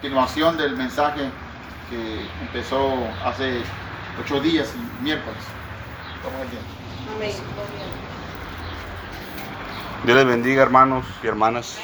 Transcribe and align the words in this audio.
Continuación 0.00 0.56
del 0.56 0.76
mensaje 0.76 1.28
que 1.90 2.24
empezó 2.40 2.94
hace 3.24 3.62
ocho 4.22 4.40
días, 4.40 4.72
miércoles. 5.02 5.42
Amén. 7.16 7.32
Dios 10.04 10.16
les 10.16 10.24
bendiga 10.24 10.62
hermanos 10.62 11.04
y 11.20 11.26
hermanas. 11.26 11.80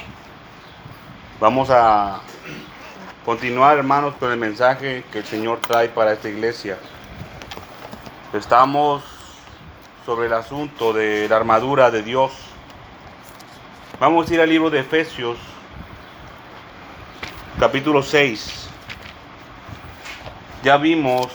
Vamos 1.41 1.71
a 1.71 2.21
continuar 3.25 3.79
hermanos 3.79 4.15
con 4.21 4.31
el 4.31 4.39
mensaje 4.39 5.03
que 5.11 5.19
el 5.19 5.25
Señor 5.25 5.59
trae 5.59 5.89
para 5.89 6.13
esta 6.13 6.29
iglesia. 6.29 6.79
Estamos 8.33 9.03
sobre 10.07 10.29
el 10.29 10.35
asunto 10.35 10.93
de 10.93 11.29
la 11.29 11.35
armadura 11.35 11.91
de 11.91 12.05
Dios. 12.05 12.31
Vamos 13.99 14.31
a 14.31 14.35
ir 14.35 14.41
al 14.41 14.49
libro 14.49 14.71
de 14.71 14.79
Efesios, 14.79 15.37
capítulo 17.59 18.03
6. 18.03 18.69
Ya 20.63 20.77
vimos. 20.77 21.29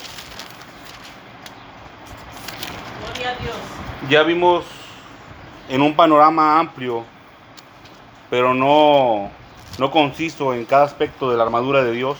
Ya 4.09 4.23
vimos 4.23 4.65
en 5.67 5.81
un 5.81 5.95
panorama 5.95 6.59
amplio, 6.59 7.05
pero 8.29 8.53
no, 8.53 9.29
no 9.77 9.91
conciso 9.91 10.53
en 10.53 10.65
cada 10.65 10.85
aspecto 10.85 11.29
de 11.29 11.37
la 11.37 11.43
armadura 11.43 11.83
de 11.83 11.91
Dios. 11.91 12.17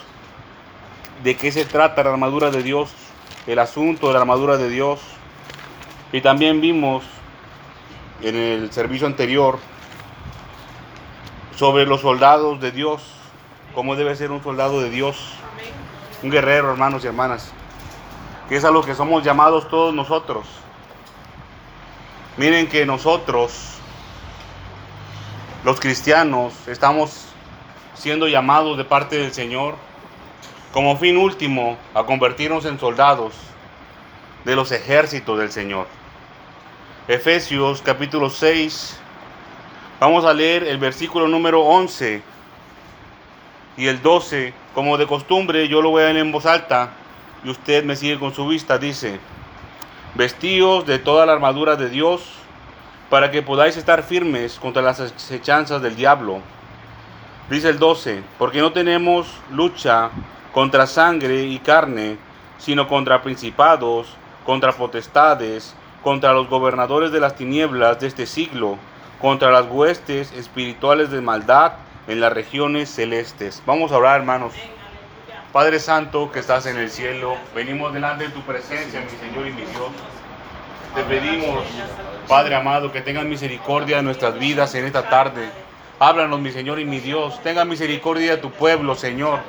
¿De 1.24 1.36
qué 1.36 1.52
se 1.52 1.66
trata 1.66 2.04
la 2.04 2.12
armadura 2.12 2.52
de 2.52 2.64
Dios? 2.64 2.92
El 3.48 3.60
asunto 3.60 4.08
de 4.08 4.14
la 4.14 4.20
armadura 4.20 4.58
de 4.58 4.70
Dios. 4.70 5.00
Y 6.12 6.22
también 6.22 6.62
vimos 6.62 7.04
en 8.22 8.36
el 8.36 8.72
servicio 8.72 9.08
anterior 9.08 9.60
sobre 11.56 11.86
los 11.86 12.02
soldados 12.02 12.60
de 12.62 12.72
Dios, 12.72 13.02
cómo 13.80 13.96
debe 13.96 14.14
ser 14.14 14.30
un 14.32 14.44
soldado 14.44 14.82
de 14.82 14.90
Dios, 14.90 15.16
un 16.22 16.30
guerrero, 16.30 16.70
hermanos 16.70 17.06
y 17.06 17.08
hermanas, 17.08 17.54
que 18.50 18.58
es 18.58 18.66
a 18.66 18.72
lo 18.72 18.84
que 18.84 18.94
somos 18.94 19.24
llamados 19.24 19.70
todos 19.70 19.94
nosotros. 19.94 20.46
Miren 22.36 22.68
que 22.68 22.86
nosotros, 22.86 23.76
los 25.64 25.80
cristianos, 25.80 26.54
estamos 26.68 27.28
siendo 27.94 28.28
llamados 28.28 28.78
de 28.78 28.84
parte 28.84 29.18
del 29.18 29.32
Señor 29.32 29.76
como 30.74 30.98
fin 30.98 31.16
último 31.16 31.78
a 31.94 32.04
convertirnos 32.04 32.66
en 32.66 32.78
soldados 32.82 33.34
de 34.44 34.58
los 34.58 34.74
ejércitos 34.74 35.40
del 35.40 35.54
Señor. 35.54 35.88
Efesios 37.08 37.82
capítulo 37.82 38.30
6, 38.30 39.00
vamos 40.02 40.26
a 40.26 40.34
leer 40.34 40.66
el 40.66 40.80
versículo 40.80 41.30
número 41.30 41.62
11 41.62 42.39
y 43.80 43.88
el 43.88 44.02
12. 44.02 44.54
Como 44.76 44.98
de 44.98 45.08
costumbre, 45.08 45.68
yo 45.68 45.82
lo 45.82 45.90
voy 45.90 46.04
a 46.04 46.08
leer 46.08 46.18
en 46.18 46.32
voz 46.32 46.46
alta 46.46 46.92
y 47.44 47.50
usted 47.50 47.84
me 47.86 47.96
sigue 47.96 48.20
con 48.20 48.34
su 48.34 48.46
vista. 48.46 48.78
Dice, 48.78 49.20
Vestíos 50.16 50.86
de 50.86 51.00
toda 51.00 51.26
la 51.26 51.32
armadura 51.32 51.78
de 51.78 51.90
Dios, 51.90 52.34
para 53.10 53.32
que 53.32 53.42
podáis 53.42 53.78
estar 53.78 54.04
firmes 54.04 54.60
contra 54.60 54.82
las 54.82 55.00
acechanzas 55.00 55.82
del 55.82 55.96
diablo. 55.96 56.42
Dice 57.50 57.70
el 57.70 57.80
12, 57.80 58.22
porque 58.38 58.60
no 58.60 58.74
tenemos 58.74 59.28
lucha 59.50 60.10
contra 60.54 60.86
sangre 60.86 61.44
y 61.44 61.58
carne, 61.60 62.18
sino 62.58 62.88
contra 62.88 63.24
principados, 63.24 64.16
contra 64.46 64.74
potestades, 64.74 65.74
contra 66.04 66.34
los 66.34 66.50
gobernadores 66.50 67.12
de 67.12 67.22
las 67.22 67.36
tinieblas 67.36 68.00
de 68.00 68.08
este 68.08 68.26
siglo, 68.26 68.78
contra 69.22 69.52
las 69.52 69.68
huestes 69.68 70.32
espirituales 70.34 71.12
de 71.12 71.22
maldad 71.22 71.74
en 72.10 72.20
las 72.20 72.34
regiones 72.34 72.90
celestes. 72.90 73.62
Vamos 73.68 73.92
a 73.92 73.98
orar, 73.98 74.20
hermanos. 74.20 74.54
Padre 75.54 75.80
Santo 75.80 76.32
que 76.32 76.40
estás 76.40 76.66
en 76.66 76.78
el 76.78 76.90
cielo, 76.90 77.36
venimos 77.56 77.94
delante 77.94 78.26
de 78.26 78.32
tu 78.32 78.42
presencia, 78.42 79.00
mi 79.02 79.10
Señor 79.10 79.48
y 79.48 79.52
mi 79.52 79.62
Dios. 79.62 79.92
Te 80.96 81.04
pedimos, 81.04 81.64
Padre 82.28 82.56
amado, 82.56 82.92
que 82.92 83.02
tengas 83.02 83.26
misericordia 83.26 83.98
de 83.98 84.04
nuestras 84.04 84.38
vidas 84.40 84.74
en 84.74 84.86
esta 84.86 85.08
tarde. 85.08 85.50
Háblanos, 86.00 86.40
mi 86.40 86.52
Señor 86.52 86.80
y 86.80 86.86
mi 86.86 87.00
Dios. 87.00 87.40
Tenga 87.44 87.64
misericordia 87.64 88.32
de 88.32 88.38
tu 88.38 88.52
pueblo, 88.52 88.96
Señor. 88.96 89.40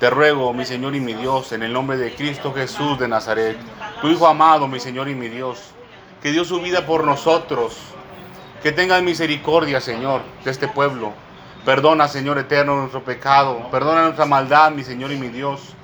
Te 0.00 0.10
ruego, 0.10 0.52
mi 0.52 0.64
Señor 0.64 0.96
y 0.96 1.00
mi 1.00 1.14
Dios, 1.14 1.52
en 1.52 1.62
el 1.62 1.72
nombre 1.72 1.96
de 1.96 2.12
Cristo 2.12 2.52
Jesús 2.52 2.98
de 2.98 3.06
Nazaret, 3.06 3.56
tu 4.00 4.08
Hijo 4.08 4.26
amado, 4.26 4.66
mi 4.66 4.80
Señor 4.80 5.08
y 5.08 5.14
mi 5.14 5.28
Dios, 5.28 5.70
que 6.20 6.32
dio 6.32 6.44
su 6.44 6.60
vida 6.60 6.84
por 6.84 7.04
nosotros. 7.04 7.95
Que 8.66 8.72
tengas 8.72 9.00
misericordia, 9.00 9.80
Señor, 9.80 10.22
de 10.44 10.50
este 10.50 10.66
pueblo. 10.66 11.12
Perdona, 11.64 12.08
Señor 12.08 12.36
eterno, 12.36 12.74
nuestro 12.74 13.04
pecado. 13.04 13.70
Perdona 13.70 14.02
nuestra 14.02 14.26
maldad, 14.26 14.72
mi 14.72 14.82
Señor 14.82 15.12
y 15.12 15.16
mi 15.16 15.28
Dios. 15.28 15.76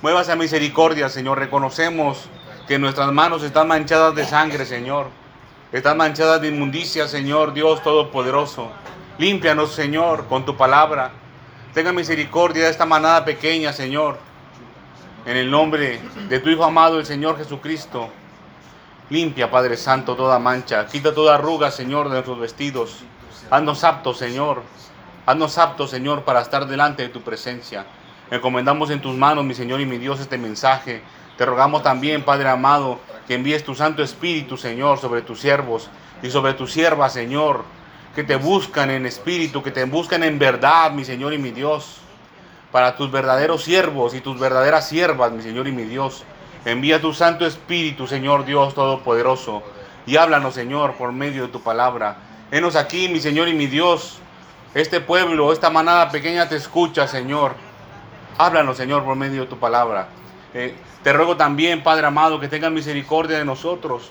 Muévase 0.00 0.32
a 0.32 0.36
misericordia, 0.36 1.10
Señor. 1.10 1.38
Reconocemos 1.38 2.30
que 2.66 2.78
nuestras 2.78 3.12
manos 3.12 3.42
están 3.42 3.68
manchadas 3.68 4.14
de 4.14 4.24
sangre, 4.24 4.64
Señor. 4.64 5.08
Están 5.72 5.98
manchadas 5.98 6.40
de 6.40 6.48
inmundicia, 6.48 7.06
Señor, 7.06 7.52
Dios 7.52 7.82
Todopoderoso. 7.82 8.70
Límpianos, 9.18 9.74
Señor, 9.74 10.24
con 10.26 10.46
tu 10.46 10.56
palabra. 10.56 11.10
Tenga 11.74 11.92
misericordia 11.92 12.64
de 12.64 12.70
esta 12.70 12.86
manada 12.86 13.26
pequeña, 13.26 13.74
Señor. 13.74 14.16
En 15.26 15.36
el 15.36 15.50
nombre 15.50 16.00
de 16.30 16.38
tu 16.40 16.48
Hijo 16.48 16.64
amado, 16.64 16.98
el 16.98 17.04
Señor 17.04 17.36
Jesucristo. 17.36 18.08
Limpia, 19.10 19.50
Padre 19.50 19.76
Santo, 19.76 20.16
toda 20.16 20.38
mancha. 20.38 20.86
Quita 20.86 21.14
toda 21.14 21.34
arruga, 21.34 21.70
Señor, 21.70 22.08
de 22.08 22.14
nuestros 22.14 22.40
vestidos. 22.40 23.04
Haznos 23.50 23.84
aptos, 23.84 24.18
Señor, 24.18 24.62
Haznos 25.26 25.58
aptos, 25.58 25.90
Señor, 25.90 26.22
para 26.22 26.40
estar 26.40 26.68
delante 26.68 27.02
de 27.02 27.08
tu 27.08 27.20
presencia. 27.20 27.84
Encomendamos 28.30 28.90
en 28.90 29.00
tus 29.00 29.16
manos, 29.16 29.44
mi 29.44 29.54
Señor 29.54 29.80
y 29.80 29.86
mi 29.86 29.98
Dios, 29.98 30.20
este 30.20 30.38
mensaje. 30.38 31.02
Te 31.36 31.44
rogamos 31.44 31.82
también, 31.82 32.22
Padre 32.22 32.48
amado, 32.48 33.00
que 33.26 33.34
envíes 33.34 33.64
tu 33.64 33.74
Santo 33.74 34.04
Espíritu, 34.04 34.56
Señor, 34.56 35.00
sobre 35.00 35.22
tus 35.22 35.40
siervos 35.40 35.90
y 36.22 36.30
sobre 36.30 36.54
tus 36.54 36.72
siervas, 36.72 37.12
Señor, 37.12 37.64
que 38.14 38.22
te 38.22 38.36
buscan 38.36 38.88
en 38.88 39.04
espíritu, 39.04 39.64
que 39.64 39.72
te 39.72 39.84
buscan 39.84 40.22
en 40.22 40.38
verdad, 40.38 40.92
mi 40.92 41.04
Señor 41.04 41.32
y 41.34 41.38
mi 41.38 41.50
Dios. 41.50 41.96
Para 42.70 42.96
tus 42.96 43.10
verdaderos 43.10 43.64
siervos 43.64 44.14
y 44.14 44.20
tus 44.20 44.38
verdaderas 44.38 44.88
siervas, 44.88 45.32
mi 45.32 45.42
Señor 45.42 45.66
y 45.66 45.72
mi 45.72 45.82
Dios. 45.82 46.22
Envía 46.66 47.00
tu 47.00 47.14
Santo 47.14 47.46
Espíritu, 47.46 48.08
Señor 48.08 48.44
Dios 48.44 48.74
Todopoderoso, 48.74 49.62
y 50.04 50.16
háblanos, 50.16 50.54
Señor, 50.54 50.94
por 50.94 51.12
medio 51.12 51.42
de 51.42 51.48
tu 51.48 51.62
palabra. 51.62 52.16
Henos 52.50 52.74
aquí, 52.74 53.08
mi 53.08 53.20
Señor 53.20 53.46
y 53.46 53.54
mi 53.54 53.68
Dios, 53.68 54.18
este 54.74 55.00
pueblo, 55.00 55.52
esta 55.52 55.70
manada 55.70 56.10
pequeña 56.10 56.48
te 56.48 56.56
escucha, 56.56 57.06
Señor. 57.06 57.54
Háblanos, 58.36 58.76
Señor, 58.76 59.04
por 59.04 59.14
medio 59.14 59.42
de 59.42 59.46
tu 59.46 59.56
palabra. 59.58 60.08
Eh, 60.54 60.74
te 61.04 61.12
ruego 61.12 61.36
también, 61.36 61.84
Padre 61.84 62.08
amado, 62.08 62.40
que 62.40 62.48
tengas 62.48 62.72
misericordia 62.72 63.38
de 63.38 63.44
nosotros. 63.44 64.10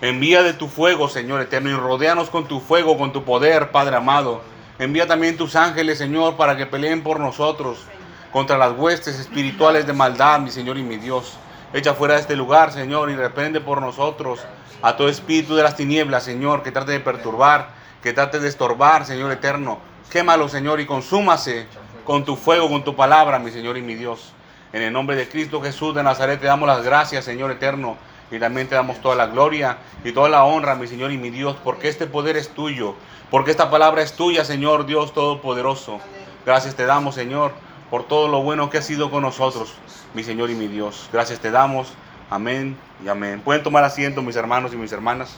Envía 0.00 0.44
de 0.44 0.52
tu 0.52 0.68
fuego, 0.68 1.08
Señor 1.08 1.40
eterno, 1.40 1.68
y 1.68 1.74
rodeanos 1.74 2.30
con 2.30 2.46
tu 2.46 2.60
fuego, 2.60 2.96
con 2.96 3.12
tu 3.12 3.24
poder, 3.24 3.72
Padre 3.72 3.96
amado. 3.96 4.40
Envía 4.78 5.08
también 5.08 5.36
tus 5.36 5.56
ángeles, 5.56 5.98
Señor, 5.98 6.36
para 6.36 6.56
que 6.56 6.66
peleen 6.66 7.02
por 7.02 7.18
nosotros 7.18 7.88
contra 8.32 8.58
las 8.58 8.72
huestes 8.76 9.18
espirituales 9.18 9.86
de 9.86 9.92
maldad, 9.92 10.40
mi 10.40 10.50
Señor 10.50 10.78
y 10.78 10.82
mi 10.82 10.96
Dios. 10.96 11.38
Echa 11.72 11.94
fuera 11.94 12.14
de 12.14 12.20
este 12.20 12.36
lugar, 12.36 12.72
Señor, 12.72 13.10
y 13.10 13.16
reprende 13.16 13.60
por 13.60 13.80
nosotros 13.80 14.40
a 14.82 14.96
todo 14.96 15.08
espíritu 15.08 15.54
de 15.54 15.62
las 15.62 15.76
tinieblas, 15.76 16.24
Señor, 16.24 16.62
que 16.62 16.72
trate 16.72 16.92
de 16.92 17.00
perturbar 17.00 17.80
que 18.02 18.12
trate 18.12 18.40
de 18.40 18.48
estorbar, 18.48 19.04
Señor 19.04 19.30
eterno. 19.30 19.78
Quémalo, 20.10 20.48
Señor, 20.48 20.80
y 20.80 20.86
consúmase 20.86 21.66
con 22.04 22.24
tu 22.24 22.36
fuego, 22.36 22.68
con 22.68 22.82
tu 22.82 22.96
palabra, 22.96 23.38
mi 23.38 23.50
Señor 23.50 23.76
y 23.76 23.82
mi 23.82 23.94
Dios. 23.94 24.32
En 24.72 24.82
el 24.82 24.92
nombre 24.92 25.16
de 25.16 25.28
Cristo 25.28 25.60
Jesús 25.60 25.94
de 25.94 26.02
Nazaret 26.02 26.40
te 26.40 26.46
damos 26.46 26.66
las 26.66 26.82
gracias, 26.82 27.24
Señor 27.24 27.50
eterno, 27.50 27.96
y 28.30 28.38
también 28.38 28.68
te 28.68 28.74
damos 28.74 29.00
toda 29.00 29.16
la 29.16 29.26
gloria 29.26 29.78
y 30.04 30.12
toda 30.12 30.28
la 30.28 30.44
honra, 30.44 30.76
mi 30.76 30.86
Señor 30.86 31.12
y 31.12 31.18
mi 31.18 31.30
Dios, 31.30 31.56
porque 31.62 31.88
este 31.88 32.06
poder 32.06 32.36
es 32.36 32.48
tuyo, 32.48 32.94
porque 33.30 33.50
esta 33.50 33.70
palabra 33.70 34.02
es 34.02 34.14
tuya, 34.14 34.44
Señor 34.44 34.86
Dios 34.86 35.12
Todopoderoso. 35.12 36.00
Gracias 36.46 36.74
te 36.74 36.86
damos, 36.86 37.14
Señor, 37.14 37.52
por 37.90 38.04
todo 38.04 38.28
lo 38.28 38.42
bueno 38.42 38.70
que 38.70 38.78
has 38.78 38.86
sido 38.86 39.10
con 39.10 39.22
nosotros, 39.22 39.74
mi 40.14 40.22
Señor 40.22 40.48
y 40.50 40.54
mi 40.54 40.68
Dios. 40.68 41.08
Gracias 41.12 41.40
te 41.40 41.50
damos. 41.50 41.92
Amén 42.30 42.76
y 43.04 43.08
amén. 43.08 43.40
Pueden 43.40 43.64
tomar 43.64 43.82
asiento, 43.82 44.22
mis 44.22 44.36
hermanos 44.36 44.72
y 44.72 44.76
mis 44.76 44.92
hermanas. 44.92 45.36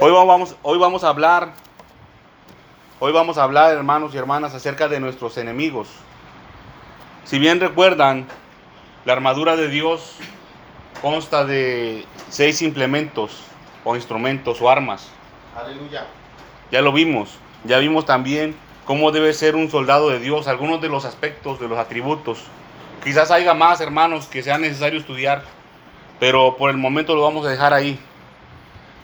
Hoy 0.00 0.10
vamos, 0.10 0.56
hoy 0.62 0.76
vamos 0.76 1.04
a 1.04 1.08
hablar, 1.08 1.52
hoy 2.98 3.12
vamos 3.12 3.38
a 3.38 3.44
hablar, 3.44 3.72
hermanos 3.72 4.12
y 4.12 4.18
hermanas, 4.18 4.52
acerca 4.52 4.88
de 4.88 4.98
nuestros 4.98 5.38
enemigos. 5.38 5.88
Si 7.24 7.38
bien 7.38 7.60
recuerdan, 7.60 8.26
la 9.04 9.12
armadura 9.12 9.54
de 9.54 9.68
Dios 9.68 10.16
consta 11.00 11.44
de 11.44 12.04
seis 12.28 12.60
implementos 12.60 13.44
o 13.84 13.94
instrumentos 13.94 14.60
o 14.60 14.68
armas. 14.68 15.08
Aleluya. 15.56 16.06
Ya 16.72 16.82
lo 16.82 16.92
vimos. 16.92 17.38
Ya 17.64 17.78
vimos 17.78 18.04
también 18.04 18.56
cómo 18.84 19.12
debe 19.12 19.32
ser 19.32 19.56
un 19.56 19.70
soldado 19.70 20.10
de 20.10 20.18
Dios, 20.18 20.46
algunos 20.46 20.80
de 20.80 20.88
los 20.88 21.04
aspectos, 21.04 21.58
de 21.60 21.68
los 21.68 21.78
atributos. 21.78 22.44
Quizás 23.02 23.30
haya 23.30 23.54
más, 23.54 23.80
hermanos, 23.80 24.26
que 24.26 24.42
sea 24.42 24.58
necesario 24.58 24.98
estudiar, 24.98 25.44
pero 26.20 26.56
por 26.56 26.70
el 26.70 26.76
momento 26.76 27.14
lo 27.14 27.22
vamos 27.22 27.46
a 27.46 27.50
dejar 27.50 27.72
ahí. 27.72 27.98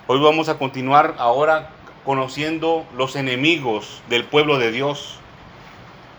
Hoy 0.06 0.20
vamos 0.20 0.48
a 0.48 0.58
continuar 0.58 1.14
ahora 1.18 1.70
conociendo 2.04 2.86
los 2.96 3.16
enemigos 3.16 4.02
del 4.08 4.24
pueblo 4.24 4.58
de 4.58 4.72
Dios. 4.72 5.18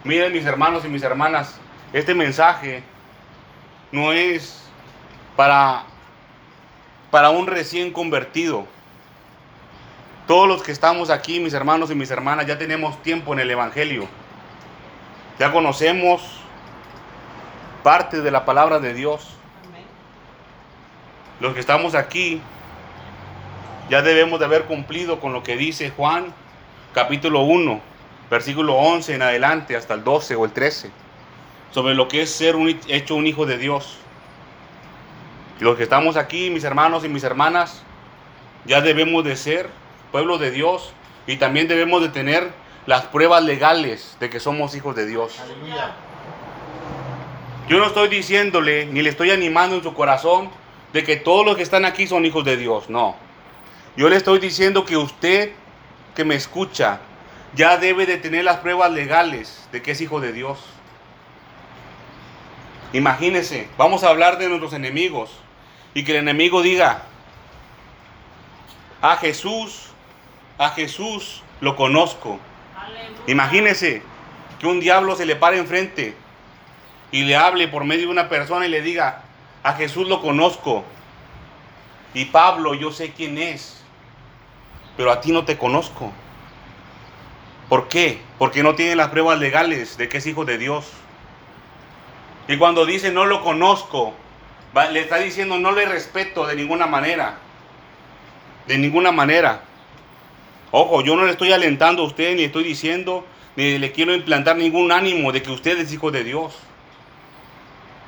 Miren 0.03 0.33
mis 0.33 0.45
hermanos 0.45 0.85
y 0.85 0.87
mis 0.87 1.03
hermanas, 1.03 1.59
este 1.93 2.15
mensaje 2.15 2.83
no 3.91 4.13
es 4.13 4.63
para, 5.35 5.83
para 7.09 7.29
un 7.29 7.47
recién 7.47 7.91
convertido. 7.91 8.65
Todos 10.31 10.47
los 10.47 10.63
que 10.63 10.71
estamos 10.71 11.09
aquí, 11.09 11.41
mis 11.41 11.51
hermanos 11.51 11.91
y 11.91 11.95
mis 11.95 12.09
hermanas, 12.09 12.47
ya 12.47 12.57
tenemos 12.57 13.03
tiempo 13.03 13.33
en 13.33 13.41
el 13.41 13.51
Evangelio. 13.51 14.07
Ya 15.37 15.51
conocemos 15.51 16.21
parte 17.83 18.21
de 18.21 18.31
la 18.31 18.45
palabra 18.45 18.79
de 18.79 18.93
Dios. 18.93 19.35
Los 21.41 21.53
que 21.53 21.59
estamos 21.59 21.95
aquí 21.95 22.41
ya 23.89 24.01
debemos 24.01 24.39
de 24.39 24.45
haber 24.45 24.63
cumplido 24.67 25.19
con 25.19 25.33
lo 25.33 25.43
que 25.43 25.57
dice 25.57 25.89
Juan 25.89 26.33
capítulo 26.93 27.41
1, 27.41 27.81
versículo 28.29 28.75
11 28.75 29.15
en 29.15 29.23
adelante 29.23 29.75
hasta 29.75 29.95
el 29.95 30.05
12 30.05 30.35
o 30.37 30.45
el 30.45 30.53
13, 30.53 30.91
sobre 31.71 31.93
lo 31.93 32.07
que 32.07 32.21
es 32.21 32.29
ser 32.29 32.55
un, 32.55 32.69
hecho 32.87 33.15
un 33.15 33.27
hijo 33.27 33.45
de 33.45 33.57
Dios. 33.57 33.97
Los 35.59 35.75
que 35.75 35.83
estamos 35.83 36.15
aquí, 36.15 36.49
mis 36.49 36.63
hermanos 36.63 37.03
y 37.03 37.09
mis 37.09 37.25
hermanas, 37.25 37.83
ya 38.63 38.79
debemos 38.79 39.25
de 39.25 39.35
ser 39.35 39.80
pueblo 40.11 40.37
de 40.37 40.51
Dios 40.51 40.93
y 41.27 41.37
también 41.37 41.67
debemos 41.67 42.01
de 42.01 42.09
tener 42.09 42.51
las 42.85 43.05
pruebas 43.05 43.43
legales 43.43 44.17
de 44.19 44.29
que 44.29 44.39
somos 44.39 44.75
hijos 44.75 44.95
de 44.95 45.05
Dios. 45.05 45.39
Yo 47.67 47.77
no 47.77 47.85
estoy 47.85 48.09
diciéndole 48.09 48.85
ni 48.85 49.01
le 49.01 49.09
estoy 49.09 49.31
animando 49.31 49.75
en 49.75 49.83
su 49.83 49.93
corazón 49.93 50.49
de 50.93 51.03
que 51.03 51.15
todos 51.15 51.45
los 51.45 51.55
que 51.55 51.63
están 51.63 51.85
aquí 51.85 52.07
son 52.07 52.25
hijos 52.25 52.43
de 52.43 52.57
Dios, 52.57 52.89
no. 52.89 53.15
Yo 53.95 54.09
le 54.09 54.17
estoy 54.17 54.39
diciendo 54.39 54.85
que 54.85 54.97
usted 54.97 55.51
que 56.15 56.25
me 56.25 56.35
escucha 56.35 56.99
ya 57.55 57.77
debe 57.77 58.05
de 58.05 58.17
tener 58.17 58.43
las 58.43 58.57
pruebas 58.57 58.91
legales 58.91 59.67
de 59.71 59.81
que 59.81 59.91
es 59.91 60.01
hijo 60.01 60.19
de 60.19 60.33
Dios. 60.33 60.59
Imagínese, 62.93 63.69
vamos 63.77 64.03
a 64.03 64.09
hablar 64.09 64.37
de 64.37 64.49
nuestros 64.49 64.73
enemigos 64.73 65.31
y 65.93 66.03
que 66.03 66.11
el 66.11 66.17
enemigo 66.17 66.61
diga, 66.61 67.03
a 69.01 69.15
Jesús, 69.17 69.90
a 70.61 70.69
Jesús 70.69 71.41
lo 71.59 71.75
conozco. 71.75 72.39
Imagínese 73.25 74.03
que 74.59 74.67
un 74.67 74.79
diablo 74.79 75.15
se 75.15 75.25
le 75.25 75.35
pare 75.35 75.57
enfrente 75.57 76.15
y 77.11 77.23
le 77.23 77.35
hable 77.35 77.67
por 77.67 77.83
medio 77.83 78.05
de 78.05 78.11
una 78.11 78.29
persona 78.29 78.67
y 78.67 78.69
le 78.69 78.81
diga, 78.81 79.23
a 79.63 79.73
Jesús 79.73 80.07
lo 80.07 80.21
conozco. 80.21 80.83
Y 82.13 82.25
Pablo, 82.25 82.75
yo 82.75 82.91
sé 82.91 83.11
quién 83.11 83.39
es 83.39 83.81
pero 84.97 85.11
a 85.11 85.19
ti 85.19 85.31
no 85.31 85.45
te 85.45 85.57
conozco. 85.57 86.11
¿Por 87.69 87.87
qué? 87.87 88.21
Porque 88.37 88.61
no 88.61 88.75
tiene 88.75 88.95
las 88.95 89.07
pruebas 89.07 89.39
legales 89.39 89.97
de 89.97 90.09
que 90.09 90.17
es 90.17 90.27
hijo 90.27 90.45
de 90.45 90.59
Dios. 90.59 90.91
Y 92.47 92.57
cuando 92.57 92.85
dice 92.85 93.11
no 93.11 93.25
lo 93.25 93.41
conozco, 93.41 94.13
le 94.91 94.99
está 94.99 95.17
diciendo 95.17 95.57
no 95.57 95.71
le 95.71 95.87
respeto 95.87 96.45
de 96.45 96.55
ninguna 96.55 96.85
manera. 96.85 97.39
De 98.67 98.77
ninguna 98.77 99.11
manera. 99.11 99.63
Ojo, 100.71 101.01
yo 101.01 101.15
no 101.15 101.25
le 101.25 101.31
estoy 101.31 101.51
alentando 101.51 102.03
a 102.03 102.05
usted, 102.05 102.35
ni 102.35 102.43
estoy 102.43 102.63
diciendo, 102.63 103.25
ni 103.55 103.77
le 103.77 103.91
quiero 103.91 104.13
implantar 104.13 104.55
ningún 104.55 104.91
ánimo 104.91 105.31
de 105.31 105.41
que 105.41 105.51
usted 105.51 105.77
es 105.77 105.91
hijo 105.91 106.11
de 106.11 106.23
Dios. 106.23 106.53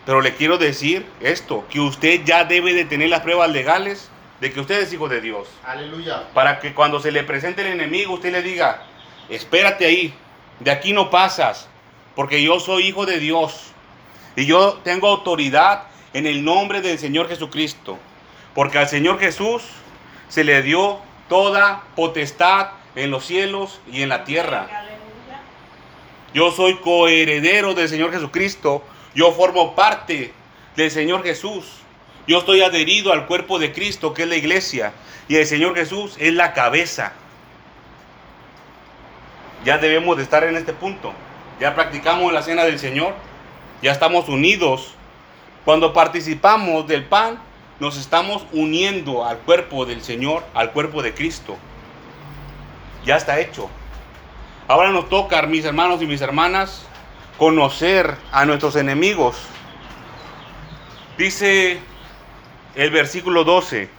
Pero 0.05 0.21
le 0.21 0.33
quiero 0.35 0.57
decir 0.57 1.05
esto, 1.21 1.65
que 1.69 1.79
usted 1.79 2.23
ya 2.23 2.45
debe 2.45 2.73
de 2.73 2.85
tener 2.85 3.09
las 3.09 3.21
pruebas 3.21 3.49
legales 3.51 4.09
de 4.41 4.51
que 4.51 4.59
usted 4.59 4.81
es 4.81 4.91
hijo 4.91 5.07
de 5.07 5.21
Dios. 5.21 5.47
Aleluya. 5.65 6.23
Para 6.33 6.59
que 6.59 6.73
cuando 6.73 6.99
se 6.99 7.11
le 7.11 7.23
presente 7.23 7.61
el 7.61 7.67
enemigo, 7.67 8.13
usted 8.13 8.31
le 8.31 8.41
diga, 8.41 8.83
espérate 9.29 9.85
ahí, 9.85 10.13
de 10.59 10.71
aquí 10.71 10.93
no 10.93 11.09
pasas, 11.09 11.67
porque 12.15 12.43
yo 12.43 12.59
soy 12.59 12.87
hijo 12.87 13.05
de 13.05 13.19
Dios. 13.19 13.71
Y 14.35 14.45
yo 14.45 14.79
tengo 14.83 15.07
autoridad 15.07 15.83
en 16.13 16.25
el 16.27 16.43
nombre 16.43 16.81
del 16.81 16.97
Señor 16.97 17.27
Jesucristo. 17.27 17.97
Porque 18.53 18.77
al 18.79 18.87
Señor 18.87 19.19
Jesús 19.19 19.63
se 20.27 20.43
le 20.43 20.61
dio 20.61 20.99
toda 21.33 21.81
potestad 21.95 22.67
en 22.93 23.09
los 23.09 23.25
cielos 23.25 23.81
y 23.91 24.03
en 24.03 24.09
la 24.09 24.23
tierra. 24.23 24.67
Yo 26.31 26.51
soy 26.51 26.75
coheredero 26.75 27.73
del 27.73 27.89
Señor 27.89 28.11
Jesucristo. 28.11 28.83
Yo 29.15 29.31
formo 29.31 29.73
parte 29.73 30.31
del 30.75 30.91
Señor 30.91 31.23
Jesús. 31.23 31.65
Yo 32.27 32.37
estoy 32.37 32.61
adherido 32.61 33.11
al 33.11 33.25
cuerpo 33.25 33.57
de 33.57 33.73
Cristo, 33.73 34.13
que 34.13 34.21
es 34.21 34.29
la 34.29 34.35
iglesia, 34.35 34.93
y 35.27 35.37
el 35.37 35.47
Señor 35.47 35.73
Jesús 35.73 36.17
es 36.19 36.35
la 36.35 36.53
cabeza. 36.53 37.13
Ya 39.65 39.79
debemos 39.79 40.17
de 40.17 40.21
estar 40.21 40.43
en 40.43 40.55
este 40.55 40.73
punto. 40.73 41.13
Ya 41.59 41.73
practicamos 41.73 42.31
la 42.31 42.43
cena 42.43 42.63
del 42.63 42.77
Señor. 42.77 43.15
Ya 43.81 43.91
estamos 43.91 44.29
unidos. 44.29 44.93
Cuando 45.65 45.93
participamos 45.93 46.87
del 46.87 47.05
pan, 47.05 47.39
nos 47.83 47.97
estamos 47.97 48.45
uniendo 48.53 49.25
al 49.25 49.39
cuerpo 49.39 49.85
del 49.85 50.01
Señor, 50.01 50.45
al 50.53 50.71
cuerpo 50.71 51.03
de 51.03 51.13
Cristo. 51.13 51.57
Ya 53.03 53.17
está 53.17 53.41
hecho. 53.41 53.69
Ahora 54.69 54.91
nos 54.91 55.09
toca, 55.09 55.41
mis 55.41 55.65
hermanos 55.65 56.01
y 56.01 56.05
mis 56.05 56.21
hermanas, 56.21 56.85
conocer 57.37 58.15
a 58.31 58.45
nuestros 58.45 58.77
enemigos. 58.77 59.35
Dice 61.17 61.77
el 62.75 62.89
versículo 62.89 63.43
12, 63.43 63.89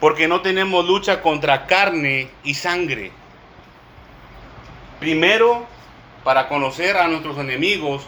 porque 0.00 0.28
no 0.28 0.42
tenemos 0.42 0.84
lucha 0.84 1.22
contra 1.22 1.64
carne 1.64 2.28
y 2.44 2.52
sangre. 2.52 3.10
Primero, 5.00 5.66
para 6.24 6.46
conocer 6.48 6.98
a 6.98 7.08
nuestros 7.08 7.38
enemigos, 7.38 8.02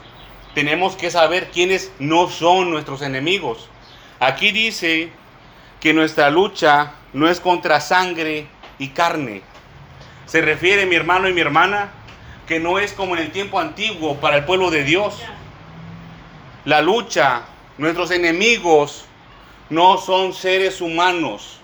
tenemos 0.52 0.94
que 0.94 1.10
saber 1.10 1.50
quiénes 1.52 1.90
no 1.98 2.28
son 2.28 2.70
nuestros 2.70 3.00
enemigos. 3.00 3.70
Aquí 4.18 4.50
dice 4.50 5.10
que 5.80 5.92
nuestra 5.92 6.30
lucha 6.30 6.92
no 7.12 7.28
es 7.28 7.40
contra 7.40 7.80
sangre 7.80 8.46
y 8.78 8.88
carne. 8.88 9.42
Se 10.26 10.40
refiere, 10.40 10.86
mi 10.86 10.96
hermano 10.96 11.28
y 11.28 11.32
mi 11.32 11.40
hermana, 11.40 11.90
que 12.46 12.60
no 12.60 12.78
es 12.78 12.92
como 12.92 13.16
en 13.16 13.22
el 13.22 13.30
tiempo 13.30 13.60
antiguo 13.60 14.16
para 14.16 14.36
el 14.36 14.44
pueblo 14.44 14.70
de 14.70 14.84
Dios. 14.84 15.22
La 16.64 16.80
lucha, 16.80 17.42
nuestros 17.78 18.10
enemigos 18.10 19.04
no 19.68 19.98
son 19.98 20.32
seres 20.32 20.80
humanos, 20.80 21.60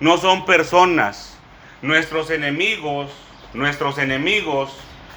no 0.00 0.16
son 0.18 0.44
personas. 0.46 1.38
Nuestros 1.82 2.30
enemigos, 2.30 3.10
nuestros 3.52 3.98
enemigos 3.98 4.70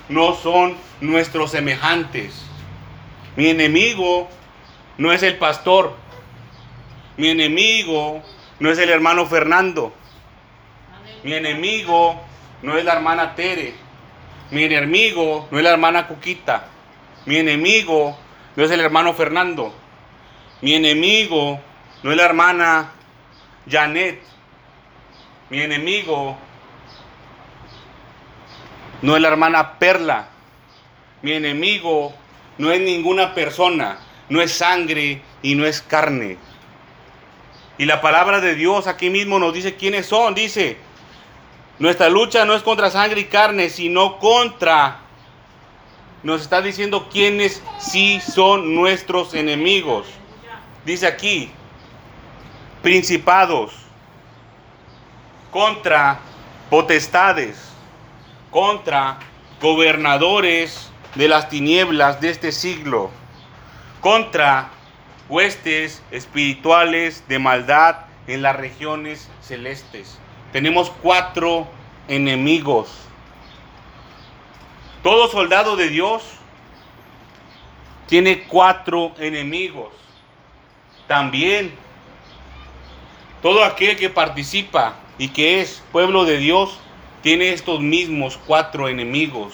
no 0.10 0.36
son 0.36 0.76
nuestros 1.00 1.52
semejantes. 1.52 2.46
Mi 3.38 3.48
enemigo 3.48 4.28
no 4.98 5.14
es 5.14 5.24
el 5.24 5.38
pastor. 5.38 5.96
Mi 7.18 7.30
enemigo 7.30 8.22
no 8.60 8.72
es 8.72 8.78
el 8.78 8.90
hermano 8.90 9.26
Fernando. 9.26 9.94
Mi 11.24 11.34
enemigo 11.34 12.22
no 12.62 12.78
es 12.78 12.86
la 12.86 12.94
hermana 12.94 13.36
Tere. 13.36 13.74
Mi 14.52 14.64
enemigo 14.64 15.48
no 15.50 15.58
es 15.58 15.64
la 15.64 15.72
hermana 15.72 16.08
Cuquita. 16.08 16.68
Mi 17.26 17.38
enemigo 17.38 18.18
no 18.56 18.64
es 18.64 18.72
el 18.72 18.80
hermano 18.80 19.14
Fernando. 19.14 19.74
Mi 20.62 20.76
enemigo 20.76 21.60
no 22.04 22.12
es 22.12 22.18
la 22.18 22.26
hermana 22.26 22.92
Janet. 23.68 24.22
Mi 25.50 25.62
enemigo 25.62 26.38
no 29.02 29.16
es 29.16 29.22
la 29.22 29.28
hermana 29.28 29.80
Perla. 29.80 30.28
Mi 31.24 31.34
enemigo 31.34 32.14
no 32.60 32.72
es 32.72 32.80
ninguna 32.80 33.34
persona, 33.34 33.98
no 34.30 34.42
es 34.42 34.52
sangre 34.52 35.22
y 35.42 35.56
no 35.56 35.66
es 35.66 35.82
carne. 35.82 36.38
Y 37.78 37.86
la 37.86 38.02
palabra 38.02 38.42
de 38.42 38.56
Dios 38.56 38.88
aquí 38.88 39.10
mismo 39.10 39.40
nos 39.40 39.54
dice 39.54 39.76
quiénes 39.76 40.08
son. 40.08 40.34
Dice, 40.34 40.78
nuestra 41.80 42.10
lucha 42.10 42.46
no 42.46 42.56
es 42.56 42.64
contra 42.64 42.90
sangre 42.90 43.22
y 43.22 43.26
carne, 43.26 43.70
sino 43.70 44.18
contra... 44.20 45.02
Nos 46.24 46.42
está 46.42 46.62
diciendo 46.62 47.08
quiénes 47.12 47.62
sí 47.80 48.20
son 48.20 48.74
nuestros 48.74 49.36
enemigos. 49.36 50.08
Dice 50.84 51.06
aquí, 51.06 51.52
principados, 52.82 53.74
contra 55.52 56.20
potestades, 56.70 57.58
contra 58.50 59.20
gobernadores 59.62 60.90
de 61.16 61.28
las 61.28 61.50
tinieblas 61.50 62.20
de 62.20 62.30
este 62.32 62.52
siglo, 62.52 63.12
contra 64.02 64.70
huestes 65.30 66.02
espirituales 66.12 67.24
de 67.28 67.40
maldad 67.40 67.98
en 68.28 68.42
las 68.42 68.56
regiones 68.56 69.30
celestes. 69.42 70.18
Tenemos 70.52 70.92
cuatro 71.02 71.68
enemigos. 72.08 72.90
Todo 75.04 75.30
soldado 75.30 75.76
de 75.76 75.90
Dios 75.90 76.24
tiene 78.08 78.44
cuatro 78.44 79.14
enemigos. 79.20 79.90
También 81.08 81.74
todo 83.42 83.64
aquel 83.64 83.96
que 83.96 84.10
participa 84.10 84.96
y 85.18 85.30
que 85.30 85.62
es 85.62 85.84
pueblo 85.92 86.26
de 86.26 86.38
Dios 86.38 86.80
tiene 87.22 87.52
estos 87.52 87.82
mismos 87.82 88.40
cuatro 88.46 88.88
enemigos, 88.88 89.54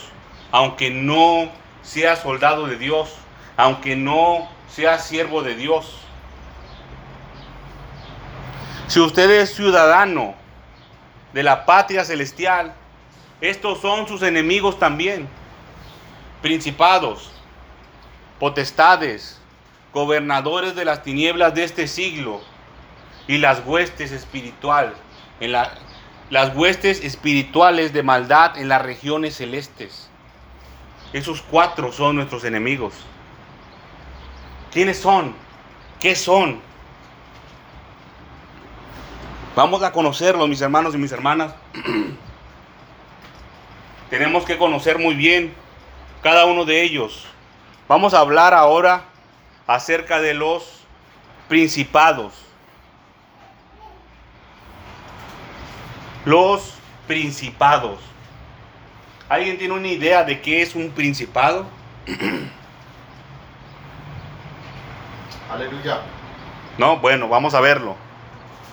aunque 0.51 0.89
no 0.89 1.49
sea 1.81 2.15
soldado 2.15 2.67
de 2.67 2.77
Dios, 2.77 3.13
aunque 3.57 3.95
no 3.95 4.47
sea 4.73 4.97
siervo 4.97 5.43
de 5.43 5.55
Dios. 5.55 5.99
Si 8.87 8.99
usted 8.99 9.29
es 9.29 9.53
ciudadano 9.53 10.35
de 11.31 11.43
la 11.43 11.65
patria 11.65 12.03
celestial, 12.03 12.73
estos 13.39 13.81
son 13.81 14.07
sus 14.07 14.23
enemigos 14.23 14.79
también. 14.79 15.27
Principados, 16.41 17.31
potestades, 18.39 19.39
gobernadores 19.93 20.75
de 20.75 20.85
las 20.85 21.03
tinieblas 21.03 21.53
de 21.53 21.63
este 21.63 21.87
siglo 21.87 22.41
y 23.27 23.37
las 23.37 23.61
huestes 23.65 24.11
espiritual 24.11 24.93
en 25.39 25.51
la, 25.51 25.71
las 26.29 26.55
huestes 26.55 27.03
espirituales 27.03 27.93
de 27.93 28.01
maldad 28.01 28.57
en 28.57 28.69
las 28.69 28.81
regiones 28.81 29.35
celestes. 29.35 30.09
Esos 31.13 31.43
cuatro 31.43 31.91
son 31.91 32.15
nuestros 32.15 32.43
enemigos. 32.43 32.93
¿Quiénes 34.73 34.97
son? 34.97 35.35
¿Qué 35.99 36.15
son? 36.15 36.59
Vamos 39.55 39.83
a 39.83 39.91
conocerlos, 39.91 40.49
mis 40.49 40.61
hermanos 40.61 40.95
y 40.95 40.97
mis 40.97 41.11
hermanas. 41.11 41.53
Tenemos 44.09 44.45
que 44.45 44.57
conocer 44.57 44.97
muy 44.97 45.13
bien 45.13 45.53
cada 46.23 46.45
uno 46.45 46.65
de 46.65 46.81
ellos. 46.81 47.27
Vamos 47.87 48.15
a 48.15 48.19
hablar 48.19 48.55
ahora 48.55 49.03
acerca 49.67 50.19
de 50.19 50.33
los 50.33 50.79
principados. 51.47 52.33
Los 56.25 56.73
principados. 57.05 57.99
¿Alguien 59.29 59.59
tiene 59.59 59.75
una 59.75 59.87
idea 59.87 60.23
de 60.23 60.41
qué 60.41 60.63
es 60.63 60.73
un 60.73 60.89
principado? 60.89 61.67
Aleluya. 65.53 65.99
No, 66.79 66.97
bueno, 66.97 67.29
vamos 67.29 67.53
a 67.53 67.61
verlo. 67.61 67.95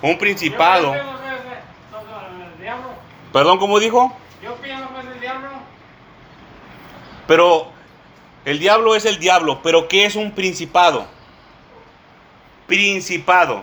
Un 0.00 0.16
principado. 0.16 0.94
Perdón, 3.34 3.58
¿cómo 3.58 3.78
dijo? 3.78 4.16
Yo 4.42 4.54
pienso 4.56 4.88
que 4.94 5.00
es 5.00 5.06
el 5.14 5.20
diablo. 5.20 5.48
Pero 7.26 7.66
el 8.46 8.58
diablo 8.58 8.96
es 8.96 9.04
el 9.04 9.18
diablo, 9.18 9.60
pero 9.62 9.88
¿qué 9.88 10.06
es 10.06 10.16
un 10.16 10.32
principado? 10.32 11.06
Principado. 12.66 13.62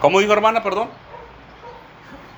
¿Cómo 0.00 0.20
dijo 0.20 0.34
hermana, 0.34 0.62
perdón? 0.62 0.90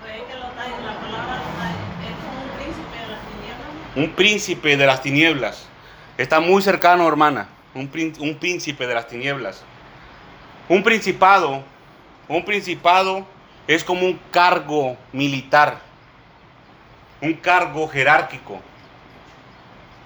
Pues 0.00 0.14
es 0.14 0.22
que 0.22 0.34
lo 0.34 0.46
está, 0.46 0.62
la 0.68 1.00
palabra 1.00 1.36
lo 1.36 1.42
está, 1.50 1.70
es 2.08 2.16
como 2.24 2.42
un 2.42 2.50
príncipe 2.56 2.96
de 2.96 3.08
las 3.08 3.20
tinieblas. 3.26 3.68
Un 3.96 4.10
príncipe 4.10 4.76
de 4.76 4.86
las 4.86 5.02
tinieblas. 5.02 5.66
Está 6.16 6.40
muy 6.40 6.62
cercano, 6.62 7.06
hermana. 7.08 7.48
Un, 7.74 7.90
prín- 7.90 8.16
un 8.20 8.36
príncipe 8.36 8.86
de 8.86 8.94
las 8.94 9.08
tinieblas. 9.08 9.62
Un 10.68 10.82
principado. 10.82 11.62
Un 12.28 12.44
principado 12.44 13.26
es 13.66 13.82
como 13.82 14.06
un 14.06 14.20
cargo 14.30 14.96
militar. 15.12 15.80
Un 17.20 17.34
cargo 17.34 17.88
jerárquico. 17.88 18.60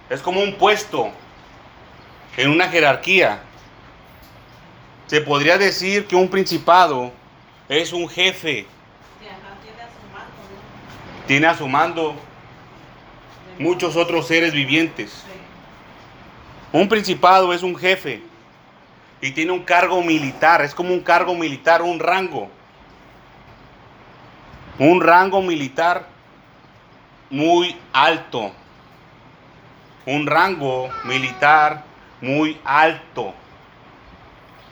Es 0.08 0.20
como 0.20 0.40
un 0.40 0.54
puesto 0.56 1.10
en 2.36 2.50
una 2.50 2.68
jerarquía. 2.68 3.40
Se 5.06 5.20
podría 5.20 5.58
decir 5.58 6.06
que 6.06 6.16
un 6.16 6.28
principado 6.28 7.12
es 7.68 7.92
un 7.92 8.08
jefe. 8.08 8.66
Tiene 9.20 9.36
a 9.82 9.88
su 9.88 10.06
mando, 10.12 10.42
¿no? 10.50 11.26
Tiene 11.26 11.46
a 11.46 11.56
su 11.56 11.68
mando 11.68 12.08
De- 12.12 12.18
muchos 13.58 13.96
otros 13.96 14.26
seres 14.26 14.52
vivientes. 14.52 15.24
Un 16.72 16.88
principado 16.88 17.52
es 17.52 17.62
un 17.62 17.76
jefe 17.76 18.22
y 19.20 19.30
tiene 19.30 19.52
un 19.52 19.62
cargo 19.62 20.02
militar, 20.02 20.62
es 20.62 20.74
como 20.74 20.92
un 20.92 21.00
cargo 21.00 21.34
militar, 21.34 21.82
un 21.82 22.00
rango. 22.00 22.50
Un 24.78 25.00
rango 25.00 25.40
militar 25.40 26.08
muy 27.30 27.76
alto. 27.92 28.52
Un 30.04 30.26
rango 30.26 30.90
militar 31.04 31.84
muy 32.20 32.58
alto. 32.64 33.32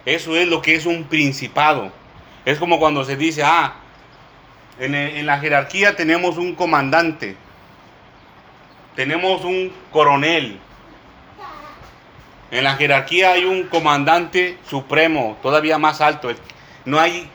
Eso 0.05 0.37
es 0.37 0.49
lo 0.49 0.61
que 0.61 0.75
es 0.75 0.87
un 0.87 1.05
principado. 1.05 1.93
Es 2.45 2.59
como 2.59 2.81
cuando 2.81 3.05
se 3.05 3.17
dice, 3.17 3.45
ah, 3.45 3.75
en 4.81 5.27
la 5.27 5.39
jerarquía 5.39 5.95
tenemos 5.95 6.39
un 6.39 6.57
comandante, 6.57 7.37
tenemos 8.95 9.45
un 9.45 9.73
coronel, 9.91 10.59
en 12.53 12.65
la 12.65 12.75
jerarquía 12.75 13.33
hay 13.33 13.47
un 13.47 13.63
comandante 13.65 14.59
supremo, 14.69 15.39
todavía 15.41 15.79
más 15.79 16.03
alto. 16.03 16.31
No 16.85 17.01
hay, 17.01 17.27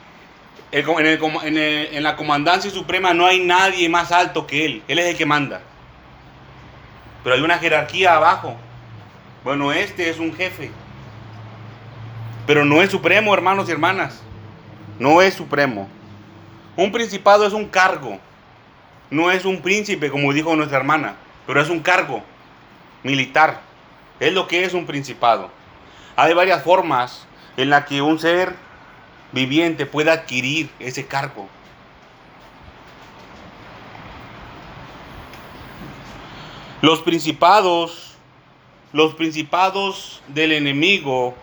en 0.70 2.02
la 2.04 2.14
comandancia 2.14 2.70
suprema 2.70 3.12
no 3.14 3.26
hay 3.26 3.44
nadie 3.44 3.88
más 3.88 4.12
alto 4.12 4.46
que 4.46 4.64
él. 4.64 4.82
Él 4.86 5.00
es 5.00 5.06
el 5.06 5.16
que 5.16 5.26
manda. 5.26 5.60
Pero 7.24 7.34
hay 7.34 7.42
una 7.42 7.58
jerarquía 7.58 8.14
abajo. 8.14 8.54
Bueno, 9.42 9.72
este 9.72 10.08
es 10.08 10.20
un 10.20 10.32
jefe. 10.32 10.70
Pero 12.46 12.64
no 12.64 12.80
es 12.80 12.90
supremo, 12.90 13.34
hermanos 13.34 13.68
y 13.68 13.72
hermanas. 13.72 14.22
No 15.00 15.20
es 15.20 15.34
supremo. 15.34 15.88
Un 16.76 16.92
principado 16.92 17.44
es 17.44 17.52
un 17.52 17.66
cargo. 17.66 18.20
No 19.10 19.32
es 19.32 19.44
un 19.44 19.60
príncipe, 19.62 20.10
como 20.10 20.32
dijo 20.32 20.54
nuestra 20.54 20.78
hermana. 20.78 21.16
Pero 21.48 21.62
es 21.62 21.70
un 21.70 21.80
cargo 21.80 22.22
militar. 23.02 23.62
Es 24.20 24.34
lo 24.34 24.46
que 24.46 24.64
es 24.64 24.74
un 24.74 24.84
principado. 24.84 25.50
Hay 26.14 26.34
varias 26.34 26.62
formas 26.62 27.26
en 27.56 27.70
las 27.70 27.86
que 27.86 28.02
un 28.02 28.18
ser 28.18 28.54
viviente 29.32 29.86
puede 29.86 30.10
adquirir 30.10 30.68
ese 30.78 31.06
cargo. 31.06 31.48
Los 36.82 37.00
principados, 37.00 38.18
los 38.92 39.14
principados 39.14 40.22
del 40.28 40.52
enemigo 40.52 41.34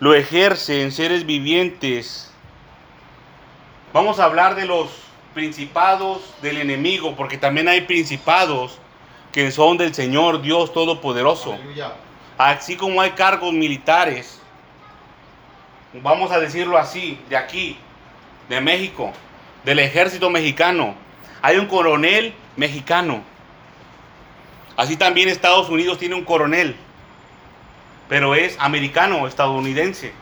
lo 0.00 0.12
ejercen 0.14 0.90
seres 0.90 1.24
vivientes. 1.24 2.32
Vamos 3.92 4.18
a 4.18 4.24
hablar 4.24 4.56
de 4.56 4.66
los 4.66 4.88
principados 5.34 6.34
del 6.42 6.56
enemigo, 6.56 7.14
porque 7.14 7.38
también 7.38 7.68
hay 7.68 7.82
principados 7.82 8.80
que 9.36 9.50
son 9.50 9.76
del 9.76 9.92
Señor 9.92 10.40
Dios 10.40 10.72
Todopoderoso. 10.72 11.52
Aleluya. 11.52 11.92
Así 12.38 12.74
como 12.74 13.02
hay 13.02 13.10
cargos 13.10 13.52
militares, 13.52 14.40
vamos 15.92 16.30
a 16.30 16.40
decirlo 16.40 16.78
así, 16.78 17.20
de 17.28 17.36
aquí, 17.36 17.76
de 18.48 18.62
México, 18.62 19.12
del 19.62 19.80
ejército 19.80 20.30
mexicano, 20.30 20.94
hay 21.42 21.58
un 21.58 21.66
coronel 21.66 22.32
mexicano. 22.56 23.20
Así 24.74 24.96
también 24.96 25.28
Estados 25.28 25.68
Unidos 25.68 25.98
tiene 25.98 26.14
un 26.14 26.24
coronel, 26.24 26.74
pero 28.08 28.34
es 28.34 28.56
americano, 28.58 29.26
estadounidense. 29.26 30.14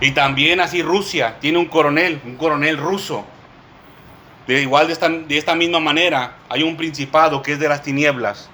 Y 0.00 0.10
también 0.10 0.58
así 0.58 0.82
Rusia 0.82 1.36
tiene 1.38 1.58
un 1.58 1.66
coronel, 1.66 2.20
un 2.24 2.34
coronel 2.34 2.76
ruso. 2.76 3.24
De 4.46 4.62
igual 4.62 4.86
de 4.86 4.92
esta, 4.92 5.08
de 5.08 5.38
esta 5.38 5.54
misma 5.54 5.80
manera 5.80 6.36
hay 6.48 6.62
un 6.62 6.76
principado 6.76 7.42
que 7.42 7.52
es 7.52 7.58
de 7.58 7.68
las 7.68 7.82
tinieblas 7.82 8.48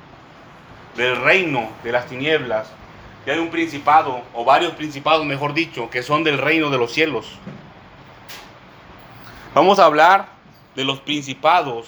del 0.97 1.17
reino 1.17 1.71
de 1.83 1.93
las 1.93 2.07
tinieblas. 2.07 2.69
Y 3.27 3.31
hay 3.31 3.39
un 3.39 3.51
principado, 3.51 4.23
o 4.35 4.45
varios 4.45 4.73
principados, 4.73 5.25
mejor 5.25 5.55
dicho, 5.55 5.91
que 5.91 6.03
son 6.03 6.25
del 6.25 6.39
reino 6.39 6.71
de 6.71 6.79
los 6.79 6.93
cielos. 6.93 7.39
Vamos 9.55 9.79
a 9.79 9.85
hablar 9.85 10.29
de 10.75 10.85
los 10.85 11.01
principados 11.01 11.87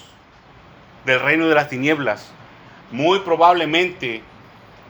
del 1.04 1.20
reino 1.20 1.49
de 1.49 1.54
las 1.54 1.68
tinieblas. 1.68 2.30
Muy 2.90 3.20
probablemente 3.20 4.23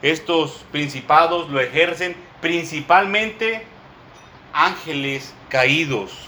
estos 0.03 0.67
principados 0.71 1.49
lo 1.49 1.61
ejercen 1.61 2.15
principalmente 2.41 3.65
ángeles 4.53 5.35
caídos. 5.49 6.27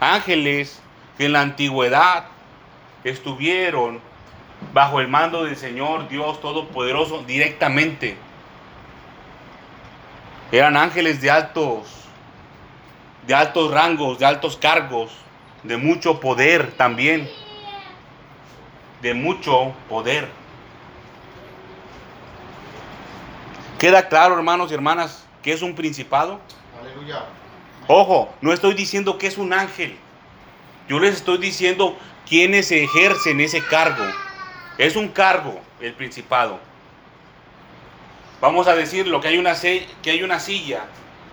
Ángeles 0.00 0.81
que 1.16 1.26
en 1.26 1.32
la 1.32 1.40
antigüedad 1.40 2.24
estuvieron 3.04 4.00
bajo 4.72 5.00
el 5.00 5.08
mando 5.08 5.44
del 5.44 5.56
Señor 5.56 6.08
Dios 6.08 6.40
Todopoderoso 6.40 7.22
directamente. 7.24 8.16
Eran 10.50 10.76
ángeles 10.76 11.20
de 11.20 11.30
altos, 11.30 11.88
de 13.26 13.34
altos 13.34 13.70
rangos, 13.70 14.18
de 14.18 14.26
altos 14.26 14.56
cargos, 14.56 15.12
de 15.62 15.76
mucho 15.76 16.20
poder 16.20 16.72
también. 16.72 17.28
De 19.00 19.14
mucho 19.14 19.72
poder. 19.88 20.28
¿Queda 23.78 24.08
claro, 24.08 24.36
hermanos 24.36 24.70
y 24.70 24.74
hermanas, 24.74 25.26
que 25.42 25.52
es 25.52 25.62
un 25.62 25.74
principado? 25.74 26.38
Aleluya. 26.80 27.24
Ojo, 27.88 28.32
no 28.40 28.52
estoy 28.52 28.74
diciendo 28.74 29.18
que 29.18 29.26
es 29.26 29.38
un 29.38 29.52
ángel. 29.52 29.98
Yo 30.88 30.98
les 30.98 31.16
estoy 31.16 31.38
diciendo 31.38 31.96
quiénes 32.28 32.70
ejercen 32.70 33.40
ese 33.40 33.62
cargo. 33.64 34.04
Es 34.78 34.96
un 34.96 35.08
cargo 35.08 35.60
el 35.80 35.94
principado. 35.94 36.58
Vamos 38.40 38.66
a 38.66 38.74
decirlo 38.74 39.20
que 39.20 39.28
hay 39.28 39.38
una, 39.38 39.54
que 39.54 40.10
hay 40.10 40.22
una 40.22 40.40
silla 40.40 40.84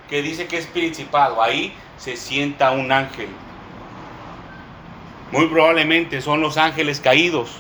que 0.10 0.22
dice 0.22 0.48
que 0.48 0.58
es 0.58 0.68
principado. 0.68 1.42
Ahí 1.42 1.74
se 1.98 2.16
sienta 2.16 2.72
un 2.72 2.92
ángel. 2.92 3.30
Muy 5.32 5.48
probablemente 5.48 6.22
son 6.22 6.42
los 6.42 6.58
ángeles 6.58 7.00
caídos 7.00 7.52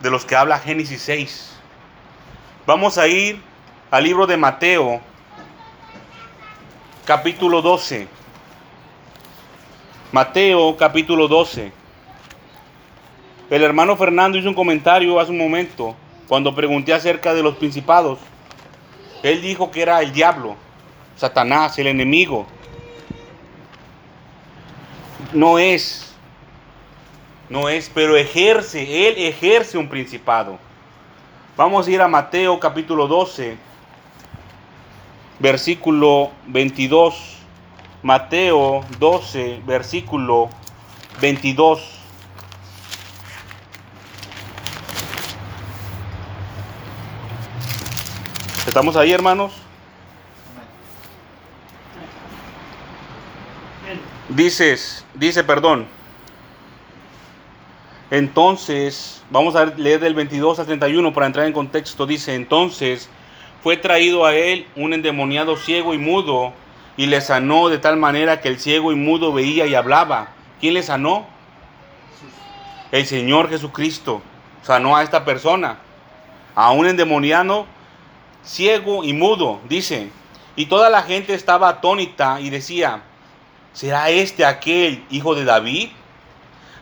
de 0.00 0.10
los 0.10 0.24
que 0.24 0.36
habla 0.36 0.58
Génesis 0.58 1.02
6. 1.02 1.52
Vamos 2.66 2.98
a 2.98 3.06
ir 3.08 3.40
al 3.90 4.04
libro 4.04 4.26
de 4.26 4.36
Mateo, 4.36 5.00
capítulo 7.04 7.62
12. 7.62 8.15
Mateo, 10.16 10.74
capítulo 10.78 11.28
12. 11.28 11.70
El 13.50 13.62
hermano 13.62 13.98
Fernando 13.98 14.38
hizo 14.38 14.48
un 14.48 14.54
comentario 14.54 15.20
hace 15.20 15.30
un 15.30 15.36
momento 15.36 15.94
cuando 16.26 16.54
pregunté 16.54 16.94
acerca 16.94 17.34
de 17.34 17.42
los 17.42 17.56
principados. 17.56 18.18
Él 19.22 19.42
dijo 19.42 19.70
que 19.70 19.82
era 19.82 20.00
el 20.00 20.14
diablo, 20.14 20.56
Satanás, 21.16 21.78
el 21.78 21.88
enemigo 21.88 22.46
no 25.34 25.58
es, 25.58 26.14
no 27.50 27.68
es, 27.68 27.90
pero 27.92 28.16
ejerce, 28.16 29.08
él 29.08 29.16
ejerce 29.18 29.76
un 29.76 29.86
principado. 29.86 30.58
Vamos 31.58 31.86
a 31.86 31.90
ir 31.90 32.00
a 32.00 32.08
Mateo 32.08 32.58
capítulo 32.58 33.06
12, 33.06 33.58
versículo 35.40 36.30
22. 36.46 37.35
Mateo 38.06 38.84
12, 39.00 39.62
versículo 39.66 40.48
22. 41.20 41.80
¿Estamos 48.68 48.94
ahí, 48.94 49.10
hermanos? 49.10 49.54
Dices, 54.28 55.04
dice, 55.14 55.42
perdón. 55.42 55.88
Entonces, 58.12 59.24
vamos 59.30 59.56
a 59.56 59.64
leer 59.64 59.98
del 59.98 60.14
22 60.14 60.60
al 60.60 60.66
31 60.66 61.12
para 61.12 61.26
entrar 61.26 61.44
en 61.44 61.52
contexto. 61.52 62.06
Dice, 62.06 62.36
entonces 62.36 63.08
fue 63.64 63.76
traído 63.76 64.24
a 64.24 64.36
él 64.36 64.68
un 64.76 64.92
endemoniado 64.92 65.56
ciego 65.56 65.92
y 65.92 65.98
mudo 65.98 66.52
y 66.96 67.06
le 67.06 67.20
sanó 67.20 67.68
de 67.68 67.78
tal 67.78 67.96
manera 67.96 68.40
que 68.40 68.48
el 68.48 68.58
ciego 68.58 68.92
y 68.92 68.96
mudo 68.96 69.32
veía 69.32 69.66
y 69.66 69.74
hablaba. 69.74 70.28
¿Quién 70.60 70.74
le 70.74 70.82
sanó? 70.82 71.26
El 72.92 73.06
Señor 73.06 73.48
Jesucristo 73.48 74.22
sanó 74.62 74.96
a 74.96 75.02
esta 75.02 75.24
persona, 75.24 75.78
a 76.54 76.70
un 76.70 76.86
endemoniado 76.86 77.66
ciego 78.42 79.04
y 79.04 79.12
mudo, 79.12 79.60
dice. 79.68 80.10
Y 80.54 80.66
toda 80.66 80.88
la 80.88 81.02
gente 81.02 81.34
estaba 81.34 81.68
atónita 81.68 82.40
y 82.40 82.48
decía, 82.48 83.02
¿será 83.74 84.08
este 84.08 84.46
aquel 84.46 85.04
hijo 85.10 85.34
de 85.34 85.44
David? 85.44 85.90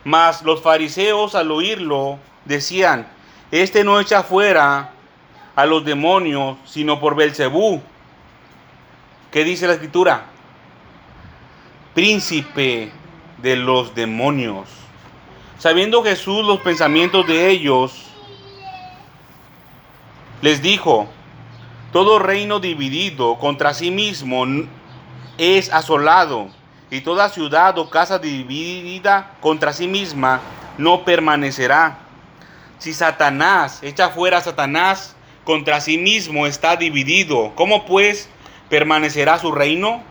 Mas 0.05 0.43
los 0.43 0.61
fariseos 0.61 1.35
al 1.35 1.51
oírlo 1.51 2.19
decían, 2.45 3.07
este 3.51 3.83
no 3.83 3.99
echa 3.99 4.23
fuera 4.23 4.91
a 5.55 5.65
los 5.65 5.83
demonios, 5.83 6.57
sino 6.65 6.99
por 6.99 7.15
Belcebú. 7.15 7.81
¿Qué 9.35 9.43
dice 9.43 9.67
la 9.67 9.73
escritura? 9.73 10.27
Príncipe 11.93 12.89
de 13.39 13.57
los 13.57 13.93
demonios. 13.93 14.69
Sabiendo 15.57 16.01
Jesús 16.03 16.45
los 16.45 16.61
pensamientos 16.61 17.27
de 17.27 17.49
ellos, 17.49 18.05
les 20.41 20.61
dijo, 20.61 21.09
todo 21.91 22.17
reino 22.17 22.61
dividido 22.61 23.37
contra 23.37 23.73
sí 23.73 23.91
mismo 23.91 24.45
es 25.37 25.69
asolado 25.73 26.47
y 26.89 27.01
toda 27.01 27.27
ciudad 27.27 27.77
o 27.77 27.89
casa 27.89 28.19
dividida 28.19 29.33
contra 29.41 29.73
sí 29.73 29.89
misma 29.89 30.39
no 30.77 31.03
permanecerá. 31.03 31.97
Si 32.77 32.93
Satanás 32.93 33.83
echa 33.83 34.11
fuera 34.11 34.37
a 34.37 34.41
Satanás, 34.41 35.13
contra 35.43 35.81
sí 35.81 35.97
mismo 35.97 36.47
está 36.47 36.77
dividido. 36.77 37.51
¿Cómo 37.55 37.85
pues 37.85 38.29
permanecerá 38.69 39.39
su 39.39 39.51
reino? 39.51 40.01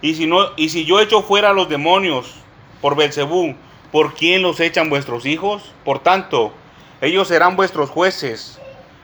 Y 0.00 0.14
si, 0.14 0.26
no, 0.26 0.50
y 0.56 0.70
si 0.70 0.84
yo 0.84 1.00
echo 1.00 1.22
fuera 1.22 1.50
a 1.50 1.52
los 1.52 1.68
demonios 1.68 2.34
por 2.80 2.96
Belcebú, 2.96 3.54
¿por 3.92 4.14
quién 4.14 4.42
los 4.42 4.58
echan 4.60 4.90
vuestros 4.90 5.26
hijos? 5.26 5.72
Por 5.84 6.00
tanto, 6.00 6.52
ellos 7.00 7.28
serán 7.28 7.56
vuestros 7.56 7.90
jueces. 7.90 8.60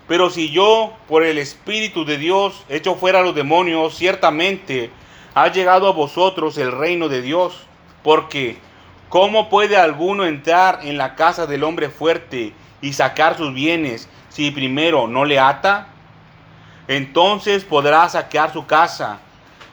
Pero 0.09 0.31
si 0.31 0.50
yo, 0.50 0.94
por 1.07 1.22
el 1.22 1.38
Espíritu 1.38 2.04
de 2.04 2.16
Dios, 2.16 2.64
echo 2.68 2.94
fuera 2.94 3.20
a 3.20 3.22
los 3.22 3.35
demonios, 3.35 3.94
ciertamente 3.94 4.90
ha 5.35 5.48
llegado 5.48 5.87
a 5.87 5.92
vosotros 5.92 6.57
el 6.59 6.72
reino 6.72 7.09
de 7.09 7.22
Dios, 7.22 7.66
porque 8.02 8.57
¿cómo 9.09 9.50
puede 9.50 9.76
alguno 9.76 10.24
entrar 10.24 10.81
en 10.83 10.96
la 10.96 11.14
casa 11.14 11.46
del 11.46 11.62
hombre 11.62 11.90
fuerte 11.90 12.54
y 12.81 12.94
sacar 12.94 13.37
sus 13.37 13.52
bienes 13.52 14.09
si 14.31 14.50
primero 14.50 15.07
no 15.07 15.24
le 15.24 15.38
ata? 15.38 15.88
Entonces 16.88 17.64
podrá 17.64 18.09
saquear 18.09 18.53
su 18.53 18.66
casa. 18.66 19.20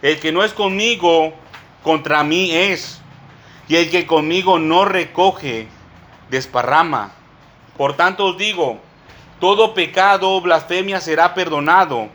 El 0.02 0.20
que 0.20 0.32
no 0.32 0.44
es 0.44 0.54
conmigo, 0.54 1.34
contra 1.82 2.24
mí 2.24 2.52
es. 2.52 3.02
Y 3.68 3.78
el 3.78 3.90
que 3.90 4.06
conmigo 4.06 4.60
no 4.60 4.86
recoge, 4.86 5.68
desparrama. 6.30 7.12
Por 7.78 7.96
tanto 7.96 8.26
os 8.26 8.38
digo, 8.38 8.80
todo 9.40 9.74
pecado 9.74 10.32
o 10.32 10.42
blasfemia 10.42 11.02
será 11.02 11.34
perdonado 11.34 12.10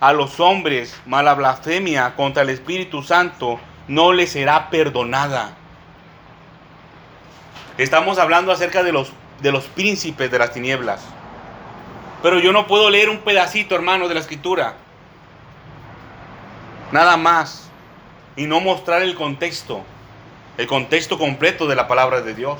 a 0.00 0.12
los 0.12 0.40
hombres, 0.40 0.98
mala 1.04 1.34
blasfemia 1.34 2.14
contra 2.16 2.42
el 2.42 2.50
Espíritu 2.50 3.02
Santo 3.02 3.60
no 3.88 4.12
les 4.12 4.32
será 4.32 4.70
perdonada. 4.70 5.50
Estamos 7.78 8.18
hablando 8.18 8.52
acerca 8.52 8.82
de 8.82 8.92
los, 8.92 9.12
de 9.40 9.52
los 9.52 9.64
príncipes 9.66 10.30
de 10.30 10.38
las 10.38 10.52
tinieblas. 10.52 11.04
Pero 12.22 12.38
yo 12.38 12.52
no 12.52 12.66
puedo 12.66 12.90
leer 12.90 13.10
un 13.10 13.18
pedacito, 13.18 13.74
hermano, 13.74 14.08
de 14.08 14.14
la 14.14 14.20
escritura. 14.20 14.74
Nada 16.92 17.16
más. 17.16 17.70
Y 18.36 18.46
no 18.46 18.60
mostrar 18.60 19.02
el 19.02 19.14
contexto. 19.14 19.82
El 20.56 20.66
contexto 20.66 21.18
completo 21.18 21.66
de 21.66 21.76
la 21.76 21.88
palabra 21.88 22.20
de 22.20 22.34
Dios. 22.34 22.58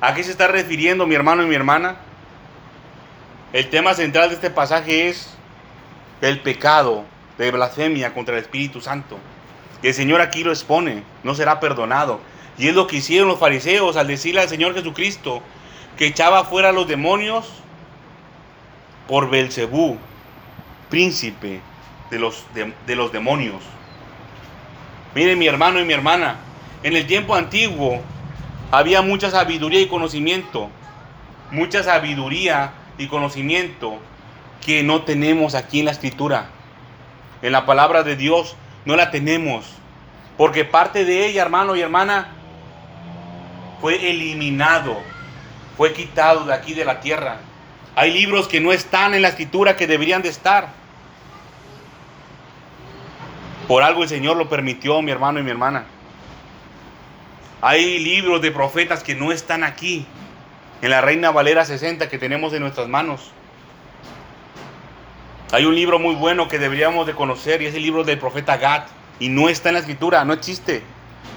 ¿A 0.00 0.14
qué 0.14 0.22
se 0.22 0.30
está 0.30 0.48
refiriendo 0.48 1.06
mi 1.06 1.14
hermano 1.14 1.42
y 1.42 1.46
mi 1.46 1.54
hermana? 1.54 1.96
El 3.52 3.70
tema 3.70 3.94
central 3.94 4.28
de 4.28 4.34
este 4.34 4.50
pasaje 4.50 5.08
es 5.08 5.34
el 6.20 6.40
pecado 6.40 7.04
de 7.38 7.50
blasfemia 7.50 8.12
contra 8.12 8.34
el 8.34 8.42
Espíritu 8.42 8.80
Santo. 8.80 9.18
el 9.82 9.94
Señor 9.94 10.20
aquí 10.20 10.42
lo 10.42 10.50
expone, 10.50 11.04
no 11.22 11.34
será 11.34 11.60
perdonado. 11.60 12.20
Y 12.58 12.68
es 12.68 12.74
lo 12.74 12.86
que 12.86 12.96
hicieron 12.96 13.28
los 13.28 13.38
fariseos 13.38 13.96
al 13.96 14.08
decirle 14.08 14.40
al 14.40 14.48
Señor 14.48 14.74
Jesucristo 14.74 15.40
que 15.96 16.06
echaba 16.06 16.44
fuera 16.44 16.70
a 16.70 16.72
los 16.72 16.88
demonios 16.88 17.46
por 19.08 19.30
Belcebú, 19.30 19.98
príncipe 20.90 21.60
de 22.10 22.18
los, 22.18 22.44
de 22.54 22.94
los 22.94 23.10
demonios. 23.10 23.62
Miren 25.14 25.38
mi 25.38 25.46
hermano 25.46 25.80
y 25.80 25.84
mi 25.84 25.94
hermana, 25.94 26.36
en 26.82 26.94
el 26.94 27.06
tiempo 27.06 27.34
antiguo 27.34 28.00
había 28.70 29.02
mucha 29.02 29.30
sabiduría 29.30 29.80
y 29.80 29.88
conocimiento, 29.88 30.70
mucha 31.50 31.82
sabiduría 31.82 32.72
y 32.98 33.08
conocimiento 33.08 33.98
que 34.64 34.82
no 34.82 35.02
tenemos 35.02 35.54
aquí 35.54 35.80
en 35.80 35.86
la 35.86 35.92
escritura. 35.92 36.50
En 37.40 37.52
la 37.52 37.64
palabra 37.64 38.02
de 38.02 38.16
Dios 38.16 38.56
no 38.84 38.96
la 38.96 39.10
tenemos. 39.10 39.64
Porque 40.36 40.64
parte 40.64 41.04
de 41.04 41.26
ella, 41.26 41.42
hermano 41.42 41.74
y 41.74 41.80
hermana, 41.80 42.28
fue 43.80 44.10
eliminado, 44.10 44.96
fue 45.76 45.92
quitado 45.92 46.44
de 46.44 46.54
aquí 46.54 46.74
de 46.74 46.84
la 46.84 47.00
tierra. 47.00 47.38
Hay 47.98 48.12
libros 48.12 48.46
que 48.46 48.60
no 48.60 48.72
están 48.72 49.14
en 49.14 49.22
la 49.22 49.28
escritura 49.30 49.76
que 49.76 49.88
deberían 49.88 50.22
de 50.22 50.28
estar. 50.28 50.68
Por 53.66 53.82
algo 53.82 54.04
el 54.04 54.08
Señor 54.08 54.36
lo 54.36 54.48
permitió, 54.48 55.02
mi 55.02 55.10
hermano 55.10 55.40
y 55.40 55.42
mi 55.42 55.50
hermana. 55.50 55.84
Hay 57.60 57.98
libros 57.98 58.40
de 58.40 58.52
profetas 58.52 59.02
que 59.02 59.16
no 59.16 59.32
están 59.32 59.64
aquí, 59.64 60.06
en 60.80 60.90
la 60.90 61.00
Reina 61.00 61.32
Valera 61.32 61.64
60 61.64 62.08
que 62.08 62.18
tenemos 62.18 62.52
en 62.52 62.60
nuestras 62.60 62.86
manos. 62.86 63.32
Hay 65.50 65.64
un 65.64 65.74
libro 65.74 65.98
muy 65.98 66.14
bueno 66.14 66.46
que 66.46 66.60
deberíamos 66.60 67.04
de 67.04 67.14
conocer 67.14 67.62
y 67.62 67.66
es 67.66 67.74
el 67.74 67.82
libro 67.82 68.04
del 68.04 68.20
profeta 68.20 68.58
Gad. 68.58 68.84
Y 69.18 69.28
no 69.28 69.48
está 69.48 69.70
en 69.70 69.74
la 69.74 69.80
escritura, 69.80 70.24
no 70.24 70.34
existe. 70.34 70.84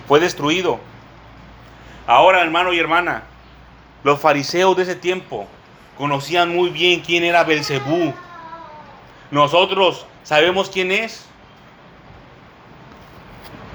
Fue 0.08 0.20
destruido. 0.20 0.80
Ahora, 2.06 2.44
hermano 2.44 2.72
y 2.72 2.78
hermana, 2.78 3.24
los 4.04 4.20
fariseos 4.20 4.78
de 4.78 4.84
ese 4.84 4.96
tiempo 4.96 5.48
conocían 6.02 6.50
muy 6.56 6.72
bien 6.72 7.02
quién 7.02 7.24
era 7.24 7.44
Belcebú. 7.44 8.12
Nosotros 9.30 10.08
sabemos 10.24 10.72
quién 10.72 10.92
es. 10.92 11.28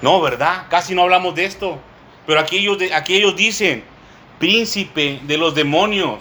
No, 0.03 0.21
¿verdad? 0.21 0.65
Casi 0.69 0.93
no 0.93 1.03
hablamos 1.03 1.37
de 1.37 1.45
esto. 1.45 1.79
Pero 2.27 2.41
aquí 2.41 2.59
ellos, 2.59 2.79
aquí 2.93 3.15
ellos 3.15 3.37
dicen, 3.37 3.85
príncipe 4.41 5.21
de 5.23 5.39
los 5.39 5.55
demonios. 5.55 6.19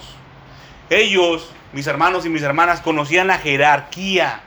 Ellos, 0.92 1.50
mis 1.74 1.88
hermanos 1.88 2.24
y 2.24 2.30
mis 2.30 2.44
hermanas, 2.44 2.82
conocían 2.82 3.26
la 3.26 3.40
jerarquía. 3.40 4.42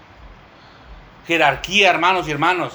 Jerarquía, 1.26 1.90
hermanos 1.90 2.28
y 2.28 2.30
hermanos. 2.30 2.74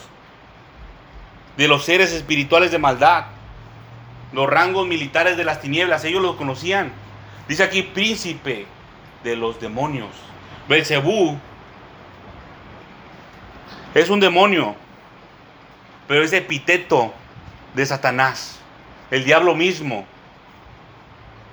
De 1.56 1.70
los 1.70 1.86
seres 1.86 2.12
espirituales 2.12 2.72
de 2.72 2.80
maldad. 2.80 3.28
Los 4.34 4.50
rangos 4.50 4.86
militares 4.86 5.38
de 5.38 5.46
las 5.46 5.62
tinieblas. 5.62 6.04
Ellos 6.04 6.22
lo 6.22 6.36
conocían. 6.36 6.92
Dice 7.48 7.64
aquí, 7.64 7.82
príncipe 7.84 8.68
de 9.24 9.36
los 9.36 9.60
demonios. 9.60 10.10
Belcebú 10.68 11.38
es 13.94 14.10
un 14.10 14.20
demonio, 14.20 14.76
pero 16.08 16.24
es 16.24 16.34
epíteto 16.34 17.14
de 17.74 17.86
Satanás, 17.86 18.60
el 19.12 19.24
diablo 19.24 19.56
mismo, 19.56 20.06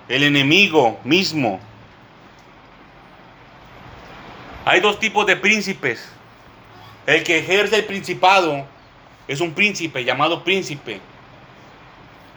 el 0.08 0.22
enemigo 0.22 0.98
mismo. 1.04 1.60
Hay 4.64 4.80
dos 4.80 4.98
tipos 4.98 5.26
de 5.26 5.36
príncipes. 5.36 6.12
El 7.06 7.24
que 7.24 7.38
ejerce 7.38 7.76
el 7.76 7.84
principado 7.86 8.66
es 9.26 9.40
un 9.40 9.52
príncipe 9.52 10.04
llamado 10.04 10.44
príncipe. 10.44 11.00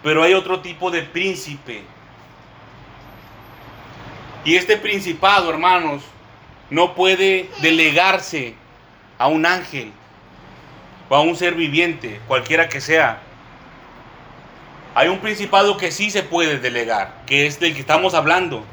Pero 0.01 0.23
hay 0.23 0.33
otro 0.33 0.61
tipo 0.61 0.91
de 0.91 1.01
príncipe. 1.03 1.83
Y 4.45 4.57
este 4.57 4.75
principado, 4.77 5.49
hermanos, 5.49 6.03
no 6.69 6.95
puede 6.95 7.49
delegarse 7.61 8.55
a 9.17 9.27
un 9.27 9.45
ángel 9.45 9.91
o 11.07 11.15
a 11.15 11.21
un 11.21 11.35
ser 11.35 11.53
viviente, 11.53 12.19
cualquiera 12.27 12.67
que 12.67 12.81
sea. 12.81 13.19
Hay 14.95 15.07
un 15.07 15.19
principado 15.19 15.77
que 15.77 15.91
sí 15.91 16.11
se 16.11 16.23
puede 16.23 16.59
delegar, 16.59 17.23
que 17.25 17.47
es 17.47 17.59
del 17.59 17.73
que 17.73 17.79
estamos 17.79 18.13
hablando. 18.13 18.63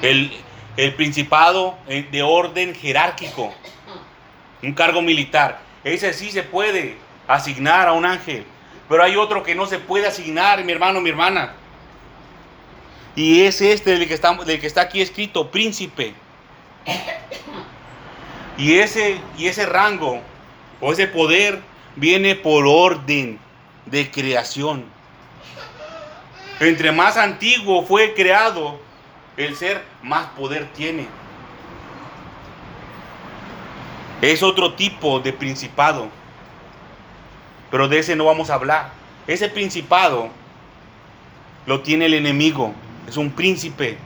El, 0.00 0.32
el 0.76 0.94
principado 0.94 1.76
de 1.86 2.22
orden 2.22 2.74
jerárquico, 2.74 3.52
un 4.62 4.72
cargo 4.72 5.02
militar. 5.02 5.60
Ese 5.84 6.12
sí 6.14 6.30
se 6.30 6.42
puede 6.42 6.96
asignar 7.26 7.88
a 7.88 7.92
un 7.92 8.06
ángel, 8.06 8.44
pero 8.88 9.02
hay 9.04 9.16
otro 9.16 9.42
que 9.42 9.54
no 9.54 9.66
se 9.66 9.78
puede 9.78 10.06
asignar, 10.06 10.64
mi 10.64 10.72
hermano, 10.72 11.00
mi 11.00 11.10
hermana. 11.10 11.52
Y 13.18 13.42
es 13.42 13.60
este 13.60 13.98
del 13.98 14.06
que 14.06 14.14
está, 14.14 14.32
del 14.32 14.60
que 14.60 14.68
está 14.68 14.82
aquí 14.82 15.00
escrito, 15.00 15.50
príncipe. 15.50 16.14
Y 18.56 18.78
ese, 18.78 19.20
y 19.36 19.48
ese 19.48 19.66
rango 19.66 20.20
o 20.80 20.92
ese 20.92 21.08
poder 21.08 21.60
viene 21.96 22.36
por 22.36 22.64
orden 22.64 23.40
de 23.86 24.08
creación. 24.08 24.84
Entre 26.60 26.92
más 26.92 27.16
antiguo 27.16 27.84
fue 27.84 28.14
creado 28.14 28.78
el 29.36 29.56
ser, 29.56 29.82
más 30.00 30.28
poder 30.28 30.68
tiene. 30.74 31.08
Es 34.22 34.44
otro 34.44 34.74
tipo 34.74 35.18
de 35.18 35.32
principado. 35.32 36.06
Pero 37.68 37.88
de 37.88 37.98
ese 37.98 38.14
no 38.14 38.26
vamos 38.26 38.48
a 38.48 38.54
hablar. 38.54 38.92
Ese 39.26 39.48
principado 39.48 40.28
lo 41.66 41.80
tiene 41.80 42.06
el 42.06 42.14
enemigo. 42.14 42.72
Es 43.08 43.16
un 43.16 43.30
príncipe. 43.30 43.96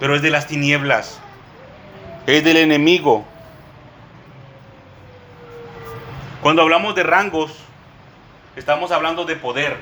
Pero 0.00 0.16
es 0.16 0.22
de 0.22 0.30
las 0.30 0.46
tinieblas. 0.46 1.20
Es 2.26 2.42
del 2.42 2.56
enemigo. 2.56 3.24
Cuando 6.42 6.62
hablamos 6.62 6.94
de 6.94 7.02
rangos, 7.02 7.52
estamos 8.56 8.92
hablando 8.92 9.24
de 9.24 9.36
poder. 9.36 9.76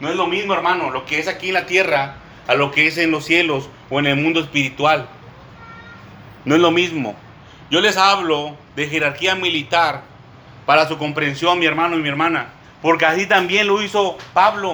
No 0.00 0.08
es 0.08 0.16
lo 0.16 0.26
mismo, 0.26 0.54
hermano, 0.54 0.90
lo 0.90 1.04
que 1.04 1.18
es 1.18 1.28
aquí 1.28 1.48
en 1.48 1.54
la 1.54 1.66
tierra 1.66 2.16
a 2.46 2.54
lo 2.54 2.70
que 2.70 2.86
es 2.86 2.96
en 2.98 3.10
los 3.10 3.24
cielos 3.24 3.68
o 3.90 3.98
en 3.98 4.06
el 4.06 4.16
mundo 4.16 4.40
espiritual. 4.40 5.08
No 6.44 6.54
es 6.54 6.60
lo 6.60 6.70
mismo. 6.70 7.16
Yo 7.70 7.80
les 7.80 7.96
hablo 7.96 8.56
de 8.76 8.88
jerarquía 8.88 9.34
militar 9.34 10.02
para 10.64 10.86
su 10.86 10.96
comprensión, 10.96 11.58
mi 11.58 11.66
hermano 11.66 11.96
y 11.98 12.02
mi 12.02 12.08
hermana. 12.08 12.48
Porque 12.80 13.04
así 13.04 13.26
también 13.26 13.66
lo 13.66 13.82
hizo 13.82 14.16
Pablo. 14.32 14.72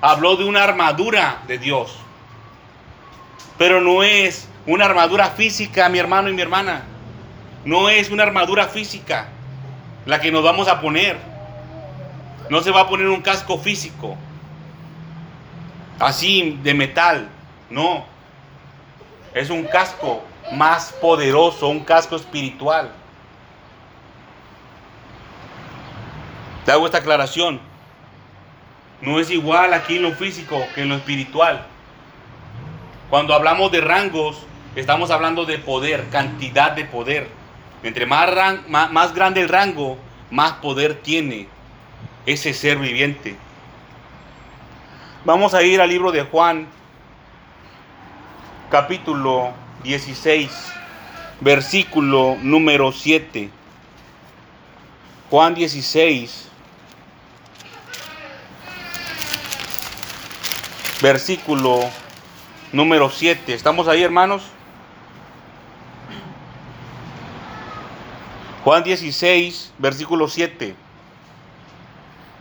Habló 0.00 0.36
de 0.36 0.44
una 0.44 0.64
armadura 0.64 1.42
de 1.46 1.58
Dios. 1.58 1.96
Pero 3.58 3.80
no 3.80 4.02
es 4.02 4.48
una 4.66 4.86
armadura 4.86 5.30
física, 5.30 5.88
mi 5.88 5.98
hermano 5.98 6.28
y 6.28 6.32
mi 6.32 6.42
hermana. 6.42 6.82
No 7.64 7.88
es 7.88 8.10
una 8.10 8.22
armadura 8.22 8.68
física 8.68 9.28
la 10.06 10.20
que 10.20 10.32
nos 10.32 10.42
vamos 10.42 10.68
a 10.68 10.80
poner. 10.80 11.18
No 12.48 12.60
se 12.62 12.70
va 12.70 12.80
a 12.80 12.88
poner 12.88 13.08
un 13.08 13.20
casco 13.20 13.58
físico, 13.58 14.16
así 16.00 16.58
de 16.62 16.74
metal, 16.74 17.28
no. 17.68 18.04
Es 19.34 19.50
un 19.50 19.64
casco 19.64 20.24
más 20.52 20.92
poderoso, 20.94 21.68
un 21.68 21.84
casco 21.84 22.16
espiritual. 22.16 22.90
Te 26.64 26.72
hago 26.72 26.86
esta 26.86 26.98
aclaración. 26.98 27.69
No 29.02 29.18
es 29.18 29.30
igual 29.30 29.72
aquí 29.72 29.96
en 29.96 30.02
lo 30.02 30.12
físico 30.12 30.62
que 30.74 30.82
en 30.82 30.90
lo 30.90 30.96
espiritual. 30.96 31.66
Cuando 33.08 33.34
hablamos 33.34 33.72
de 33.72 33.80
rangos, 33.80 34.46
estamos 34.76 35.10
hablando 35.10 35.46
de 35.46 35.58
poder, 35.58 36.08
cantidad 36.10 36.72
de 36.72 36.84
poder. 36.84 37.28
Entre 37.82 38.04
más, 38.04 38.30
más, 38.68 39.14
grande 39.14 39.40
el 39.40 39.48
rango, 39.48 39.96
más 40.30 40.52
poder 40.54 41.00
tiene 41.00 41.48
ese 42.26 42.52
ser 42.52 42.78
viviente. 42.78 43.36
Vamos 45.24 45.54
a 45.54 45.62
ir 45.62 45.80
al 45.80 45.88
libro 45.88 46.12
de 46.12 46.22
Juan, 46.22 46.66
capítulo 48.70 49.52
16, 49.82 50.50
versículo 51.40 52.36
número 52.42 52.92
7. 52.92 53.50
Juan 55.30 55.54
16, 55.54 56.49
versículo 61.00 61.80
número 62.72 63.10
7. 63.10 63.54
¿Estamos 63.54 63.88
ahí, 63.88 64.02
hermanos? 64.02 64.42
Juan 68.64 68.84
16, 68.84 69.72
versículo 69.78 70.28
7. 70.28 70.74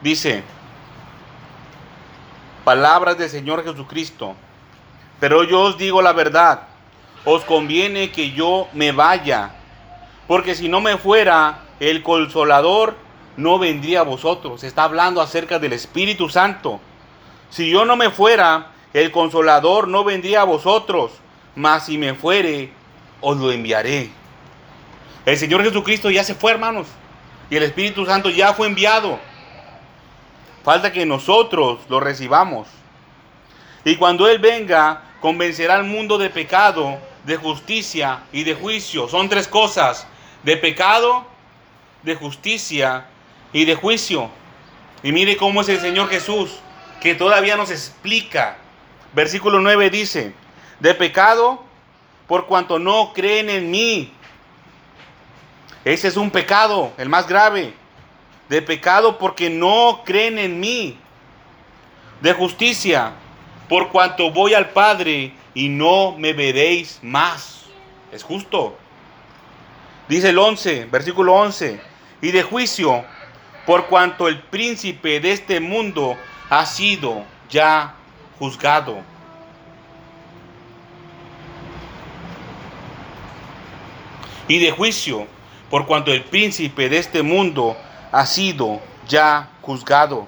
Dice, 0.01 0.43
palabras 2.63 3.17
del 3.17 3.29
Señor 3.29 3.63
Jesucristo, 3.63 4.35
pero 5.19 5.43
yo 5.43 5.61
os 5.61 5.77
digo 5.77 6.01
la 6.01 6.13
verdad, 6.13 6.67
os 7.25 7.43
conviene 7.43 8.11
que 8.11 8.31
yo 8.31 8.67
me 8.73 8.91
vaya, 8.91 9.55
porque 10.27 10.55
si 10.55 10.69
no 10.69 10.81
me 10.81 10.97
fuera, 10.97 11.61
el 11.79 12.03
consolador 12.03 12.95
no 13.35 13.59
vendría 13.59 14.01
a 14.01 14.03
vosotros. 14.03 14.63
Está 14.63 14.83
hablando 14.83 15.21
acerca 15.21 15.59
del 15.59 15.73
Espíritu 15.73 16.29
Santo. 16.29 16.81
Si 17.49 17.69
yo 17.69 17.85
no 17.85 17.95
me 17.95 18.09
fuera, 18.09 18.71
el 18.93 19.11
consolador 19.11 19.87
no 19.87 20.03
vendría 20.03 20.41
a 20.41 20.45
vosotros, 20.45 21.11
mas 21.55 21.85
si 21.85 21.97
me 21.97 22.13
fuere, 22.13 22.71
os 23.21 23.37
lo 23.37 23.51
enviaré. 23.51 24.09
El 25.25 25.37
Señor 25.37 25.63
Jesucristo 25.63 26.09
ya 26.09 26.23
se 26.23 26.35
fue, 26.35 26.51
hermanos. 26.51 26.87
Y 27.49 27.55
el 27.55 27.63
Espíritu 27.63 28.05
Santo 28.05 28.29
ya 28.29 28.53
fue 28.53 28.67
enviado. 28.67 29.19
Falta 30.63 30.91
que 30.91 31.05
nosotros 31.05 31.79
lo 31.89 31.99
recibamos. 31.99 32.67
Y 33.83 33.95
cuando 33.95 34.27
Él 34.27 34.39
venga, 34.39 35.03
convencerá 35.21 35.75
al 35.75 35.83
mundo 35.83 36.17
de 36.17 36.29
pecado, 36.29 36.99
de 37.25 37.37
justicia 37.37 38.21
y 38.31 38.43
de 38.43 38.53
juicio. 38.53 39.07
Son 39.07 39.29
tres 39.29 39.47
cosas. 39.47 40.07
De 40.43 40.57
pecado, 40.57 41.25
de 42.03 42.15
justicia 42.15 43.07
y 43.51 43.65
de 43.65 43.75
juicio. 43.75 44.29
Y 45.03 45.11
mire 45.11 45.37
cómo 45.37 45.61
es 45.61 45.69
el 45.69 45.79
Señor 45.79 46.09
Jesús, 46.09 46.59
que 46.99 47.15
todavía 47.15 47.55
nos 47.55 47.71
explica. 47.71 48.57
Versículo 49.13 49.59
9 49.59 49.89
dice, 49.89 50.33
de 50.79 50.93
pecado, 50.93 51.63
por 52.27 52.45
cuanto 52.45 52.79
no 52.79 53.11
creen 53.13 53.49
en 53.49 53.71
mí. 53.71 54.13
Ese 55.83 56.07
es 56.07 56.17
un 56.17 56.29
pecado, 56.29 56.93
el 56.97 57.09
más 57.09 57.27
grave. 57.27 57.73
De 58.49 58.61
pecado 58.61 59.17
porque 59.17 59.49
no 59.49 60.01
creen 60.05 60.37
en 60.37 60.59
mí. 60.59 60.97
De 62.21 62.33
justicia, 62.33 63.13
por 63.67 63.89
cuanto 63.89 64.31
voy 64.31 64.53
al 64.53 64.69
Padre 64.69 65.33
y 65.53 65.69
no 65.69 66.15
me 66.17 66.33
veréis 66.33 66.99
más. 67.01 67.65
Es 68.11 68.23
justo. 68.23 68.77
Dice 70.07 70.29
el 70.29 70.39
11, 70.39 70.85
versículo 70.85 71.33
11. 71.33 71.79
Y 72.21 72.31
de 72.31 72.43
juicio, 72.43 73.05
por 73.65 73.85
cuanto 73.85 74.27
el 74.27 74.41
príncipe 74.41 75.19
de 75.19 75.31
este 75.31 75.59
mundo 75.59 76.17
ha 76.49 76.65
sido 76.65 77.23
ya 77.49 77.93
juzgado. 78.39 78.97
Y 84.47 84.59
de 84.59 84.71
juicio, 84.71 85.27
por 85.69 85.85
cuanto 85.85 86.11
el 86.11 86.23
príncipe 86.23 86.89
de 86.89 86.97
este 86.97 87.21
mundo 87.21 87.77
ha 88.11 88.25
sido 88.25 88.81
ya 89.07 89.49
juzgado. 89.61 90.27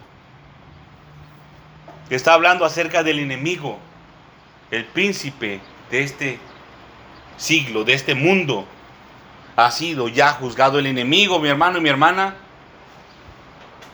Está 2.10 2.34
hablando 2.34 2.66
acerca 2.66 3.04
del 3.04 3.20
enemigo, 3.20 3.80
el 4.70 4.86
príncipe 4.86 5.60
de 5.90 6.04
este 6.04 6.40
siglo, 7.38 7.84
de 7.84 7.94
este 7.94 8.14
mundo. 8.14 8.66
Ha 9.56 9.72
sido 9.72 10.08
ya 10.08 10.34
juzgado 10.34 10.78
el 10.78 10.86
enemigo, 10.86 11.40
mi 11.40 11.50
hermano 11.50 11.80
y 11.80 11.82
mi 11.82 11.90
hermana. 11.90 12.36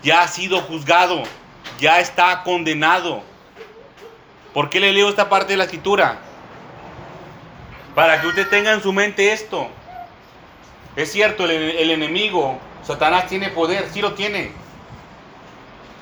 Ya 0.04 0.24
ha 0.24 0.28
sido 0.28 0.60
juzgado, 0.62 1.24
ya 1.80 2.00
está 2.00 2.44
condenado. 2.44 3.22
¿Por 4.54 4.70
qué 4.70 4.80
le 4.80 4.92
leo 4.92 5.10
esta 5.10 5.30
parte 5.30 5.54
de 5.54 5.58
la 5.58 5.66
escritura? 5.66 6.20
Para 7.94 8.22
que 8.22 8.28
usted 8.28 8.50
tenga 8.50 8.74
en 8.74 8.82
su 8.82 8.92
mente 8.94 9.32
esto. 9.32 9.68
Es 10.96 11.12
cierto, 11.12 11.46
el, 11.46 11.52
el 11.52 11.92
enemigo, 11.92 12.60
Satanás 12.84 13.28
tiene 13.28 13.50
poder, 13.50 13.88
sí 13.94 14.02
lo 14.02 14.14
tiene. 14.14 14.52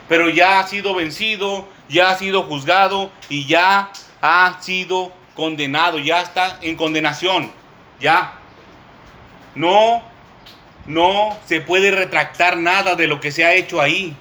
Pero 0.07 0.29
ya 0.29 0.59
ha 0.59 0.67
sido 0.67 0.95
vencido, 0.95 1.67
ya 1.89 2.11
ha 2.11 2.17
sido 2.17 2.43
juzgado 2.43 3.11
y 3.27 3.45
ya 3.45 3.91
ha 4.21 4.57
sido 4.61 5.11
condenado, 5.35 5.99
ya 5.99 6.21
está 6.21 6.57
en 6.61 6.75
condenación. 6.75 7.51
Ya. 7.99 8.33
No, 9.53 10.01
no 10.85 11.37
se 11.45 11.61
puede 11.61 11.91
retractar 11.91 12.57
nada 12.57 12.95
de 12.95 13.07
lo 13.07 13.19
que 13.19 13.31
se 13.31 13.45
ha 13.45 13.53
hecho 13.53 13.81
ahí. 13.81 14.15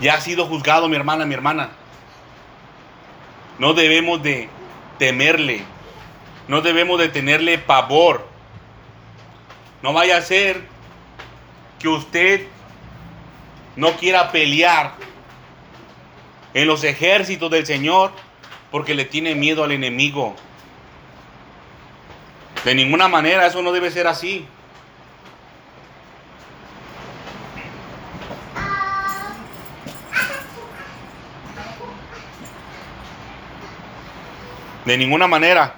Ya 0.00 0.14
ha 0.14 0.20
sido 0.20 0.46
juzgado 0.46 0.88
mi 0.88 0.96
hermana, 0.96 1.24
mi 1.24 1.34
hermana. 1.34 1.70
No 3.58 3.74
debemos 3.74 4.22
de 4.22 4.48
temerle. 4.98 5.62
No 6.48 6.60
debemos 6.60 6.98
de 6.98 7.08
tenerle 7.08 7.58
pavor. 7.58 8.26
No 9.82 9.92
vaya 9.92 10.16
a 10.16 10.22
ser 10.22 10.62
que 11.78 11.88
usted 11.88 12.46
no 13.76 13.92
quiera 13.92 14.32
pelear 14.32 14.94
en 16.54 16.66
los 16.66 16.84
ejércitos 16.84 17.50
del 17.50 17.66
Señor 17.66 18.12
porque 18.70 18.94
le 18.94 19.04
tiene 19.04 19.34
miedo 19.34 19.64
al 19.64 19.72
enemigo. 19.72 20.34
De 22.64 22.74
ninguna 22.74 23.08
manera 23.08 23.46
eso 23.46 23.62
no 23.62 23.72
debe 23.72 23.90
ser 23.90 24.06
así. 24.06 24.46
De 34.84 34.98
ninguna 34.98 35.26
manera. 35.26 35.74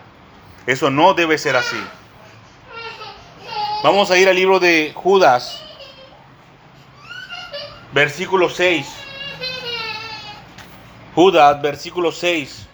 Eso 0.66 0.90
no 0.90 1.14
debe 1.14 1.38
ser 1.38 1.56
así. 1.56 1.80
Vamos 3.82 4.10
a 4.10 4.18
ir 4.18 4.28
al 4.28 4.34
libro 4.34 4.58
de 4.58 4.92
Judas, 4.94 5.62
versículo 7.92 8.48
6. 8.48 8.86
Judas, 11.14 11.62
versículo 11.62 12.10
6. 12.10 12.66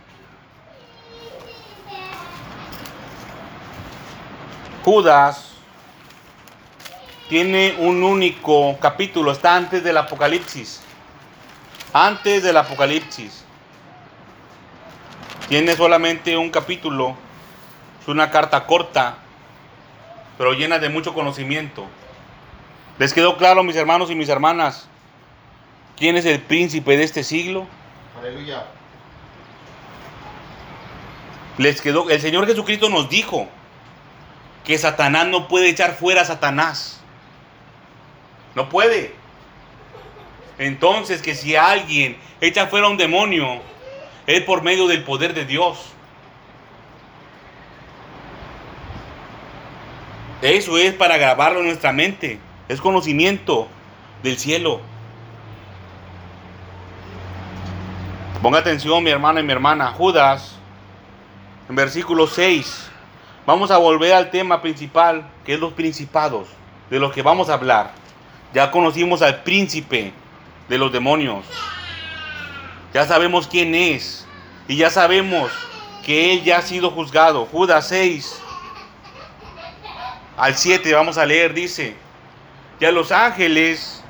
Judas 4.85 5.53
tiene 7.29 7.77
un 7.79 8.03
único 8.03 8.77
capítulo, 8.81 9.33
está 9.33 9.57
antes 9.57 9.85
del 9.85 9.97
Apocalipsis. 9.97 10.81
Antes 11.93 12.43
del 12.43 12.57
Apocalipsis. 12.57 13.42
Tiene 15.49 15.77
solamente 15.77 16.37
un 16.37 16.51
capítulo, 16.51 17.17
es 18.01 18.09
una 18.09 18.31
carta 18.31 18.67
corta, 18.67 19.19
pero 20.39 20.53
llena 20.55 20.79
de 20.79 20.89
mucho 20.89 21.13
conocimiento. 21.15 21.87
¿Les 22.99 23.13
quedó 23.13 23.37
claro, 23.37 23.63
mis 23.63 23.77
hermanos 23.77 24.11
y 24.11 24.15
mis 24.15 24.29
hermanas, 24.29 24.89
quién 25.97 26.17
es 26.17 26.25
el 26.25 26.41
príncipe 26.41 26.97
de 26.97 27.05
este 27.05 27.25
siglo? 27.25 27.67
Aleluya. 28.19 28.65
Les 31.59 31.81
quedó, 31.81 32.09
el 32.09 32.21
Señor 32.21 32.47
Jesucristo 32.47 32.89
nos 32.89 33.11
dijo 33.11 33.49
que 34.65 34.79
Satanás 34.79 35.27
no 35.27 35.49
puede 35.49 35.69
echar 35.69 35.97
fuera 35.97 36.23
a 36.23 36.25
Satanás. 36.25 37.01
No 38.55 38.69
puede. 38.69 39.15
Entonces 40.59 41.23
que 41.23 41.35
si 41.35 41.57
alguien 41.57 42.17
echa 42.41 42.69
fuera 42.69 42.87
a 42.87 42.91
un 42.91 42.97
demonio, 42.97 43.61
es 44.27 44.43
por 44.43 44.63
medio 44.63 44.87
del 44.87 45.03
poder 45.03 45.35
de 45.35 45.45
Dios. 45.45 45.93
Eso 50.41 50.77
es 50.77 50.93
para 50.95 51.17
grabarlo 51.17 51.61
en 51.61 51.67
nuestra 51.67 51.93
mente. 51.93 52.39
Es 52.69 52.81
conocimiento 52.81 53.69
del 54.23 54.39
cielo. 54.39 54.81
Ponga 58.43 58.59
atención 58.59 59.05
mi 59.05 59.11
hermana 59.11 59.41
y 59.41 59.45
mi 59.45 59.53
hermana. 59.53 59.93
Judas, 59.93 60.57
en 61.69 61.77
versículo 61.77 62.27
6. 62.27 62.91
Vamos 63.47 63.71
a 63.71 63.79
volver 63.79 64.15
al 64.15 64.31
tema 64.31 64.63
principal, 64.63 65.29
que 65.45 65.55
es 65.55 65.61
los 65.61 65.73
principados, 65.73 66.49
de 66.91 66.99
los 66.99 67.13
que 67.13 67.23
vamos 67.23 67.49
a 67.49 67.55
hablar. 67.55 67.93
Ya 68.53 68.71
conocimos 68.71 69.23
al 69.23 69.43
príncipe 69.43 70.13
de 70.69 70.79
los 70.79 70.93
demonios. 70.93 71.45
Ya 72.95 73.07
sabemos 73.07 73.47
quién 73.47 73.75
es. 73.75 74.27
Y 74.69 74.77
ya 74.77 74.91
sabemos 74.91 75.51
que 76.05 76.33
él 76.33 76.45
ya 76.45 76.59
ha 76.59 76.63
sido 76.63 76.91
juzgado. 76.91 77.47
Judas 77.47 77.89
6. 77.89 78.41
Al 80.37 80.55
7 80.55 80.93
vamos 80.95 81.19
a 81.19 81.27
leer, 81.27 81.55
dice. 81.55 81.97
Y 82.81 82.85
a 82.85 82.91
los 82.91 83.13
ángeles, 83.13 84.03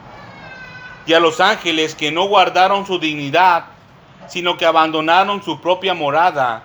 y 1.06 1.12
a 1.12 1.20
los 1.20 1.40
ángeles 1.40 1.94
que 1.94 2.10
no 2.10 2.24
guardaron 2.24 2.86
su 2.86 2.98
dignidad, 2.98 3.66
sino 4.28 4.56
que 4.56 4.64
abandonaron 4.64 5.42
su 5.42 5.60
propia 5.60 5.94
morada, 5.94 6.62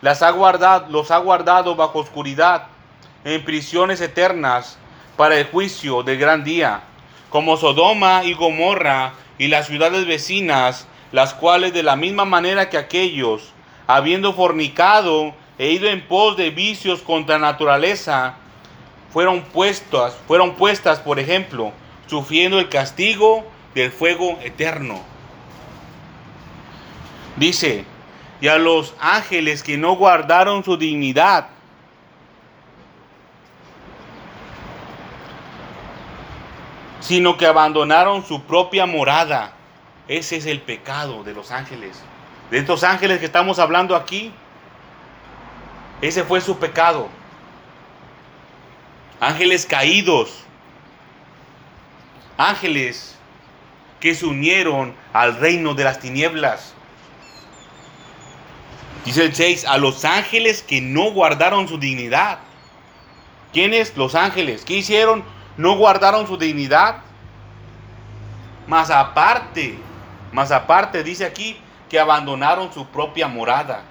las 0.00 0.22
ha 0.22 0.30
guardado, 0.30 0.86
los 0.88 1.10
ha 1.10 1.18
guardado 1.18 1.74
bajo 1.76 1.98
oscuridad, 1.98 2.68
en 3.24 3.44
prisiones 3.44 4.00
eternas, 4.00 4.78
para 5.16 5.36
el 5.38 5.46
juicio 5.46 6.02
del 6.02 6.18
gran 6.18 6.44
día, 6.44 6.82
como 7.30 7.56
Sodoma 7.56 8.24
y 8.24 8.34
Gomorra 8.34 9.14
y 9.38 9.48
las 9.48 9.66
ciudades 9.66 10.06
vecinas, 10.06 10.86
las 11.16 11.32
cuales 11.32 11.72
de 11.72 11.82
la 11.82 11.96
misma 11.96 12.26
manera 12.26 12.68
que 12.68 12.76
aquellos, 12.76 13.54
habiendo 13.86 14.34
fornicado 14.34 15.34
e 15.56 15.70
ido 15.70 15.88
en 15.88 16.06
pos 16.06 16.36
de 16.36 16.50
vicios 16.50 17.00
contra 17.00 17.38
naturaleza, 17.38 18.34
fueron 19.14 19.40
puestas, 19.40 20.14
fueron 20.28 20.56
puestas, 20.56 20.98
por 20.98 21.18
ejemplo, 21.18 21.72
sufriendo 22.06 22.58
el 22.58 22.68
castigo 22.68 23.46
del 23.74 23.90
fuego 23.92 24.38
eterno. 24.42 25.00
Dice, 27.36 27.86
y 28.42 28.48
a 28.48 28.58
los 28.58 28.94
ángeles 29.00 29.62
que 29.62 29.78
no 29.78 29.96
guardaron 29.96 30.64
su 30.64 30.76
dignidad, 30.76 31.48
sino 37.00 37.38
que 37.38 37.46
abandonaron 37.46 38.22
su 38.22 38.42
propia 38.42 38.84
morada. 38.84 39.55
Ese 40.08 40.36
es 40.36 40.46
el 40.46 40.60
pecado 40.60 41.24
de 41.24 41.34
los 41.34 41.50
ángeles. 41.50 42.00
De 42.50 42.58
estos 42.58 42.84
ángeles 42.84 43.18
que 43.18 43.26
estamos 43.26 43.58
hablando 43.58 43.96
aquí, 43.96 44.32
ese 46.00 46.22
fue 46.22 46.40
su 46.40 46.58
pecado. 46.58 47.08
Ángeles 49.18 49.66
caídos. 49.66 50.44
Ángeles 52.36 53.16
que 53.98 54.14
se 54.14 54.26
unieron 54.26 54.94
al 55.12 55.38
reino 55.38 55.74
de 55.74 55.84
las 55.84 55.98
tinieblas. 55.98 56.74
Dice 59.04 59.24
el 59.24 59.34
6, 59.34 59.64
a 59.66 59.78
los 59.78 60.04
ángeles 60.04 60.62
que 60.62 60.80
no 60.80 61.12
guardaron 61.12 61.66
su 61.68 61.78
dignidad. 61.78 62.38
¿Quiénes? 63.52 63.96
Los 63.96 64.14
ángeles. 64.14 64.64
¿Qué 64.64 64.74
hicieron? 64.74 65.24
No 65.56 65.76
guardaron 65.76 66.26
su 66.26 66.36
dignidad. 66.36 66.98
Más 68.66 68.90
aparte, 68.90 69.78
más 70.32 70.50
aparte 70.50 71.02
dice 71.02 71.24
aquí 71.24 71.58
que 71.88 71.98
abandonaron 71.98 72.72
su 72.72 72.86
propia 72.86 73.28
morada. 73.28 73.82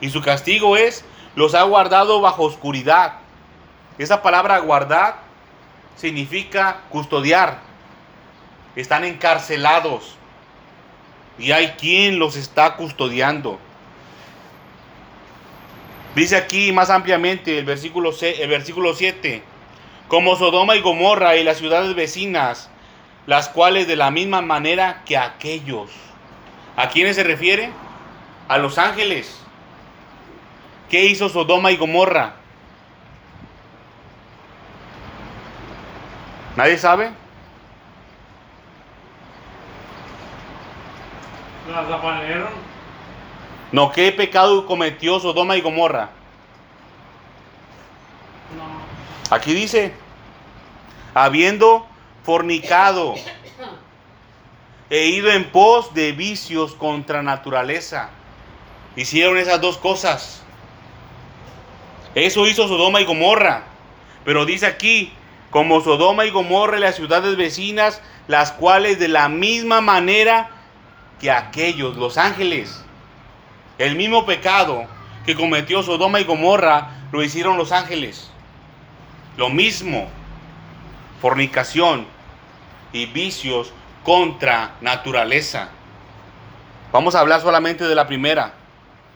Y 0.00 0.10
su 0.10 0.20
castigo 0.20 0.76
es, 0.76 1.04
los 1.34 1.54
ha 1.54 1.62
guardado 1.62 2.20
bajo 2.20 2.44
oscuridad. 2.44 3.14
Esa 3.98 4.22
palabra 4.22 4.58
guardar 4.58 5.16
significa 5.96 6.80
custodiar. 6.90 7.58
Están 8.76 9.04
encarcelados. 9.04 10.16
Y 11.38 11.52
hay 11.52 11.68
quien 11.72 12.18
los 12.18 12.36
está 12.36 12.76
custodiando. 12.76 13.58
Dice 16.14 16.36
aquí 16.36 16.70
más 16.72 16.90
ampliamente 16.90 17.58
el 17.58 17.64
versículo, 17.64 18.12
el 18.20 18.48
versículo 18.48 18.94
7, 18.94 19.42
como 20.06 20.36
Sodoma 20.36 20.76
y 20.76 20.80
Gomorra 20.80 21.36
y 21.36 21.42
las 21.42 21.58
ciudades 21.58 21.94
vecinas, 21.96 22.70
las 23.26 23.48
cuales 23.48 23.86
de 23.86 23.96
la 23.96 24.10
misma 24.10 24.42
manera 24.42 25.02
que 25.04 25.16
aquellos. 25.16 25.90
¿A 26.76 26.88
quiénes 26.88 27.16
se 27.16 27.24
refiere? 27.24 27.70
A 28.48 28.58
los 28.58 28.78
ángeles. 28.78 29.40
¿Qué 30.90 31.04
hizo 31.06 31.28
Sodoma 31.28 31.70
y 31.70 31.76
Gomorra? 31.76 32.34
¿Nadie 36.56 36.78
sabe? 36.78 37.10
¿Las 41.70 41.90
apalearon? 41.90 42.50
No, 43.72 43.90
¿qué 43.90 44.12
pecado 44.12 44.66
cometió 44.66 45.18
Sodoma 45.18 45.56
y 45.56 45.62
Gomorra? 45.62 46.10
No. 48.56 49.34
Aquí 49.34 49.52
dice, 49.54 49.94
habiendo 51.14 51.88
fornicado 52.24 53.14
e 54.90 55.06
ido 55.06 55.30
en 55.30 55.44
pos 55.44 55.94
de 55.94 56.12
vicios 56.12 56.74
contra 56.74 57.22
naturaleza. 57.22 58.10
Hicieron 58.96 59.38
esas 59.38 59.60
dos 59.60 59.78
cosas. 59.78 60.42
Eso 62.14 62.46
hizo 62.46 62.66
Sodoma 62.66 63.00
y 63.00 63.04
Gomorra. 63.04 63.64
Pero 64.24 64.46
dice 64.46 64.66
aquí, 64.66 65.12
como 65.50 65.80
Sodoma 65.82 66.24
y 66.24 66.30
Gomorra 66.30 66.78
y 66.78 66.80
las 66.80 66.96
ciudades 66.96 67.36
vecinas, 67.36 68.00
las 68.26 68.52
cuales 68.52 68.98
de 68.98 69.08
la 69.08 69.28
misma 69.28 69.80
manera 69.80 70.50
que 71.20 71.30
aquellos, 71.30 71.96
los 71.96 72.16
ángeles, 72.16 72.82
el 73.78 73.96
mismo 73.96 74.24
pecado 74.24 74.86
que 75.26 75.34
cometió 75.34 75.82
Sodoma 75.82 76.20
y 76.20 76.24
Gomorra, 76.24 76.90
lo 77.12 77.22
hicieron 77.22 77.58
los 77.58 77.72
ángeles. 77.72 78.30
Lo 79.36 79.50
mismo, 79.50 80.08
fornicación 81.20 82.13
y 82.94 83.06
vicios 83.06 83.72
contra 84.04 84.76
naturaleza. 84.80 85.68
Vamos 86.92 87.14
a 87.14 87.20
hablar 87.20 87.42
solamente 87.42 87.84
de 87.84 87.94
la 87.94 88.06
primera. 88.06 88.54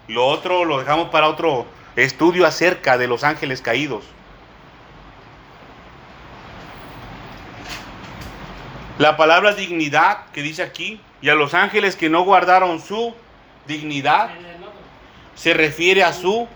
Lo 0.09 0.27
otro 0.27 0.65
lo 0.65 0.79
dejamos 0.79 1.09
para 1.09 1.29
otro 1.29 1.65
estudio 1.97 2.45
acerca 2.45 2.99
de 2.99 3.07
los 3.07 3.25
ángeles 3.25 3.63
caídos. 3.63 4.05
La 8.99 9.17
palabra 9.17 9.55
dignidad 9.55 10.27
que 10.33 10.43
dice 10.43 10.65
aquí, 10.65 11.01
y 11.23 11.29
a 11.29 11.37
los 11.37 11.55
ángeles 11.55 11.95
que 11.95 12.11
no 12.11 12.23
guardaron 12.23 12.81
su 12.81 13.15
dignidad, 13.69 14.31
se 15.37 15.55
refiere 15.55 16.03
a 16.03 16.13
su 16.13 16.49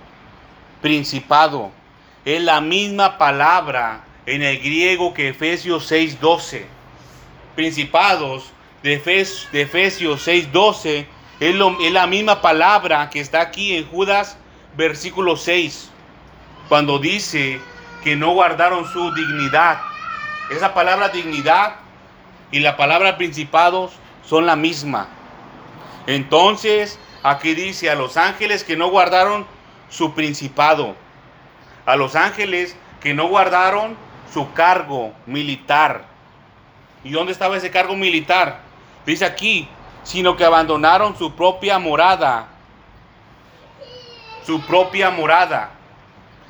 principado. 0.80 1.70
Es 2.24 2.42
la 2.42 2.60
misma 2.60 3.16
palabra 3.16 4.04
en 4.26 4.42
el 4.42 4.58
griego 4.58 5.14
que 5.14 5.28
Efesios 5.28 5.88
6:12. 5.88 6.81
Principados 7.54 8.50
de, 8.82 8.94
Efes- 9.02 9.48
de 9.52 9.62
Efesios 9.62 10.26
6:12 10.26 11.06
es, 11.40 11.54
lo- 11.54 11.78
es 11.80 11.92
la 11.92 12.06
misma 12.06 12.40
palabra 12.40 13.10
que 13.10 13.20
está 13.20 13.40
aquí 13.40 13.76
en 13.76 13.86
Judas 13.88 14.38
versículo 14.76 15.36
6, 15.36 15.90
cuando 16.68 16.98
dice 16.98 17.60
que 18.02 18.16
no 18.16 18.30
guardaron 18.32 18.86
su 18.90 19.12
dignidad. 19.14 19.80
Esa 20.50 20.72
palabra 20.74 21.10
dignidad 21.10 21.76
y 22.50 22.60
la 22.60 22.76
palabra 22.76 23.16
principados 23.18 23.92
son 24.24 24.46
la 24.46 24.56
misma. 24.56 25.08
Entonces, 26.06 26.98
aquí 27.22 27.54
dice 27.54 27.90
a 27.90 27.94
los 27.94 28.16
ángeles 28.16 28.64
que 28.64 28.76
no 28.76 28.88
guardaron 28.88 29.46
su 29.90 30.14
principado, 30.14 30.96
a 31.86 31.96
los 31.96 32.16
ángeles 32.16 32.76
que 33.00 33.14
no 33.14 33.26
guardaron 33.28 33.96
su 34.32 34.52
cargo 34.54 35.12
militar. 35.26 36.06
¿Y 37.04 37.10
dónde 37.10 37.32
estaba 37.32 37.56
ese 37.56 37.70
cargo 37.70 37.96
militar? 37.96 38.60
Dice 39.04 39.24
aquí, 39.24 39.68
sino 40.04 40.36
que 40.36 40.44
abandonaron 40.44 41.16
su 41.16 41.34
propia 41.34 41.78
morada. 41.78 42.48
Su 44.44 44.60
propia 44.62 45.10
morada. 45.10 45.70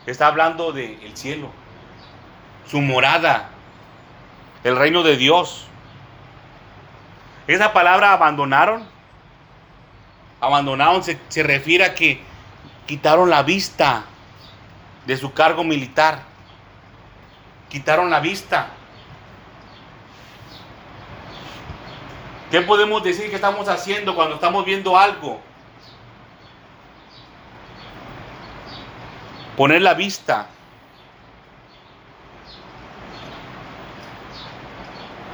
Está 0.07 0.27
hablando 0.27 0.73
del 0.73 1.17
cielo. 1.17 1.51
Su 2.67 2.81
morada. 2.81 3.51
El 4.65 4.77
reino 4.77 5.03
de 5.03 5.17
Dios. 5.17 5.67
Esa 7.47 7.73
palabra 7.73 8.13
abandonaron. 8.13 8.87
Abandonaron 10.41 11.03
se, 11.03 11.19
se 11.29 11.43
refiere 11.43 11.85
a 11.85 11.95
que 11.95 12.21
quitaron 12.87 13.31
la 13.31 13.43
vista 13.43 14.05
de 15.07 15.17
su 15.17 15.33
cargo 15.33 15.65
militar. 15.65 16.23
Quitaron 17.69 18.11
la 18.11 18.21
vista. 18.21 18.69
¿Qué 22.53 22.61
podemos 22.61 23.03
decir 23.03 23.31
que 23.31 23.37
estamos 23.37 23.67
haciendo 23.67 24.15
cuando 24.15 24.35
estamos 24.35 24.67
viendo 24.67 24.95
algo? 24.95 25.41
Poner 29.57 29.81
la 29.81 29.95
vista. 29.95 30.49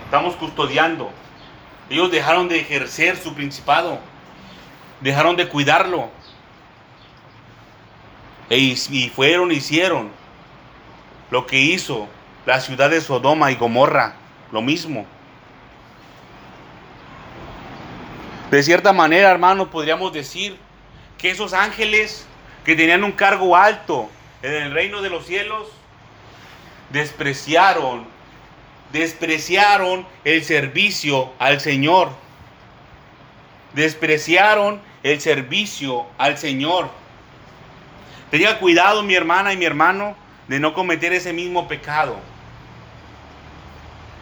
Estamos 0.04 0.36
custodiando. 0.36 1.10
Ellos 1.90 2.08
dejaron 2.12 2.46
de 2.46 2.60
ejercer 2.60 3.16
su 3.16 3.34
principado. 3.34 3.98
Dejaron 5.00 5.34
de 5.34 5.48
cuidarlo. 5.48 6.10
E 8.48 8.58
y 8.58 9.12
fueron, 9.12 9.50
hicieron 9.50 10.12
lo 11.32 11.48
que 11.48 11.58
hizo 11.58 12.06
la 12.46 12.60
ciudad 12.60 12.90
de 12.90 13.00
Sodoma 13.00 13.50
y 13.50 13.56
Gomorra. 13.56 14.14
Lo 14.52 14.62
mismo. 14.62 15.17
De 18.50 18.62
cierta 18.62 18.94
manera, 18.94 19.30
hermanos, 19.30 19.68
podríamos 19.68 20.12
decir 20.12 20.56
que 21.18 21.30
esos 21.30 21.52
ángeles 21.52 22.26
que 22.64 22.74
tenían 22.74 23.04
un 23.04 23.12
cargo 23.12 23.54
alto 23.56 24.08
en 24.42 24.54
el 24.54 24.72
reino 24.72 25.02
de 25.02 25.10
los 25.10 25.26
cielos, 25.26 25.68
despreciaron, 26.90 28.06
despreciaron 28.90 30.06
el 30.24 30.42
servicio 30.44 31.30
al 31.38 31.60
Señor. 31.60 32.10
Despreciaron 33.74 34.80
el 35.02 35.20
servicio 35.20 36.06
al 36.16 36.38
Señor. 36.38 36.88
Tenga 38.30 38.58
cuidado, 38.58 39.02
mi 39.02 39.14
hermana 39.14 39.52
y 39.52 39.58
mi 39.58 39.66
hermano, 39.66 40.16
de 40.46 40.58
no 40.58 40.72
cometer 40.72 41.12
ese 41.12 41.34
mismo 41.34 41.68
pecado. 41.68 42.16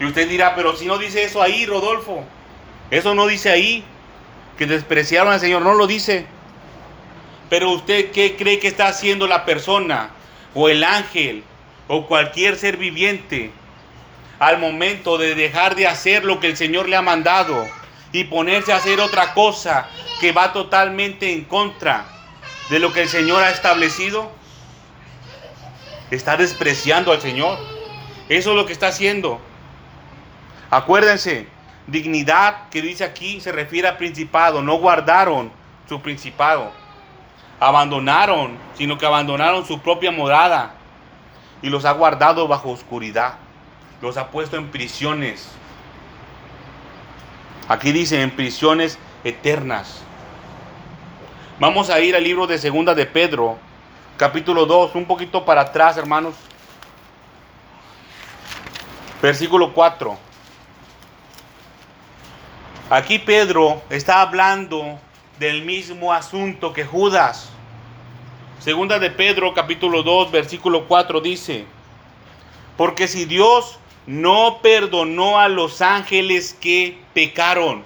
Y 0.01 0.05
usted 0.05 0.29
dirá, 0.29 0.57
pero 0.57 0.77
si 0.77 0.87
no 0.87 0.99
dice 0.99 1.23
eso 1.23 1.41
ahí, 1.41 1.65
Rodolfo, 1.65 2.25
eso 2.91 3.15
no 3.15 3.27
dice 3.29 3.51
ahí 3.51 3.85
que 4.57 4.67
despreciaron 4.67 5.33
al 5.33 5.41
Señor, 5.41 5.63
no 5.63 5.75
lo 5.75 5.87
dice. 5.87 6.27
Pero 7.49 7.71
usted, 7.71 8.11
¿qué 8.11 8.37
cree 8.37 8.59
que 8.59 8.69
está 8.69 8.89
haciendo 8.89 9.27
la 9.27 9.45
persona 9.45 10.11
o 10.55 10.69
el 10.69 10.83
ángel 10.83 11.45
o 11.89 12.07
cualquier 12.07 12.57
ser 12.57 12.77
viviente 12.77 13.53
al 14.39 14.59
momento 14.59 15.19
de 15.19 15.35
dejar 15.35 15.77
de 15.77 15.87
hacer 15.87 16.25
lo 16.25 16.41
que 16.41 16.49
el 16.49 16.57
Señor 16.57 16.89
le 16.89 16.97
ha 16.97 17.03
mandado 17.03 17.67
y 18.13 18.25
ponerse 18.25 18.73
a 18.73 18.77
hacer 18.77 19.01
otra 19.01 19.35
cosa 19.35 19.89
que 20.21 20.33
va 20.33 20.53
totalmente 20.53 21.33
en 21.33 21.45
contra 21.45 22.07
de 22.71 22.79
lo 22.79 22.93
que 22.93 23.03
el 23.03 23.09
Señor 23.09 23.43
ha 23.43 23.51
establecido? 23.51 24.31
Está 26.11 26.37
despreciando 26.37 27.13
al 27.13 27.21
Señor. 27.21 27.59
Eso 28.29 28.51
es 28.51 28.57
lo 28.57 28.67
que 28.67 28.73
está 28.73 28.89
haciendo. 28.89 29.41
Acuérdense, 30.71 31.47
dignidad 31.87 32.69
que 32.71 32.83
dice 32.83 33.05
aquí 33.05 33.41
se 33.41 33.53
refiere 33.53 33.89
al 33.89 33.97
principado. 33.97 34.63
No 34.63 34.77
guardaron 34.77 35.51
su 35.89 36.01
principado. 36.01 36.73
Abandonaron, 37.61 38.59
sino 38.75 38.99
que 38.99 39.07
abandonaron 39.07 39.65
su 39.65 39.81
propia 39.81 40.11
morada. 40.11 40.75
Y 41.63 41.71
los 41.71 41.85
ha 41.85 41.93
guardado 41.93 42.49
bajo 42.49 42.71
oscuridad. 42.71 43.35
Los 44.03 44.17
ha 44.17 44.31
puesto 44.31 44.57
en 44.57 44.69
prisiones. 44.69 45.49
Aquí 47.69 47.93
dice 47.93 48.23
en 48.23 48.31
prisiones 48.31 48.99
eternas. 49.25 50.03
Vamos 51.59 51.89
a 51.89 52.01
ir 52.01 52.15
al 52.15 52.23
libro 52.23 52.47
de 52.47 52.59
Segunda 52.59 52.95
de 52.95 53.07
Pedro, 53.07 53.57
capítulo 54.19 54.67
2, 54.67 54.95
un 54.95 55.07
poquito 55.07 55.45
para 55.45 55.63
atrás, 55.63 55.97
hermanos. 55.97 56.35
Versículo 59.23 59.73
4. 59.73 60.19
Aquí 62.89 63.19
Pedro 63.19 63.83
está 63.91 64.21
hablando 64.21 65.01
del 65.41 65.65
mismo 65.65 66.13
asunto 66.13 66.73
que 66.73 66.85
Judas. 66.85 67.51
Segunda 68.61 69.01
de 69.01 69.11
Pedro 69.11 69.55
capítulo 69.55 70.05
2 70.05 70.31
versículo 70.31 70.87
4 70.87 71.21
dice, 71.21 71.65
porque 72.77 73.09
si 73.09 73.25
Dios 73.25 73.81
no 74.07 74.61
perdonó 74.63 75.41
a 75.41 75.49
los 75.49 75.83
ángeles 75.83 76.57
que 76.61 76.97
pecaron, 77.13 77.83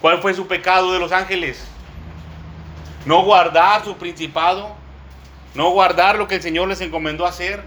¿cuál 0.00 0.20
fue 0.20 0.34
su 0.34 0.48
pecado 0.48 0.92
de 0.92 0.98
los 0.98 1.12
ángeles? 1.12 1.64
No 3.06 3.22
guardar 3.22 3.84
su 3.84 3.96
principado, 3.98 4.74
no 5.54 5.70
guardar 5.70 6.18
lo 6.18 6.26
que 6.26 6.34
el 6.34 6.42
Señor 6.42 6.66
les 6.66 6.80
encomendó 6.80 7.24
hacer, 7.24 7.62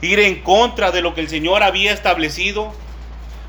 ir 0.00 0.18
en 0.18 0.42
contra 0.42 0.90
de 0.90 1.00
lo 1.00 1.14
que 1.14 1.20
el 1.20 1.28
Señor 1.28 1.62
había 1.62 1.92
establecido, 1.92 2.72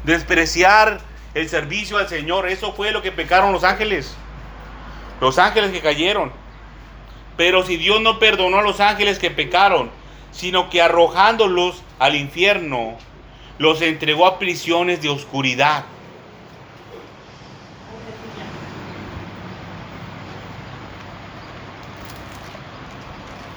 despreciar 0.03 1.09
el 1.33 1.49
servicio 1.49 1.97
al 1.97 2.09
Señor. 2.09 2.47
Eso 2.47 2.73
fue 2.73 2.91
lo 2.91 3.01
que 3.01 3.11
pecaron 3.11 3.51
los 3.51 3.63
ángeles. 3.63 4.15
Los 5.19 5.37
ángeles 5.37 5.71
que 5.71 5.81
cayeron. 5.81 6.31
Pero 7.37 7.63
si 7.63 7.77
Dios 7.77 8.01
no 8.01 8.19
perdonó 8.19 8.59
a 8.59 8.63
los 8.63 8.79
ángeles 8.79 9.19
que 9.19 9.31
pecaron, 9.31 9.89
sino 10.31 10.69
que 10.69 10.81
arrojándolos 10.81 11.81
al 11.99 12.15
infierno, 12.15 12.97
los 13.57 13.81
entregó 13.81 14.25
a 14.25 14.39
prisiones 14.39 15.01
de 15.01 15.09
oscuridad. 15.09 15.85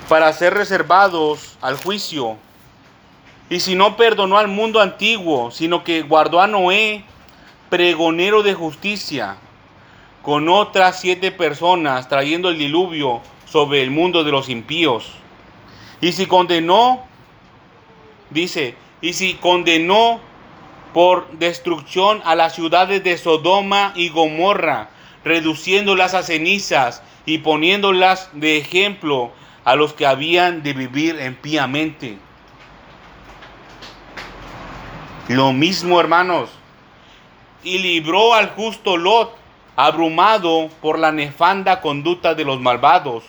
para 0.08 0.32
ser 0.32 0.54
reservados 0.54 1.56
al 1.60 1.76
juicio. 1.78 2.36
Y 3.50 3.60
si 3.60 3.74
no 3.74 3.96
perdonó 3.96 4.38
al 4.38 4.48
mundo 4.48 4.80
antiguo, 4.80 5.50
sino 5.50 5.84
que 5.84 6.02
guardó 6.02 6.40
a 6.40 6.46
Noé, 6.46 7.04
pregonero 7.74 8.44
de 8.44 8.54
justicia, 8.54 9.34
con 10.22 10.48
otras 10.48 11.00
siete 11.00 11.32
personas, 11.32 12.08
trayendo 12.08 12.48
el 12.48 12.56
diluvio 12.56 13.20
sobre 13.46 13.82
el 13.82 13.90
mundo 13.90 14.22
de 14.22 14.30
los 14.30 14.48
impíos. 14.48 15.10
Y 16.00 16.12
si 16.12 16.26
condenó, 16.26 17.02
dice, 18.30 18.76
y 19.00 19.14
si 19.14 19.34
condenó 19.34 20.20
por 20.92 21.28
destrucción 21.32 22.22
a 22.24 22.36
las 22.36 22.54
ciudades 22.54 23.02
de 23.02 23.18
Sodoma 23.18 23.92
y 23.96 24.08
Gomorra, 24.08 24.90
reduciéndolas 25.24 26.14
a 26.14 26.22
cenizas 26.22 27.02
y 27.26 27.38
poniéndolas 27.38 28.30
de 28.34 28.56
ejemplo 28.56 29.32
a 29.64 29.74
los 29.74 29.94
que 29.94 30.06
habían 30.06 30.62
de 30.62 30.74
vivir 30.74 31.18
empíamente. 31.18 32.18
Lo 35.26 35.52
mismo, 35.52 35.98
hermanos. 35.98 36.50
Y 37.64 37.78
libró 37.78 38.34
al 38.34 38.50
justo 38.50 38.96
Lot, 38.96 39.34
abrumado 39.74 40.68
por 40.80 40.98
la 40.98 41.10
nefanda 41.10 41.80
conducta 41.80 42.34
de 42.34 42.44
los 42.44 42.60
malvados, 42.60 43.24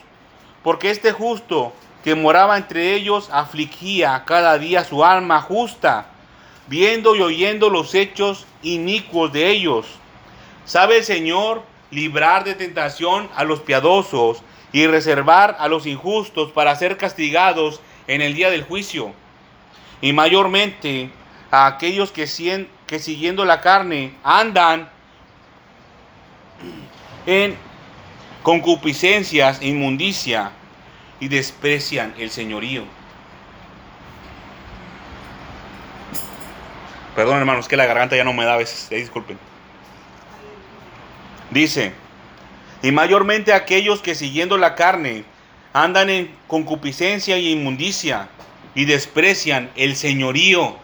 porque 0.64 0.92
este 0.92 1.12
justo 1.12 1.74
que 2.04 2.14
moraba 2.14 2.58
entre 2.58 2.94
ellos 2.94 3.30
afligía 3.32 4.24
cada 4.28 4.60
día 4.60 4.84
su 4.84 5.04
alma 5.04 5.42
justa, 5.42 6.08
viendo 6.68 7.16
y 7.16 7.22
oyendo 7.22 7.70
los 7.70 7.96
hechos 7.96 8.46
inicuos 8.62 9.34
de 9.34 9.50
ellos. 9.50 9.88
¿Sabe 10.66 10.98
el 10.98 11.04
Señor 11.04 11.64
librar 11.92 12.44
de 12.44 12.56
tentación 12.56 13.30
a 13.36 13.44
los 13.44 13.62
piadosos 13.62 14.42
y 14.72 14.88
reservar 14.88 15.56
a 15.60 15.68
los 15.68 15.86
injustos 15.86 16.52
para 16.52 16.76
ser 16.76 16.98
castigados 16.98 17.80
en 18.08 18.22
el 18.22 18.34
día 18.34 18.50
del 18.50 18.64
juicio. 18.64 19.14
Y 20.02 20.14
mayormente 20.14 21.10
a 21.52 21.68
aquellos 21.68 22.12
que, 22.12 22.28
que 22.88 23.00
siguiendo 23.00 23.46
la 23.46 23.62
carne 23.62 24.14
andan 24.24 24.90
en 27.26 27.56
concupiscencias, 28.44 29.62
inmundicia 29.62 30.52
y 31.20 31.28
desprecian 31.28 32.14
el 32.18 32.30
señorío. 32.30 32.84
Perdón 37.16 37.38
hermanos, 37.38 37.68
que 37.68 37.78
la 37.78 37.86
garganta 37.86 38.16
ya 38.16 38.24
no 38.24 38.34
me 38.34 38.46
da 38.46 38.56
a 38.56 38.58
veces, 38.58 38.90
disculpen. 38.90 39.40
Dice, 41.50 41.94
y 42.84 42.92
mayormente 42.92 43.54
aquellos 43.54 44.02
que 44.02 44.16
siguiendo 44.16 44.58
la 44.58 44.76
carne 44.76 45.24
andan 45.74 46.10
en 46.10 46.36
concupiscencia 46.48 47.38
y 47.38 47.52
inmundicia 47.52 48.28
y 48.76 48.86
desprecian 48.86 49.72
el 49.76 49.96
señorío. 49.96 50.78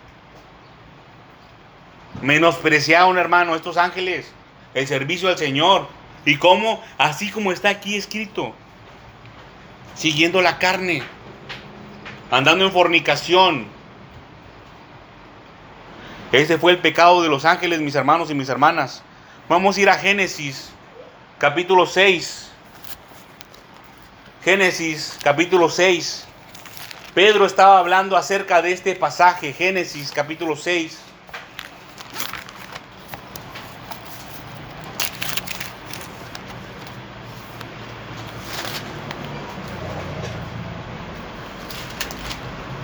Menospreciaron, 2.21 3.17
hermano, 3.17 3.55
estos 3.55 3.77
ángeles, 3.77 4.31
el 4.73 4.87
servicio 4.87 5.29
al 5.29 5.37
Señor. 5.37 5.87
¿Y 6.25 6.37
cómo? 6.37 6.83
Así 6.97 7.31
como 7.31 7.51
está 7.51 7.69
aquí 7.69 7.95
escrito. 7.95 8.53
Siguiendo 9.95 10.41
la 10.41 10.59
carne, 10.59 11.03
andando 12.29 12.65
en 12.65 12.71
fornicación. 12.71 13.67
Ese 16.31 16.57
fue 16.57 16.71
el 16.71 16.77
pecado 16.77 17.21
de 17.21 17.29
los 17.29 17.43
ángeles, 17.43 17.81
mis 17.81 17.95
hermanos 17.95 18.29
y 18.29 18.35
mis 18.35 18.49
hermanas. 18.49 19.03
Vamos 19.49 19.75
a 19.75 19.81
ir 19.81 19.89
a 19.89 19.95
Génesis 19.95 20.71
capítulo 21.39 21.85
6. 21.85 22.51
Génesis 24.43 25.17
capítulo 25.23 25.69
6. 25.69 26.25
Pedro 27.13 27.45
estaba 27.45 27.79
hablando 27.79 28.15
acerca 28.15 28.61
de 28.61 28.71
este 28.71 28.95
pasaje, 28.95 29.51
Génesis 29.51 30.11
capítulo 30.11 30.55
6. 30.55 31.10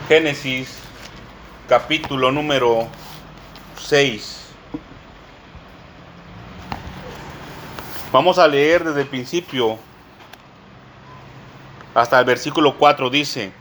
Génesis 0.07 0.77
capítulo 1.67 2.31
número 2.31 2.87
6. 3.77 4.41
Vamos 8.13 8.39
a 8.39 8.47
leer 8.47 8.85
desde 8.85 9.01
el 9.01 9.07
principio 9.07 9.77
hasta 11.93 12.19
el 12.19 12.23
versículo 12.25 12.77
4 12.77 13.09
dice, 13.09 13.51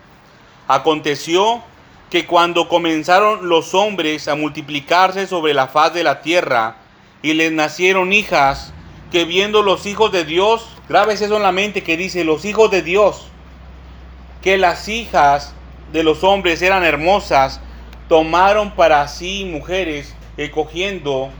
aconteció 0.68 1.64
que 2.10 2.26
cuando 2.26 2.68
comenzaron 2.68 3.48
los 3.48 3.74
hombres 3.74 4.28
a 4.28 4.36
multiplicarse 4.36 5.26
sobre 5.26 5.52
la 5.52 5.66
faz 5.66 5.94
de 5.94 6.04
la 6.04 6.20
tierra 6.20 6.76
y 7.22 7.34
les 7.34 7.50
nacieron 7.50 8.12
hijas, 8.12 8.72
que 9.10 9.24
viendo 9.24 9.62
los 9.62 9.84
hijos 9.84 10.12
de 10.12 10.24
Dios, 10.24 10.68
grave 10.88 11.14
eso 11.14 11.36
en 11.36 11.42
la 11.42 11.50
mente 11.50 11.82
que 11.82 11.96
dice 11.96 12.22
los 12.22 12.44
hijos 12.44 12.70
de 12.70 12.82
Dios, 12.82 13.26
que 14.42 14.58
las 14.58 14.86
hijas 14.86 15.52
de 15.92 16.02
los 16.02 16.24
hombres 16.24 16.62
eran 16.62 16.84
hermosas, 16.84 17.60
tomaron 18.08 18.72
para 18.72 19.06
sí 19.08 19.44
mujeres, 19.44 20.14
escogiendo 20.36 21.30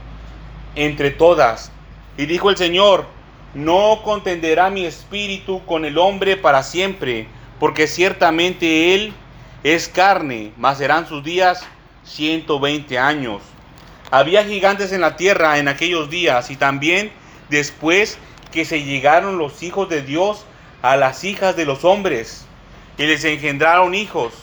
entre 0.75 1.11
todas 1.11 1.71
y 2.17 2.25
dijo 2.25 2.49
el 2.49 2.57
Señor, 2.57 3.05
no 3.53 4.01
contenderá 4.03 4.69
mi 4.69 4.85
espíritu 4.85 5.63
con 5.65 5.85
el 5.85 5.97
hombre 5.99 6.35
para 6.35 6.63
siempre, 6.63 7.27
porque 7.59 7.87
ciertamente 7.87 8.95
él 8.95 9.13
es 9.63 9.87
carne, 9.87 10.51
mas 10.57 10.79
serán 10.79 11.07
sus 11.07 11.23
días 11.23 11.63
120 12.05 12.97
años. 12.97 13.43
Había 14.09 14.43
gigantes 14.43 14.91
en 14.91 15.01
la 15.01 15.15
tierra 15.15 15.59
en 15.59 15.67
aquellos 15.67 16.09
días 16.09 16.49
y 16.49 16.55
también 16.55 17.11
después 17.49 18.17
que 18.51 18.65
se 18.65 18.83
llegaron 18.83 19.37
los 19.37 19.61
hijos 19.61 19.87
de 19.89 20.01
Dios 20.01 20.45
a 20.81 20.95
las 20.95 21.23
hijas 21.23 21.55
de 21.55 21.65
los 21.65 21.85
hombres 21.85 22.46
y 22.97 23.05
les 23.05 23.23
engendraron 23.23 23.93
hijos. 23.93 24.33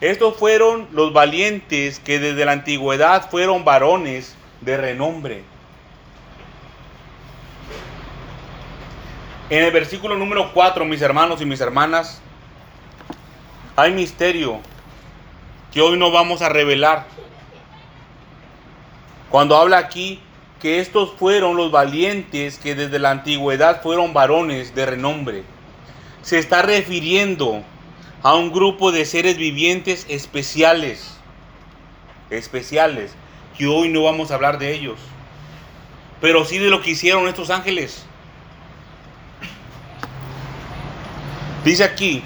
Estos 0.00 0.36
fueron 0.36 0.88
los 0.92 1.12
valientes 1.12 1.98
que 1.98 2.18
desde 2.18 2.44
la 2.44 2.52
antigüedad 2.52 3.30
fueron 3.30 3.64
varones 3.64 4.34
de 4.60 4.76
renombre. 4.76 5.44
En 9.50 9.64
el 9.64 9.72
versículo 9.72 10.16
número 10.16 10.52
4, 10.54 10.84
mis 10.84 11.02
hermanos 11.02 11.40
y 11.42 11.44
mis 11.44 11.60
hermanas, 11.60 12.22
hay 13.76 13.92
misterio 13.92 14.60
que 15.72 15.80
hoy 15.80 15.98
no 15.98 16.10
vamos 16.10 16.40
a 16.40 16.48
revelar. 16.48 17.06
Cuando 19.28 19.56
habla 19.56 19.78
aquí 19.78 20.20
que 20.60 20.80
estos 20.80 21.12
fueron 21.18 21.56
los 21.56 21.70
valientes 21.70 22.58
que 22.58 22.74
desde 22.74 22.98
la 22.98 23.10
antigüedad 23.10 23.82
fueron 23.82 24.12
varones 24.12 24.74
de 24.74 24.86
renombre, 24.86 25.44
se 26.22 26.38
está 26.38 26.62
refiriendo 26.62 27.64
a 28.22 28.34
un 28.34 28.52
grupo 28.52 28.92
de 28.92 29.04
seres 29.04 29.36
vivientes 29.36 30.06
especiales, 30.08 31.16
especiales, 32.28 33.12
que 33.56 33.66
hoy 33.66 33.88
no 33.88 34.02
vamos 34.02 34.30
a 34.30 34.34
hablar 34.34 34.58
de 34.58 34.72
ellos, 34.74 34.98
pero 36.20 36.44
sí 36.44 36.58
de 36.58 36.70
lo 36.70 36.82
que 36.82 36.90
hicieron 36.90 37.28
estos 37.28 37.50
ángeles. 37.50 38.04
Dice 41.64 41.84
aquí, 41.84 42.22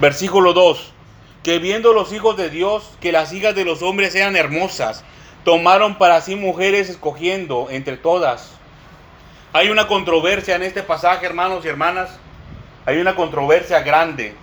versículo 0.00 0.52
2, 0.52 0.92
que 1.42 1.58
viendo 1.58 1.92
los 1.92 2.12
hijos 2.12 2.36
de 2.36 2.50
Dios 2.50 2.90
que 3.00 3.12
las 3.12 3.32
hijas 3.32 3.54
de 3.54 3.64
los 3.64 3.82
hombres 3.82 4.14
eran 4.14 4.36
hermosas, 4.36 5.04
tomaron 5.44 5.96
para 5.96 6.20
sí 6.20 6.36
mujeres 6.36 6.88
escogiendo 6.88 7.68
entre 7.70 7.96
todas. 7.96 8.52
Hay 9.54 9.68
una 9.68 9.86
controversia 9.86 10.56
en 10.56 10.62
este 10.62 10.82
pasaje, 10.82 11.26
hermanos 11.26 11.64
y 11.64 11.68
hermanas. 11.68 12.10
Hay 12.86 12.98
una 12.98 13.14
controversia 13.14 13.80
grande 13.80 14.34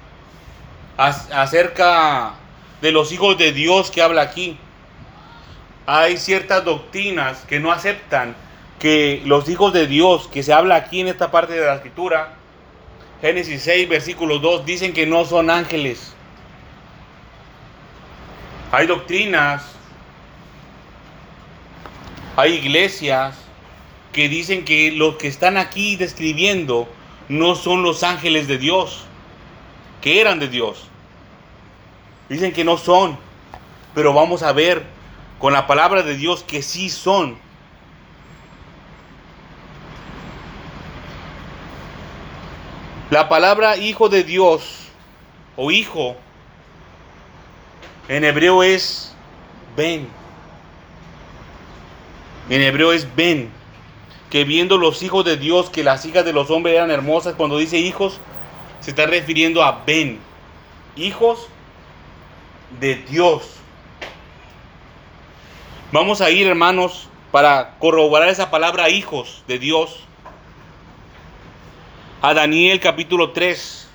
acerca 0.97 2.34
de 2.82 2.91
los 2.91 3.12
hijos 3.12 3.38
de 3.38 3.51
Dios 3.51 3.89
que 3.89 4.03
habla 4.03 4.22
aquí. 4.22 4.57
Hay 5.88 6.18
ciertas 6.18 6.64
doctrinas 6.64 7.39
que 7.47 7.60
no 7.60 7.72
aceptan 7.72 8.36
que 8.78 9.24
los 9.26 9.49
hijos 9.49 9.74
de 9.74 9.88
Dios 9.88 10.30
que 10.32 10.43
se 10.43 10.53
habla 10.53 10.76
aquí 10.76 11.01
en 11.01 11.07
esta 11.07 11.32
parte 11.32 11.53
de 11.53 11.66
la 11.66 11.76
escritura, 11.76 12.34
Génesis 13.20 13.64
6, 13.64 13.89
versículo 13.89 14.38
2, 14.38 14.64
dicen 14.66 14.93
que 14.93 15.07
no 15.07 15.26
son 15.26 15.49
ángeles. 15.49 16.14
Hay 18.72 18.86
doctrinas, 18.86 19.64
hay 22.36 22.53
iglesias 22.53 23.49
que 24.14 24.30
dicen 24.30 24.66
que 24.66 24.91
los 24.91 25.16
que 25.18 25.28
están 25.28 25.57
aquí 25.57 25.95
describiendo 25.95 26.88
no 27.28 27.55
son 27.55 27.84
los 27.84 28.03
ángeles 28.03 28.47
de 28.47 28.57
Dios, 28.57 29.05
que 30.01 30.20
eran 30.20 30.39
de 30.39 30.47
Dios. 30.47 30.88
Dicen 32.28 32.51
que 32.53 32.64
no 32.64 32.78
son, 32.78 33.18
pero 33.93 34.14
vamos 34.14 34.43
a 34.43 34.51
ver 34.51 34.84
con 35.39 35.53
la 35.53 35.68
palabra 35.68 36.03
de 36.03 36.16
Dios 36.16 36.43
que 36.43 36.62
sí 36.62 36.89
son. 36.89 37.38
La 43.10 43.28
palabra 43.28 43.78
hijo 43.78 44.10
de 44.10 44.24
Dios 44.24 44.89
o 45.55 45.72
hijo 45.72 46.16
en 48.07 48.24
hebreo 48.24 48.64
es 48.64 49.16
ben. 49.76 50.07
En 52.49 52.62
hebreo 52.62 52.91
es 52.91 53.07
ben. 53.16 53.59
Que 54.30 54.44
viendo 54.44 54.78
los 54.78 55.02
hijos 55.02 55.26
de 55.26 55.38
Dios 55.38 55.70
que 55.70 55.84
las 55.84 56.06
hijas 56.06 56.24
de 56.24 56.34
los 56.34 56.50
hombres 56.52 56.76
eran 56.76 56.92
hermosas, 56.92 57.36
cuando 57.36 57.58
dice 57.58 57.78
hijos, 57.78 58.20
se 58.80 58.92
está 58.92 59.06
refiriendo 59.06 59.64
a 59.64 59.84
ben. 59.86 60.20
Hijos 60.96 61.48
de 62.80 62.96
Dios. 62.96 63.60
Vamos 65.92 66.22
a 66.22 66.30
ir, 66.30 66.46
hermanos, 66.46 67.08
para 67.32 67.78
corroborar 67.80 68.30
esa 68.30 68.52
palabra 68.52 68.90
hijos 68.90 69.44
de 69.48 69.58
Dios. 69.58 70.02
A 72.22 72.34
Daniel 72.34 72.80
capítulo 72.80 73.32
3, 73.32 73.90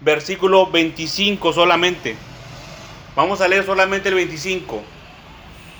versículo 0.00 0.66
25 0.66 1.52
solamente. 1.52 2.16
Vamos 3.16 3.40
a 3.40 3.48
leer 3.48 3.64
solamente 3.64 4.08
el 4.08 4.16
25. 4.16 4.82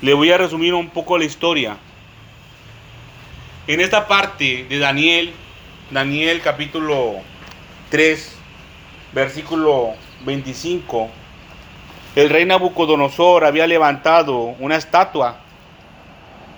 Le 0.00 0.14
voy 0.14 0.30
a 0.30 0.38
resumir 0.38 0.72
un 0.72 0.88
poco 0.88 1.18
la 1.18 1.24
historia. 1.24 1.76
En 3.66 3.80
esta 3.80 4.06
parte 4.06 4.66
de 4.68 4.78
Daniel, 4.78 5.32
Daniel 5.90 6.42
capítulo 6.42 7.14
3, 7.88 8.36
versículo 9.14 9.94
25, 10.26 11.08
el 12.14 12.28
rey 12.28 12.44
Nabucodonosor 12.44 13.46
había 13.46 13.66
levantado 13.66 14.36
una 14.58 14.76
estatua 14.76 15.36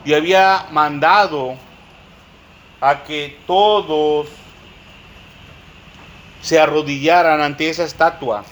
y 0.04 0.14
había 0.14 0.66
mandado 0.72 1.54
a 2.80 3.04
que 3.04 3.38
todos 3.46 4.26
se 6.42 6.59
arrodillaran 6.59 7.40
ante 7.40 7.70
esa 7.70 7.84
estatua. 7.84 8.44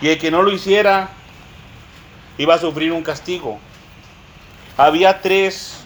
Y 0.00 0.08
el 0.08 0.18
que 0.18 0.32
no 0.32 0.42
lo 0.42 0.50
hiciera 0.50 1.10
iba 2.36 2.56
a 2.56 2.58
sufrir 2.58 2.90
un 2.90 3.04
castigo. 3.04 3.60
Había 4.76 5.20
tres 5.20 5.81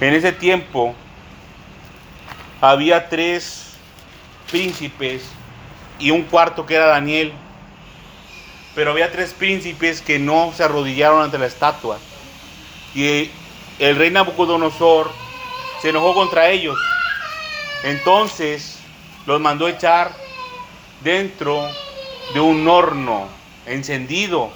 en 0.00 0.14
ese 0.14 0.32
tiempo. 0.32 0.94
Había 2.60 3.08
tres 3.08 3.74
príncipes 4.50 5.22
y 5.98 6.10
un 6.10 6.22
cuarto 6.22 6.66
que 6.66 6.74
era 6.74 6.86
Daniel. 6.86 7.32
Pero 8.74 8.92
había 8.92 9.10
tres 9.10 9.32
príncipes 9.32 10.00
que 10.00 10.18
no 10.18 10.52
se 10.54 10.64
arrodillaron 10.64 11.22
ante 11.22 11.38
la 11.38 11.46
estatua. 11.46 11.98
Y 12.94 13.30
el 13.78 13.96
rey 13.96 14.10
Nabucodonosor 14.10 15.10
se 15.80 15.90
enojó 15.90 16.14
contra 16.14 16.48
ellos. 16.48 16.78
Entonces 17.82 18.78
los 19.26 19.40
mandó 19.40 19.68
echar 19.68 20.12
dentro 21.02 21.66
de 22.34 22.40
un 22.40 22.66
horno 22.68 23.28
encendido. 23.66 24.50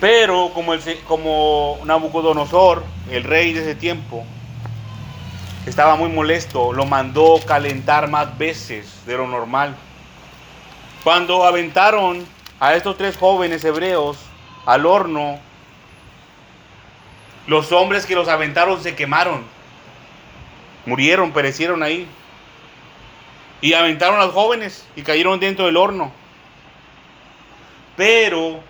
Pero 0.00 0.50
como, 0.52 0.74
el, 0.74 0.80
como 1.06 1.78
Nabucodonosor, 1.84 2.84
el 3.10 3.24
rey 3.24 3.52
de 3.52 3.60
ese 3.60 3.74
tiempo, 3.74 4.24
estaba 5.66 5.96
muy 5.96 6.08
molesto, 6.08 6.72
lo 6.72 6.84
mandó 6.84 7.40
calentar 7.46 8.08
más 8.08 8.36
veces 8.36 9.04
de 9.06 9.16
lo 9.16 9.26
normal. 9.26 9.74
Cuando 11.02 11.44
aventaron 11.44 12.26
a 12.60 12.74
estos 12.74 12.96
tres 12.96 13.16
jóvenes 13.16 13.64
hebreos 13.64 14.18
al 14.66 14.86
horno, 14.86 15.38
los 17.46 17.72
hombres 17.72 18.06
que 18.06 18.14
los 18.14 18.28
aventaron 18.28 18.82
se 18.82 18.94
quemaron, 18.94 19.44
murieron, 20.84 21.32
perecieron 21.32 21.82
ahí. 21.82 22.06
Y 23.60 23.72
aventaron 23.72 24.20
a 24.20 24.26
los 24.26 24.34
jóvenes 24.34 24.86
y 24.96 25.02
cayeron 25.02 25.40
dentro 25.40 25.66
del 25.66 25.76
horno. 25.76 26.12
Pero 27.96 28.60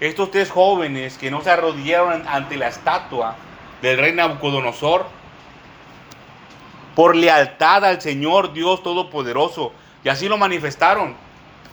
estos 0.00 0.30
tres 0.30 0.50
jóvenes 0.50 1.16
que 1.18 1.30
no 1.30 1.42
se 1.42 1.50
arrodillaron 1.50 2.26
ante 2.28 2.56
la 2.56 2.68
estatua 2.68 3.36
del 3.82 3.98
rey 3.98 4.12
Nabucodonosor, 4.12 5.06
por 6.94 7.14
lealtad 7.14 7.84
al 7.84 8.00
Señor 8.00 8.52
Dios 8.52 8.82
Todopoderoso, 8.82 9.72
y 10.02 10.08
así 10.08 10.28
lo 10.28 10.38
manifestaron. 10.38 11.14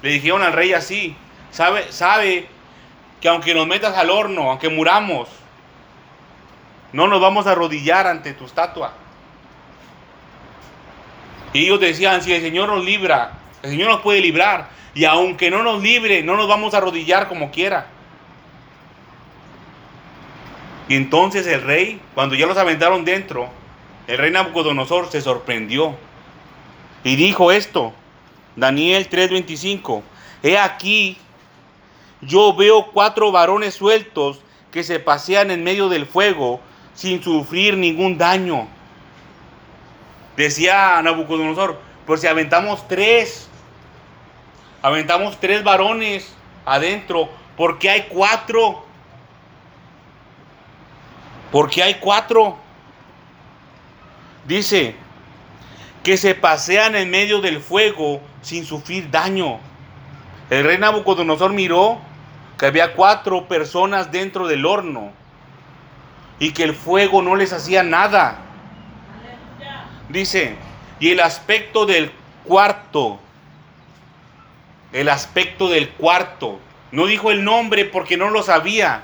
Le 0.01 0.09
dijeron 0.09 0.43
al 0.43 0.53
rey 0.53 0.73
así, 0.73 1.15
sabe, 1.51 1.91
sabe 1.91 2.47
que 3.21 3.29
aunque 3.29 3.53
nos 3.53 3.67
metas 3.67 3.97
al 3.97 4.09
horno, 4.09 4.49
aunque 4.49 4.67
muramos, 4.67 5.29
no 6.91 7.07
nos 7.07 7.21
vamos 7.21 7.47
a 7.47 7.51
arrodillar 7.51 8.05
ante 8.07 8.33
tu 8.33 8.45
estatua. 8.45 8.91
Y 11.53 11.65
ellos 11.65 11.79
decían, 11.79 12.21
si 12.21 12.33
el 12.33 12.41
Señor 12.41 12.67
nos 12.67 12.83
libra, 12.83 13.31
el 13.61 13.69
Señor 13.69 13.89
nos 13.91 14.01
puede 14.01 14.19
librar. 14.19 14.69
Y 14.93 15.05
aunque 15.05 15.49
no 15.49 15.63
nos 15.63 15.81
libre, 15.81 16.21
no 16.23 16.35
nos 16.35 16.47
vamos 16.47 16.73
a 16.73 16.77
arrodillar 16.77 17.27
como 17.27 17.51
quiera. 17.51 17.87
Entonces 20.89 21.47
el 21.47 21.61
rey, 21.61 22.01
cuando 22.13 22.35
ya 22.35 22.45
los 22.45 22.57
aventaron 22.57 23.05
dentro, 23.05 23.49
el 24.07 24.17
rey 24.17 24.31
Nabucodonosor 24.31 25.09
se 25.09 25.21
sorprendió. 25.21 25.95
Y 27.03 27.15
dijo 27.15 27.51
esto, 27.51 27.93
Daniel 28.55 29.09
3:25, 29.09 30.03
he 30.41 30.57
aquí, 30.57 31.17
yo 32.21 32.55
veo 32.55 32.87
cuatro 32.91 33.31
varones 33.31 33.75
sueltos 33.75 34.41
que 34.71 34.83
se 34.83 34.99
pasean 34.99 35.51
en 35.51 35.63
medio 35.63 35.89
del 35.89 36.05
fuego 36.05 36.59
sin 36.93 37.23
sufrir 37.23 37.77
ningún 37.77 38.17
daño. 38.17 38.67
Decía 40.35 41.01
Nabucodonosor, 41.01 41.79
pues 42.05 42.21
si 42.21 42.27
aventamos 42.27 42.87
tres, 42.87 43.47
aventamos 44.81 45.39
tres 45.39 45.63
varones 45.63 46.33
adentro, 46.65 47.29
¿por 47.55 47.79
qué 47.79 47.89
hay 47.89 48.05
cuatro? 48.09 48.82
¿Por 51.53 51.69
qué 51.69 51.83
hay 51.83 51.93
cuatro? 51.99 52.57
Dice 54.47 54.95
que 56.01 56.17
se 56.17 56.33
pasean 56.33 56.95
en 56.95 57.11
medio 57.11 57.41
del 57.41 57.59
fuego 57.59 58.21
sin 58.41 58.65
sufrir 58.65 59.11
daño. 59.11 59.59
El 60.49 60.63
rey 60.63 60.79
Nabucodonosor 60.79 61.53
miró 61.53 61.99
que 62.57 62.65
había 62.65 62.95
cuatro 62.95 63.47
personas 63.47 64.11
dentro 64.11 64.47
del 64.47 64.65
horno 64.65 65.11
y 66.39 66.53
que 66.53 66.63
el 66.63 66.73
fuego 66.73 67.21
no 67.21 67.35
les 67.35 67.53
hacía 67.53 67.83
nada. 67.83 68.39
Dice, 70.09 70.55
y 70.99 71.11
el 71.11 71.19
aspecto 71.19 71.85
del 71.85 72.11
cuarto, 72.45 73.19
el 74.91 75.07
aspecto 75.07 75.69
del 75.69 75.89
cuarto, 75.89 76.57
no 76.91 77.05
dijo 77.05 77.29
el 77.29 77.43
nombre 77.43 77.85
porque 77.85 78.17
no 78.17 78.31
lo 78.31 78.41
sabía. 78.41 79.03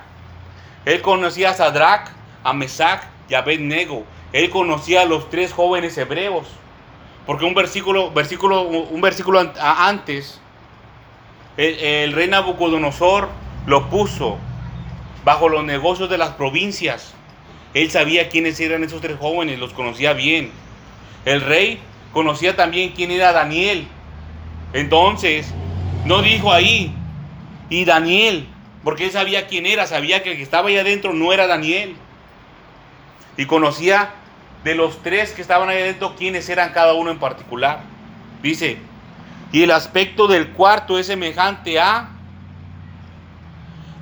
Él 0.84 1.00
conocía 1.00 1.50
a 1.50 1.54
Sadrach, 1.54 2.18
a 2.44 2.52
Mesach 2.52 3.02
y 3.28 3.34
a 3.34 3.38
Abednego. 3.38 4.04
Él 4.32 4.50
conocía 4.50 5.02
a 5.02 5.04
los 5.04 5.30
tres 5.30 5.52
jóvenes 5.52 5.96
hebreos. 5.98 6.46
Porque 7.26 7.44
un 7.44 7.54
versículo, 7.54 8.10
versículo, 8.10 8.62
un 8.62 9.00
versículo 9.00 9.52
antes, 9.60 10.40
el, 11.56 11.78
el 11.78 12.12
rey 12.12 12.28
Nabucodonosor 12.28 13.28
lo 13.66 13.88
puso 13.88 14.38
bajo 15.24 15.48
los 15.48 15.64
negocios 15.64 16.08
de 16.08 16.18
las 16.18 16.30
provincias. 16.30 17.14
Él 17.74 17.90
sabía 17.90 18.28
quiénes 18.28 18.58
eran 18.58 18.82
esos 18.82 19.00
tres 19.00 19.18
jóvenes, 19.18 19.58
los 19.58 19.72
conocía 19.72 20.12
bien. 20.12 20.50
El 21.24 21.40
rey 21.40 21.78
conocía 22.12 22.56
también 22.56 22.92
quién 22.92 23.10
era 23.10 23.32
Daniel. 23.32 23.86
Entonces, 24.72 25.52
no 26.04 26.22
dijo 26.22 26.52
ahí, 26.52 26.94
y 27.68 27.84
Daniel, 27.84 28.46
porque 28.82 29.06
él 29.06 29.10
sabía 29.12 29.46
quién 29.46 29.66
era, 29.66 29.86
sabía 29.86 30.22
que 30.22 30.32
el 30.32 30.36
que 30.36 30.42
estaba 30.42 30.68
ahí 30.68 30.76
adentro 30.76 31.12
no 31.12 31.32
era 31.32 31.46
Daniel. 31.46 31.94
Y 33.40 33.46
conocía 33.46 34.10
de 34.64 34.74
los 34.74 35.02
tres 35.02 35.32
que 35.32 35.40
estaban 35.40 35.70
ahí 35.70 35.80
adentro 35.80 36.14
quiénes 36.14 36.46
eran 36.50 36.74
cada 36.74 36.92
uno 36.92 37.10
en 37.10 37.18
particular. 37.18 37.80
Dice, 38.42 38.76
y 39.50 39.62
el 39.62 39.70
aspecto 39.70 40.26
del 40.26 40.50
cuarto 40.50 40.98
es 40.98 41.06
semejante 41.06 41.80
a 41.80 42.10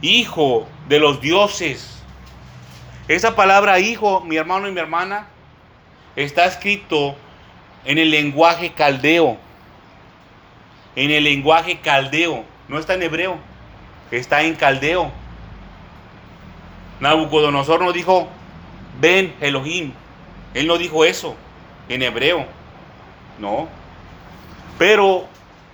hijo 0.03 0.67
de 0.89 0.99
los 0.99 1.21
dioses. 1.21 2.03
Esa 3.07 3.37
palabra 3.37 3.79
hijo, 3.79 4.23
mi 4.23 4.35
hermano 4.35 4.67
y 4.67 4.73
mi 4.73 4.81
hermana, 4.81 5.29
está 6.17 6.45
escrito 6.47 7.15
en 7.85 7.99
el 7.99 8.11
lenguaje 8.11 8.73
caldeo. 8.73 9.37
En 10.97 11.13
el 11.13 11.23
lenguaje 11.23 11.79
caldeo. 11.79 12.45
No 12.67 12.77
está 12.77 12.95
en 12.95 13.05
hebreo. 13.05 13.39
Está 14.11 14.43
en 14.43 14.57
caldeo. 14.57 15.13
Nabucodonosor 16.99 17.81
no 17.81 17.93
dijo, 17.93 18.29
ven 19.01 19.35
Elohim. 19.41 19.93
Él 20.55 20.67
no 20.67 20.79
dijo 20.79 21.05
eso 21.05 21.37
en 21.89 22.03
hebreo. 22.03 22.47
No. 23.39 23.69
Pero 24.79 25.27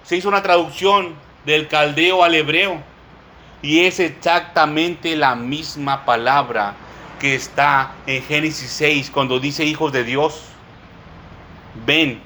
se 0.03 0.17
hizo 0.17 0.29
una 0.29 0.43
traducción 0.43 1.15
del 1.45 1.69
caldeo 1.69 2.23
al 2.25 2.35
hebreo. 2.35 2.81
Y 3.63 3.85
es 3.85 3.99
exactamente 4.01 5.17
la 5.17 5.35
misma 5.35 6.05
palabra 6.05 6.75
que 7.19 7.35
está 7.35 7.93
en 8.07 8.23
Génesis 8.23 8.71
6 8.71 9.11
cuando 9.11 9.41
dice 9.41 9.65
hijos 9.65 9.93
de 9.93 10.05
Dios. 10.05 10.43
Ven. 11.87 12.21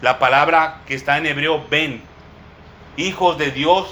La 0.00 0.18
palabra 0.18 0.80
que 0.86 0.94
está 0.94 1.18
en 1.18 1.26
hebreo, 1.26 1.66
ven. 1.68 2.02
Hijos 2.96 3.36
de 3.38 3.50
Dios 3.50 3.88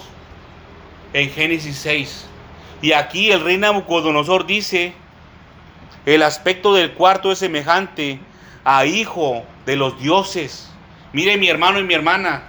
en 1.13 1.31
Génesis 1.31 1.77
6. 1.79 2.27
Y 2.81 2.93
aquí 2.93 3.33
el 3.33 3.43
rey 3.43 3.59
Nabucodonosor 3.59 4.47
dice, 4.47 4.95
el 6.15 6.23
aspecto 6.23 6.73
del 6.73 6.93
cuarto 6.93 7.31
es 7.31 7.39
semejante 7.39 8.19
a 8.65 8.87
hijo 8.87 9.45
de 9.67 9.77
los 9.77 10.01
dioses. 10.01 10.71
Mire 11.13 11.37
mi 11.37 11.49
hermano 11.49 11.81
y 11.81 11.85
mi 11.85 11.93
hermana, 11.93 12.45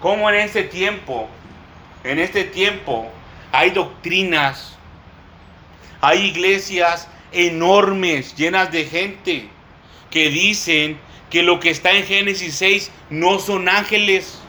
cómo 0.00 0.28
en 0.28 0.34
este 0.40 0.64
tiempo, 0.64 1.28
en 2.02 2.18
este 2.18 2.42
tiempo 2.42 3.08
hay 3.52 3.70
doctrinas, 3.70 4.76
hay 6.00 6.26
iglesias 6.26 7.06
enormes, 7.30 8.34
llenas 8.34 8.72
de 8.72 8.86
gente, 8.86 9.48
que 10.10 10.30
dicen 10.30 10.98
que 11.30 11.44
lo 11.44 11.60
que 11.60 11.70
está 11.70 11.92
en 11.92 12.04
Génesis 12.04 12.56
6 12.56 12.90
no 13.10 13.38
son 13.38 13.68
ángeles, 13.68 14.40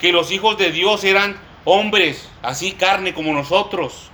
que 0.00 0.12
los 0.12 0.30
hijos 0.30 0.56
de 0.56 0.72
Dios 0.72 1.04
eran 1.04 1.36
hombres, 1.64 2.30
así 2.40 2.72
carne 2.72 3.12
como 3.12 3.34
nosotros. 3.34 4.09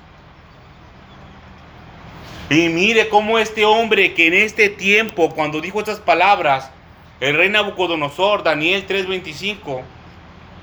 Y 2.48 2.68
mire 2.68 3.08
cómo 3.08 3.38
este 3.38 3.64
hombre 3.64 4.14
que 4.14 4.28
en 4.28 4.34
este 4.34 4.68
tiempo, 4.68 5.30
cuando 5.34 5.60
dijo 5.60 5.80
estas 5.80 5.98
palabras, 5.98 6.70
el 7.18 7.36
rey 7.36 7.48
Nabucodonosor, 7.48 8.44
Daniel 8.44 8.86
3:25, 8.86 9.82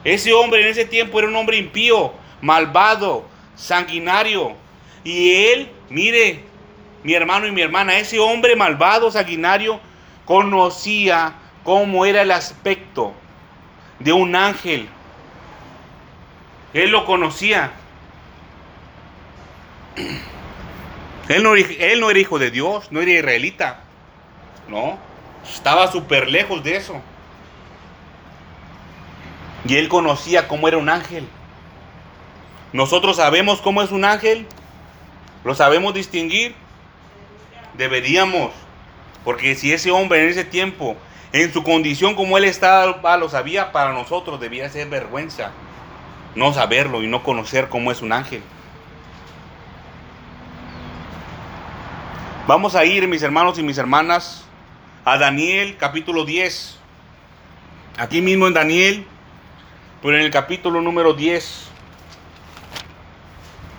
ese 0.03 0.33
hombre 0.33 0.61
en 0.61 0.67
ese 0.67 0.85
tiempo 0.85 1.19
era 1.19 1.27
un 1.27 1.35
hombre 1.35 1.57
impío, 1.57 2.13
malvado, 2.41 3.25
sanguinario. 3.55 4.53
Y 5.03 5.47
él, 5.47 5.69
mire, 5.89 6.43
mi 7.03 7.13
hermano 7.13 7.47
y 7.47 7.51
mi 7.51 7.61
hermana, 7.61 7.97
ese 7.97 8.19
hombre 8.19 8.55
malvado, 8.55 9.11
sanguinario, 9.11 9.81
conocía 10.23 11.33
cómo 11.63 12.05
era 12.05 12.21
el 12.21 12.31
aspecto 12.31 13.13
de 13.99 14.13
un 14.13 14.35
ángel. 14.35 14.87
Él 16.73 16.91
lo 16.91 17.05
conocía. 17.05 17.71
Él 21.29 21.43
no, 21.43 21.55
él 21.55 21.99
no 21.99 22.09
era 22.09 22.19
hijo 22.19 22.39
de 22.39 22.51
Dios, 22.51 22.91
no 22.91 23.01
era 23.01 23.11
israelita. 23.11 23.81
No, 24.67 24.97
estaba 25.43 25.91
súper 25.91 26.29
lejos 26.29 26.63
de 26.63 26.75
eso. 26.75 27.01
Y 29.65 29.77
él 29.77 29.87
conocía 29.87 30.47
cómo 30.47 30.67
era 30.67 30.77
un 30.77 30.89
ángel. 30.89 31.27
Nosotros 32.73 33.17
sabemos 33.17 33.61
cómo 33.61 33.81
es 33.81 33.91
un 33.91 34.03
ángel. 34.03 34.47
¿Lo 35.43 35.55
sabemos 35.55 35.93
distinguir? 35.93 36.55
Deberíamos. 37.75 38.51
Porque 39.23 39.55
si 39.55 39.71
ese 39.71 39.91
hombre 39.91 40.23
en 40.23 40.29
ese 40.29 40.43
tiempo, 40.43 40.97
en 41.31 41.53
su 41.53 41.63
condición 41.63 42.15
como 42.15 42.37
él 42.37 42.43
estaba, 42.43 43.17
lo 43.17 43.29
sabía, 43.29 43.71
para 43.71 43.93
nosotros 43.93 44.39
debía 44.39 44.69
ser 44.69 44.89
vergüenza 44.89 45.51
no 46.35 46.53
saberlo 46.53 47.03
y 47.03 47.07
no 47.07 47.23
conocer 47.23 47.69
cómo 47.69 47.91
es 47.91 48.01
un 48.01 48.11
ángel. 48.11 48.41
Vamos 52.45 52.75
a 52.75 52.83
ir, 52.83 53.07
mis 53.07 53.23
hermanos 53.23 53.57
y 53.57 53.63
mis 53.63 53.77
hermanas, 53.77 54.43
a 55.05 55.17
Daniel 55.17 55.77
capítulo 55.79 56.25
10. 56.25 56.77
Aquí 57.97 58.19
mismo 58.19 58.47
en 58.47 58.53
Daniel, 58.53 59.05
pero 60.01 60.17
en 60.17 60.23
el 60.23 60.29
capítulo 60.29 60.81
número 60.81 61.13
10. 61.13 61.69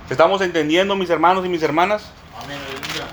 ¿Estamos 0.09 0.41
entendiendo, 0.41 0.97
mis 0.97 1.11
hermanos 1.11 1.45
y 1.45 1.51
mis 1.51 1.63
hermanas? 1.63 2.11
Amén. 2.43 2.57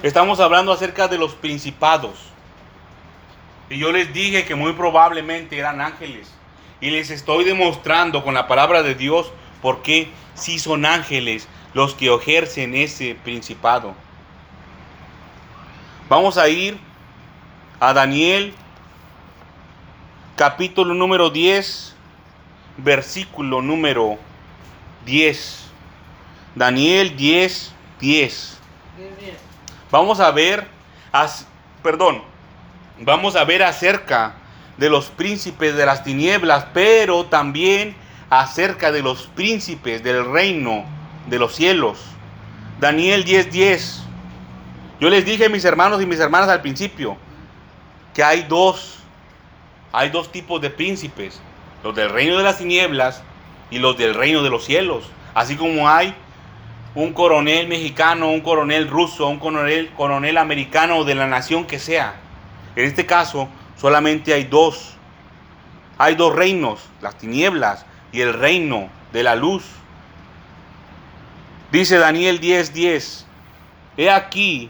Estamos 0.03 0.39
hablando 0.39 0.71
acerca 0.71 1.09
de 1.09 1.17
los 1.17 1.33
principados. 1.33 2.31
Y 3.69 3.77
yo 3.77 3.91
les 3.91 4.13
dije 4.13 4.45
que 4.45 4.55
muy 4.55 4.71
probablemente 4.71 5.57
eran 5.57 5.81
ángeles. 5.81 6.33
Y 6.79 6.91
les 6.91 7.09
estoy 7.09 7.43
demostrando 7.43 8.23
con 8.23 8.35
la 8.35 8.47
palabra 8.47 8.83
de 8.83 8.95
Dios 8.95 9.33
por 9.61 9.81
qué 9.81 10.09
sí 10.33 10.59
son 10.59 10.85
ángeles 10.85 11.49
los 11.73 11.93
que 11.93 12.07
ejercen 12.07 12.73
ese 12.73 13.15
principado. 13.21 13.95
Vamos 16.11 16.37
a 16.37 16.49
ir 16.49 16.77
a 17.79 17.93
Daniel 17.93 18.53
capítulo 20.35 20.93
número 20.93 21.29
10, 21.29 21.95
versículo 22.75 23.61
número 23.61 24.17
10. 25.05 25.67
Daniel 26.53 27.15
10, 27.15 27.73
10. 28.01 28.59
Vamos 29.89 30.19
a 30.19 30.31
ver, 30.31 30.67
perdón, 31.81 32.21
vamos 32.99 33.37
a 33.37 33.45
ver 33.45 33.63
acerca 33.63 34.33
de 34.75 34.89
los 34.89 35.05
príncipes 35.05 35.77
de 35.77 35.85
las 35.85 36.03
tinieblas, 36.03 36.65
pero 36.73 37.27
también 37.27 37.95
acerca 38.29 38.91
de 38.91 39.01
los 39.01 39.27
príncipes 39.27 40.03
del 40.03 40.25
reino 40.25 40.83
de 41.29 41.39
los 41.39 41.55
cielos. 41.55 41.99
Daniel 42.81 43.23
10:10. 43.23 43.49
10. 43.49 44.10
Yo 45.01 45.09
les 45.09 45.25
dije, 45.25 45.49
mis 45.49 45.65
hermanos 45.65 45.99
y 45.99 46.05
mis 46.05 46.19
hermanas, 46.19 46.47
al 46.47 46.61
principio, 46.61 47.17
que 48.13 48.23
hay 48.23 48.43
dos, 48.43 48.99
hay 49.91 50.11
dos 50.11 50.31
tipos 50.31 50.61
de 50.61 50.69
príncipes, 50.69 51.41
los 51.83 51.95
del 51.95 52.11
reino 52.11 52.37
de 52.37 52.43
las 52.43 52.59
tinieblas 52.59 53.23
y 53.71 53.79
los 53.79 53.97
del 53.97 54.13
reino 54.13 54.43
de 54.43 54.51
los 54.51 54.63
cielos. 54.63 55.09
Así 55.33 55.55
como 55.55 55.89
hay 55.89 56.13
un 56.93 57.13
coronel 57.13 57.67
mexicano, 57.67 58.29
un 58.29 58.41
coronel 58.41 58.87
ruso, 58.89 59.27
un 59.27 59.39
coronel, 59.39 59.89
coronel 59.97 60.37
americano 60.37 61.03
de 61.03 61.15
la 61.15 61.25
nación 61.25 61.65
que 61.65 61.79
sea. 61.79 62.13
En 62.75 62.85
este 62.85 63.07
caso, 63.07 63.49
solamente 63.77 64.35
hay 64.35 64.43
dos. 64.43 64.97
Hay 65.97 66.13
dos 66.13 66.35
reinos, 66.35 66.79
las 67.01 67.17
tinieblas 67.17 67.87
y 68.11 68.21
el 68.21 68.35
reino 68.35 68.87
de 69.13 69.23
la 69.23 69.35
luz. 69.35 69.63
Dice 71.71 71.97
Daniel 71.97 72.39
10:10, 72.39 72.71
10, 72.71 73.25
he 73.97 74.11
aquí, 74.11 74.69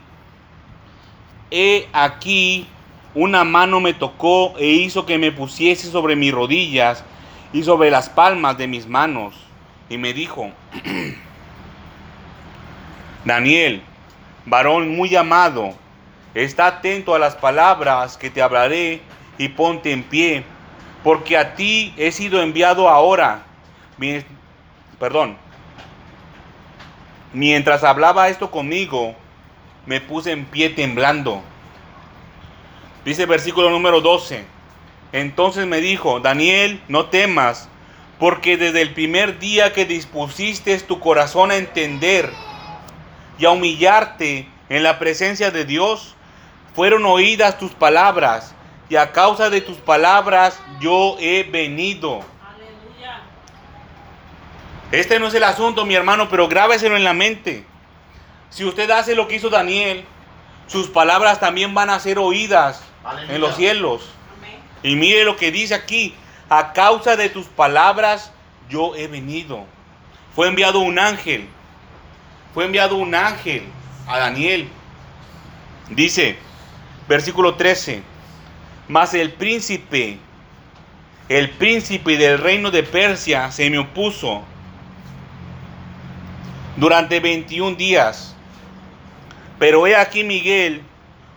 he 1.52 1.90
aquí, 1.92 2.68
una 3.14 3.44
mano 3.44 3.82
me 3.82 3.94
tocó 3.94 4.54
e 4.58 4.68
hizo 4.68 5.06
que 5.06 5.18
me 5.18 5.32
pusiese 5.32 5.92
sobre 5.92 6.16
mis 6.16 6.34
rodillas 6.34 7.04
y 7.52 7.64
sobre 7.64 7.92
las 7.92 8.10
palmas 8.10 8.58
de 8.58 8.68
mis 8.68 8.88
manos. 8.88 9.36
Y 9.90 9.98
me 9.98 10.14
dijo, 10.14 10.52
Daniel, 13.26 13.84
varón 14.46 14.96
muy 14.96 15.16
amado, 15.16 15.74
está 16.34 16.68
atento 16.68 17.14
a 17.14 17.20
las 17.20 17.36
palabras 17.36 18.18
que 18.18 18.30
te 18.30 18.42
hablaré 18.42 19.02
y 19.38 19.50
ponte 19.50 19.92
en 19.92 20.04
pie, 20.04 20.44
porque 21.04 21.38
a 21.38 21.56
ti 21.56 21.94
he 21.98 22.12
sido 22.12 22.42
enviado 22.42 22.88
ahora. 22.88 23.44
Perdón. 25.00 25.38
Mientras 27.34 27.84
hablaba 27.84 28.30
esto 28.30 28.52
conmigo, 28.52 29.16
me 29.86 30.02
puse 30.02 30.32
en 30.32 30.46
pie 30.46 30.70
temblando. 30.70 31.42
Dice 33.06 33.26
versículo 33.26 33.70
número 33.70 34.02
12. 34.02 34.46
Entonces 35.12 35.66
me 35.66 35.82
dijo, 35.82 36.20
Daniel, 36.20 36.82
no 36.88 37.08
temas, 37.08 37.68
porque 38.20 38.58
desde 38.58 38.82
el 38.82 38.94
primer 38.94 39.40
día 39.40 39.74
que 39.74 39.86
dispusiste 39.86 40.78
tu 40.80 41.00
corazón 41.00 41.52
a 41.52 41.58
entender 41.58 42.32
y 43.38 43.46
a 43.46 43.52
humillarte 43.52 44.48
en 44.70 44.84
la 44.84 45.00
presencia 45.00 45.52
de 45.52 45.66
Dios, 45.66 46.16
fueron 46.76 47.06
oídas 47.06 47.58
tus 47.58 47.72
palabras, 47.72 48.56
y 48.88 48.96
a 48.96 49.12
causa 49.12 49.50
de 49.50 49.62
tus 49.62 49.78
palabras 49.78 50.60
yo 50.80 51.18
he 51.20 51.44
venido. 51.44 52.20
Aleluya. 52.46 53.22
Este 54.92 55.20
no 55.20 55.28
es 55.28 55.34
el 55.34 55.44
asunto, 55.44 55.86
mi 55.86 55.96
hermano, 55.96 56.30
pero 56.30 56.48
grábeselo 56.48 56.96
en 56.96 57.04
la 57.04 57.14
mente. 57.14 57.66
Si 58.52 58.66
usted 58.66 58.90
hace 58.92 59.16
lo 59.16 59.28
que 59.28 59.38
hizo 59.38 59.50
Daniel, 59.50 60.06
sus 60.68 60.88
palabras 60.88 61.40
también 61.40 61.74
van 61.74 61.90
a 61.90 62.00
ser 62.00 62.20
oídas 62.20 62.84
en 63.30 63.42
los 63.42 63.56
cielos. 63.56 64.10
Y 64.84 64.96
mire 64.96 65.24
lo 65.24 65.38
que 65.38 65.52
dice 65.52 65.74
aquí, 65.74 66.14
a 66.50 66.74
causa 66.74 67.16
de 67.16 67.30
tus 67.30 67.48
palabras 67.48 68.32
yo 68.70 68.96
he 68.96 69.08
venido. 69.08 69.66
Fue 70.36 70.48
enviado 70.48 70.80
un 70.80 71.00
ángel, 71.00 71.48
fue 72.54 72.66
enviado 72.66 72.98
un 72.98 73.16
ángel 73.16 73.64
a 74.06 74.20
Daniel. 74.20 74.68
Dice, 75.90 76.38
versículo 77.08 77.56
13, 77.56 78.04
mas 78.90 79.14
el 79.14 79.32
príncipe, 79.32 80.18
el 81.30 81.50
príncipe 81.52 82.18
del 82.18 82.38
reino 82.38 82.70
de 82.70 82.84
Persia 82.84 83.50
se 83.52 83.70
me 83.70 83.80
opuso 83.80 84.44
durante 86.76 87.20
21 87.22 87.76
días. 87.78 88.36
Pero 89.62 89.86
he 89.86 89.96
aquí 89.96 90.24
Miguel, 90.24 90.82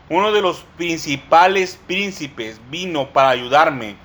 uno 0.09 0.33
de 0.33 0.41
los 0.41 0.65
principales 0.79 1.79
príncipes, 1.87 2.59
vino 2.71 3.11
para 3.11 3.29
ayudarme 3.29 3.97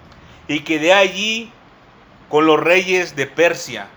y 0.46 0.60
quedé 0.60 0.92
allí 0.92 1.50
con 2.28 2.46
los 2.46 2.60
reyes 2.60 3.16
de 3.16 3.28
Persia. 3.28 3.88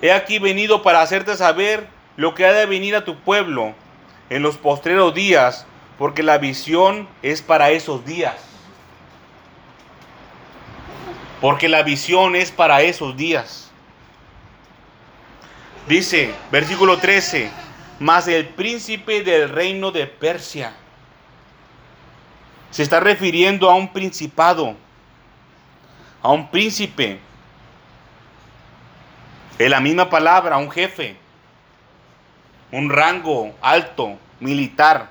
He 0.00 0.10
aquí 0.10 0.38
venido 0.38 0.82
para 0.82 1.02
hacerte 1.02 1.36
saber 1.36 1.86
lo 2.16 2.34
que 2.34 2.46
ha 2.46 2.54
de 2.54 2.64
venir 2.64 2.96
a 2.96 3.04
tu 3.04 3.18
pueblo 3.18 3.74
en 4.30 4.40
los 4.40 4.56
postreros 4.56 5.12
días, 5.12 5.66
porque 5.98 6.22
la 6.22 6.38
visión 6.38 7.10
es 7.20 7.42
para 7.42 7.72
esos 7.72 8.06
días. 8.06 8.36
Porque 11.42 11.68
la 11.68 11.82
visión 11.82 12.34
es 12.34 12.52
para 12.52 12.80
esos 12.80 13.18
días. 13.18 13.70
Dice, 15.86 16.32
versículo 16.50 16.96
13, 16.96 17.50
mas 17.98 18.28
el 18.28 18.46
príncipe 18.48 19.22
del 19.22 19.48
reino 19.48 19.90
de 19.90 20.06
Persia. 20.06 20.74
Se 22.70 22.82
está 22.82 23.00
refiriendo 23.00 23.70
a 23.70 23.74
un 23.74 23.92
principado, 23.92 24.76
a 26.22 26.30
un 26.30 26.50
príncipe. 26.50 27.18
Es 29.58 29.70
la 29.70 29.80
misma 29.80 30.10
palabra, 30.10 30.58
un 30.58 30.70
jefe, 30.70 31.16
un 32.70 32.90
rango 32.90 33.54
alto, 33.62 34.18
militar. 34.40 35.10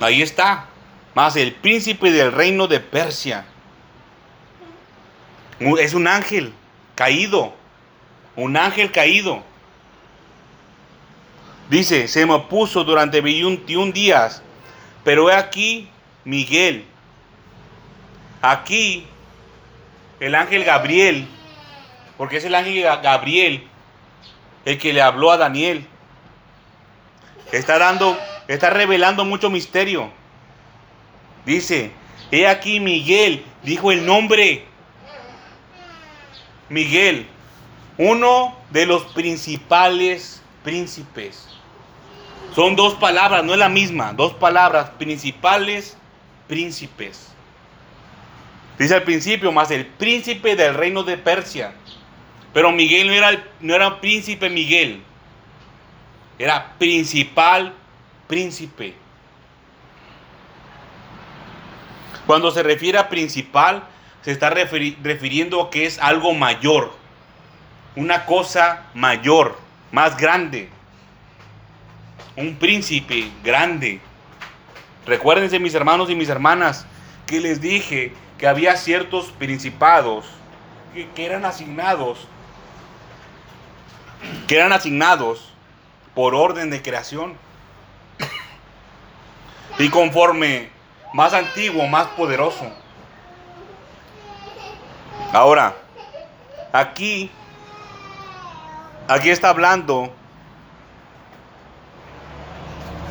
Ahí 0.00 0.22
está, 0.22 0.66
más 1.14 1.34
el 1.34 1.54
príncipe 1.54 2.12
del 2.12 2.30
reino 2.30 2.68
de 2.68 2.78
Persia. 2.78 3.46
Es 5.60 5.94
un 5.94 6.06
ángel 6.06 6.52
caído, 6.94 7.54
un 8.36 8.56
ángel 8.56 8.90
caído. 8.90 9.42
Dice, 11.70 12.08
se 12.08 12.26
me 12.26 12.34
opuso 12.34 12.84
durante 12.84 13.20
21 13.20 13.92
días, 13.92 14.42
pero 15.02 15.30
he 15.30 15.34
aquí 15.34 15.88
Miguel. 16.24 16.84
Aquí 18.42 19.06
el 20.20 20.34
ángel 20.34 20.64
Gabriel, 20.64 21.26
porque 22.18 22.36
es 22.36 22.44
el 22.44 22.54
ángel 22.54 22.82
Gabriel 23.02 23.66
el 24.64 24.78
que 24.78 24.92
le 24.92 25.02
habló 25.02 25.30
a 25.30 25.36
Daniel. 25.36 25.86
Está 27.52 27.78
dando, 27.78 28.18
está 28.48 28.70
revelando 28.70 29.24
mucho 29.24 29.50
misterio. 29.50 30.10
Dice, 31.44 31.92
he 32.30 32.46
aquí 32.46 32.80
Miguel, 32.80 33.44
dijo 33.62 33.92
el 33.92 34.04
nombre. 34.04 34.64
Miguel, 36.68 37.26
uno 37.98 38.56
de 38.70 38.86
los 38.86 39.04
principales 39.04 40.42
príncipes. 40.62 41.48
Son 42.54 42.76
dos 42.76 42.94
palabras, 42.94 43.44
no 43.44 43.52
es 43.52 43.58
la 43.58 43.68
misma, 43.68 44.12
dos 44.12 44.32
palabras, 44.34 44.90
principales 44.90 45.96
príncipes. 46.46 47.32
Dice 48.78 48.94
al 48.94 49.02
principio, 49.02 49.52
más 49.52 49.70
el 49.70 49.86
príncipe 49.86 50.56
del 50.56 50.74
reino 50.74 51.02
de 51.02 51.16
Persia. 51.16 51.74
Pero 52.52 52.70
Miguel 52.72 53.08
no 53.08 53.12
era, 53.12 53.44
no 53.60 53.74
era 53.74 54.00
príncipe 54.00 54.48
Miguel, 54.48 55.02
era 56.38 56.74
principal 56.78 57.74
príncipe. 58.28 58.94
Cuando 62.26 62.50
se 62.50 62.62
refiere 62.62 62.98
a 62.98 63.08
principal, 63.08 63.84
se 64.24 64.32
está 64.32 64.48
refiriendo 64.48 65.60
a 65.60 65.70
que 65.70 65.84
es 65.84 65.98
algo 65.98 66.32
mayor, 66.32 66.92
una 67.94 68.24
cosa 68.24 68.84
mayor, 68.94 69.58
más 69.92 70.16
grande, 70.16 70.70
un 72.34 72.56
príncipe 72.56 73.30
grande. 73.42 74.00
Recuérdense 75.06 75.58
mis 75.58 75.74
hermanos 75.74 76.08
y 76.08 76.14
mis 76.14 76.30
hermanas 76.30 76.86
que 77.26 77.38
les 77.40 77.60
dije 77.60 78.14
que 78.38 78.48
había 78.48 78.76
ciertos 78.76 79.26
principados 79.26 80.24
que, 80.94 81.06
que 81.10 81.26
eran 81.26 81.44
asignados, 81.44 82.26
que 84.48 84.56
eran 84.56 84.72
asignados 84.72 85.52
por 86.14 86.34
orden 86.34 86.70
de 86.70 86.80
creación. 86.80 87.34
Y 89.78 89.90
conforme 89.90 90.70
más 91.12 91.34
antiguo, 91.34 91.86
más 91.88 92.06
poderoso. 92.08 92.83
Ahora, 95.34 95.74
aquí, 96.72 97.28
aquí 99.08 99.30
está 99.30 99.48
hablando 99.48 100.14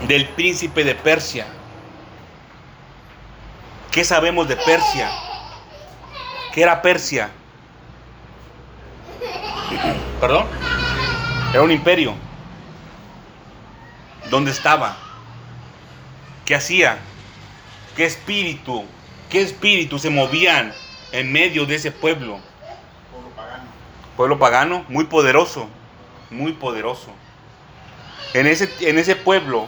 del 0.07 0.29
príncipe 0.29 0.85
de 0.85 0.95
Persia. 0.95 1.45
¿Qué 3.91 4.05
sabemos 4.05 4.47
de 4.47 4.55
Persia? 4.55 5.11
¿Qué 6.53 6.61
era 6.61 6.81
Persia? 6.81 7.29
¿Perdón? 10.21 10.47
Era 11.51 11.61
un 11.61 11.71
imperio. 11.71 12.15
¿Dónde 14.29 14.51
estaba? 14.51 14.95
¿Qué 16.45 16.55
hacía? 16.55 16.99
¿Qué 17.97 18.05
espíritu? 18.05 18.85
¿Qué 19.29 19.41
espíritu 19.41 19.99
se 19.99 20.09
movían 20.09 20.73
en 21.13 21.31
medio 21.31 21.65
de 21.65 21.75
ese 21.75 21.91
pueblo? 21.91 22.39
Pueblo 23.11 23.29
pagano. 23.29 23.63
Pueblo 24.17 24.39
pagano, 24.39 24.85
muy 24.89 25.05
poderoso, 25.05 25.69
muy 26.29 26.53
poderoso. 26.53 27.11
En 28.33 28.47
ese, 28.47 28.69
en 28.81 28.97
ese 28.97 29.15
pueblo, 29.15 29.67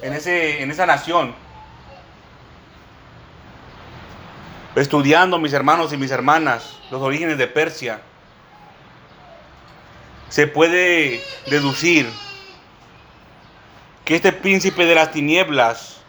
en, 0.00 0.14
ese, 0.14 0.62
en 0.62 0.70
esa 0.70 0.86
nación, 0.86 1.34
estudiando 4.76 5.38
mis 5.38 5.52
hermanos 5.52 5.92
y 5.92 5.96
mis 5.96 6.12
hermanas 6.12 6.78
los 6.90 7.02
orígenes 7.02 7.38
de 7.38 7.48
Persia, 7.48 8.00
se 10.28 10.46
puede 10.46 11.22
deducir 11.46 12.08
que 14.04 14.14
este 14.14 14.32
príncipe 14.32 14.86
de 14.86 14.94
las 14.94 15.10
tinieblas 15.10 16.02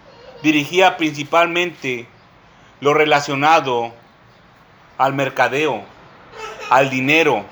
dirigía 0.43 0.97
principalmente 0.97 2.07
lo 2.81 2.93
relacionado 2.93 3.93
al 4.97 5.13
mercadeo, 5.13 5.83
al 6.69 6.89
dinero, 6.89 7.45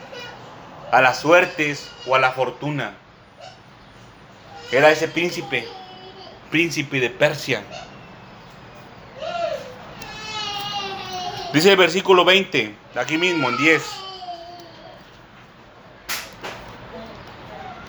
a 0.91 1.01
las 1.01 1.19
suertes 1.19 1.89
o 2.05 2.15
a 2.15 2.19
la 2.19 2.31
fortuna. 2.31 2.93
Era 4.71 4.89
ese 4.91 5.07
príncipe, 5.07 5.67
príncipe 6.49 6.99
de 6.99 7.09
Persia. 7.09 7.63
Dice 11.53 11.69
el 11.69 11.77
versículo 11.77 12.25
20, 12.25 12.75
aquí 12.95 13.17
mismo 13.17 13.49
en 13.49 13.57
10. 13.57 13.83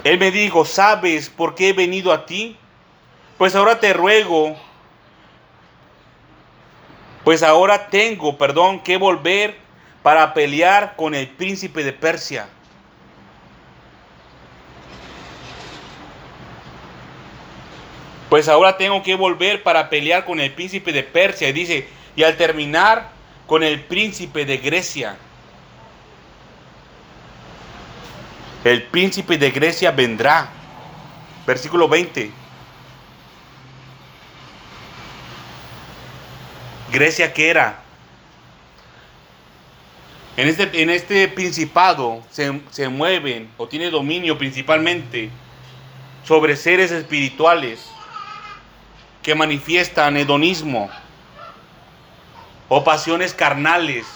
Él 0.04 0.18
me 0.18 0.30
dijo, 0.30 0.66
¿sabes 0.66 1.30
por 1.30 1.54
qué 1.54 1.70
he 1.70 1.72
venido 1.72 2.12
a 2.12 2.26
ti? 2.26 2.58
Pues 3.38 3.54
ahora 3.56 3.80
te 3.80 3.94
ruego, 3.94 4.54
pues 7.24 7.42
ahora 7.42 7.88
tengo, 7.88 8.36
perdón, 8.36 8.80
que 8.80 8.98
volver 8.98 9.56
para 10.02 10.34
pelear 10.34 10.94
con 10.96 11.14
el 11.14 11.26
príncipe 11.28 11.82
de 11.82 11.94
Persia. 11.94 12.46
Pues 18.28 18.48
ahora 18.48 18.76
tengo 18.76 19.02
que 19.02 19.14
volver 19.14 19.62
para 19.62 19.88
pelear 19.88 20.26
con 20.26 20.38
el 20.40 20.52
príncipe 20.52 20.92
de 20.92 21.02
Persia. 21.02 21.48
Y 21.48 21.52
dice, 21.52 21.88
y 22.14 22.22
al 22.22 22.36
terminar 22.36 23.10
con 23.46 23.62
el 23.62 23.80
príncipe 23.80 24.44
de 24.44 24.58
Grecia. 24.58 25.16
El 28.64 28.82
príncipe 28.82 29.38
de 29.38 29.50
Grecia 29.50 29.90
vendrá. 29.90 30.50
Versículo 31.46 31.88
20. 31.88 32.43
Grecia 36.94 37.32
que 37.32 37.50
era. 37.50 37.80
En 40.36 40.46
este, 40.46 40.80
en 40.80 40.90
este 40.90 41.26
principado 41.26 42.22
se, 42.30 42.60
se 42.70 42.88
mueven 42.88 43.50
o 43.56 43.66
tiene 43.66 43.90
dominio 43.90 44.38
principalmente 44.38 45.28
sobre 46.24 46.54
seres 46.54 46.92
espirituales 46.92 47.90
que 49.22 49.34
manifiestan 49.34 50.16
hedonismo 50.16 50.88
o 52.68 52.84
pasiones 52.84 53.34
carnales 53.34 54.06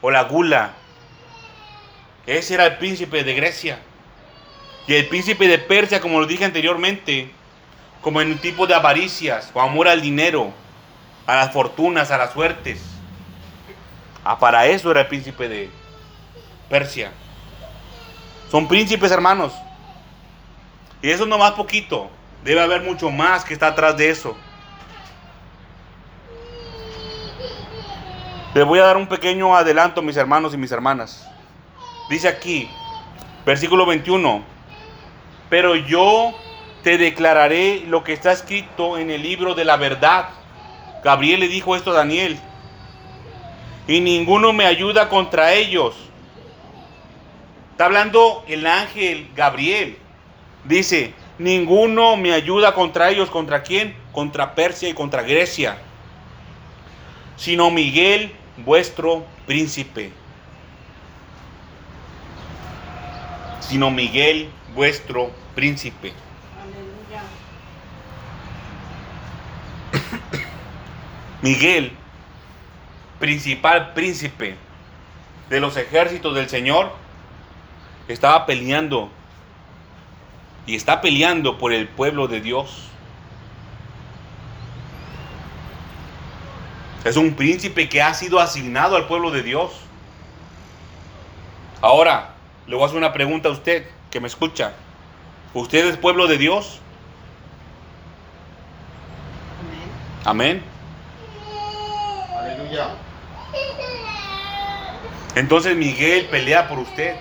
o 0.00 0.12
la 0.12 0.22
gula. 0.22 0.74
Ese 2.26 2.54
era 2.54 2.66
el 2.66 2.76
príncipe 2.76 3.24
de 3.24 3.34
Grecia. 3.34 3.80
Y 4.86 4.94
el 4.94 5.08
príncipe 5.08 5.48
de 5.48 5.58
Persia, 5.58 6.00
como 6.00 6.20
lo 6.20 6.26
dije 6.26 6.44
anteriormente, 6.44 7.32
como 8.02 8.20
en 8.20 8.30
un 8.30 8.38
tipo 8.38 8.68
de 8.68 8.74
avaricias 8.74 9.50
o 9.52 9.60
amor 9.60 9.88
al 9.88 10.00
dinero, 10.00 10.52
a 11.28 11.36
las 11.36 11.52
fortunas, 11.52 12.10
a 12.10 12.16
las 12.16 12.32
suertes. 12.32 12.82
Ah, 14.24 14.38
para 14.38 14.66
eso 14.66 14.90
era 14.90 15.02
el 15.02 15.06
príncipe 15.08 15.46
de 15.48 15.70
Persia. 16.70 17.12
Son 18.50 18.66
príncipes, 18.66 19.12
hermanos. 19.12 19.52
Y 21.02 21.10
eso 21.10 21.26
no 21.26 21.38
más 21.38 21.52
poquito 21.52 22.10
Debe 22.42 22.62
haber 22.62 22.82
mucho 22.82 23.10
más 23.10 23.44
que 23.44 23.52
está 23.52 23.68
atrás 23.68 23.96
de 23.96 24.08
eso. 24.08 24.36
Les 28.54 28.64
voy 28.64 28.78
a 28.78 28.84
dar 28.84 28.96
un 28.96 29.06
pequeño 29.06 29.54
adelanto, 29.54 30.00
mis 30.00 30.16
hermanos 30.16 30.54
y 30.54 30.56
mis 30.56 30.72
hermanas. 30.72 31.28
Dice 32.08 32.26
aquí, 32.26 32.70
versículo 33.44 33.84
21, 33.84 34.42
pero 35.50 35.76
yo 35.76 36.32
te 36.82 36.96
declararé 36.96 37.84
lo 37.86 38.02
que 38.02 38.14
está 38.14 38.32
escrito 38.32 38.96
en 38.96 39.10
el 39.10 39.22
libro 39.22 39.54
de 39.54 39.66
la 39.66 39.76
verdad. 39.76 40.30
Gabriel 41.02 41.40
le 41.40 41.48
dijo 41.48 41.76
esto 41.76 41.90
a 41.90 41.94
Daniel. 41.94 42.38
Y 43.86 44.00
ninguno 44.00 44.52
me 44.52 44.66
ayuda 44.66 45.08
contra 45.08 45.54
ellos. 45.54 45.94
Está 47.72 47.86
hablando 47.86 48.44
el 48.48 48.66
ángel 48.66 49.28
Gabriel. 49.34 49.96
Dice, 50.64 51.14
ninguno 51.38 52.16
me 52.16 52.32
ayuda 52.32 52.74
contra 52.74 53.10
ellos. 53.10 53.30
¿Contra 53.30 53.62
quién? 53.62 53.96
Contra 54.12 54.54
Persia 54.54 54.88
y 54.88 54.94
contra 54.94 55.22
Grecia. 55.22 55.78
Sino 57.36 57.70
Miguel, 57.70 58.32
vuestro 58.58 59.24
príncipe. 59.46 60.12
Sino 63.60 63.90
Miguel, 63.90 64.50
vuestro 64.74 65.30
príncipe. 65.54 66.12
Miguel, 71.42 71.92
principal 73.18 73.92
príncipe 73.92 74.56
de 75.48 75.60
los 75.60 75.76
ejércitos 75.76 76.34
del 76.34 76.48
Señor, 76.48 76.92
estaba 78.08 78.46
peleando 78.46 79.10
y 80.66 80.74
está 80.74 81.00
peleando 81.00 81.58
por 81.58 81.72
el 81.72 81.88
pueblo 81.88 82.28
de 82.28 82.40
Dios. 82.40 82.84
Es 87.04 87.16
un 87.16 87.34
príncipe 87.34 87.88
que 87.88 88.02
ha 88.02 88.12
sido 88.12 88.40
asignado 88.40 88.96
al 88.96 89.06
pueblo 89.06 89.30
de 89.30 89.42
Dios. 89.42 89.72
Ahora, 91.80 92.34
le 92.66 92.74
voy 92.74 92.82
a 92.82 92.86
hacer 92.86 92.98
una 92.98 93.12
pregunta 93.12 93.48
a 93.48 93.52
usted 93.52 93.86
que 94.10 94.20
me 94.20 94.26
escucha. 94.26 94.72
¿Usted 95.54 95.86
es 95.86 95.96
pueblo 95.96 96.26
de 96.26 96.36
Dios? 96.36 96.80
Amén. 100.24 100.62
Aleluya. 100.62 100.67
Entonces 105.34 105.76
Miguel 105.76 106.26
pelea 106.26 106.68
por 106.68 106.78
usted. 106.78 107.16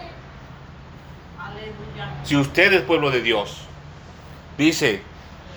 Si 2.23 2.35
usted 2.35 2.73
es 2.73 2.81
pueblo 2.81 3.11
de 3.11 3.21
Dios, 3.21 3.61
dice, 4.57 5.01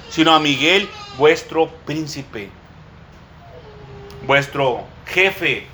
sino 0.09 0.35
a 0.35 0.41
Miguel, 0.41 0.89
vuestro 1.17 1.69
príncipe, 1.87 2.51
vuestro 4.27 4.85
jefe 5.07 5.67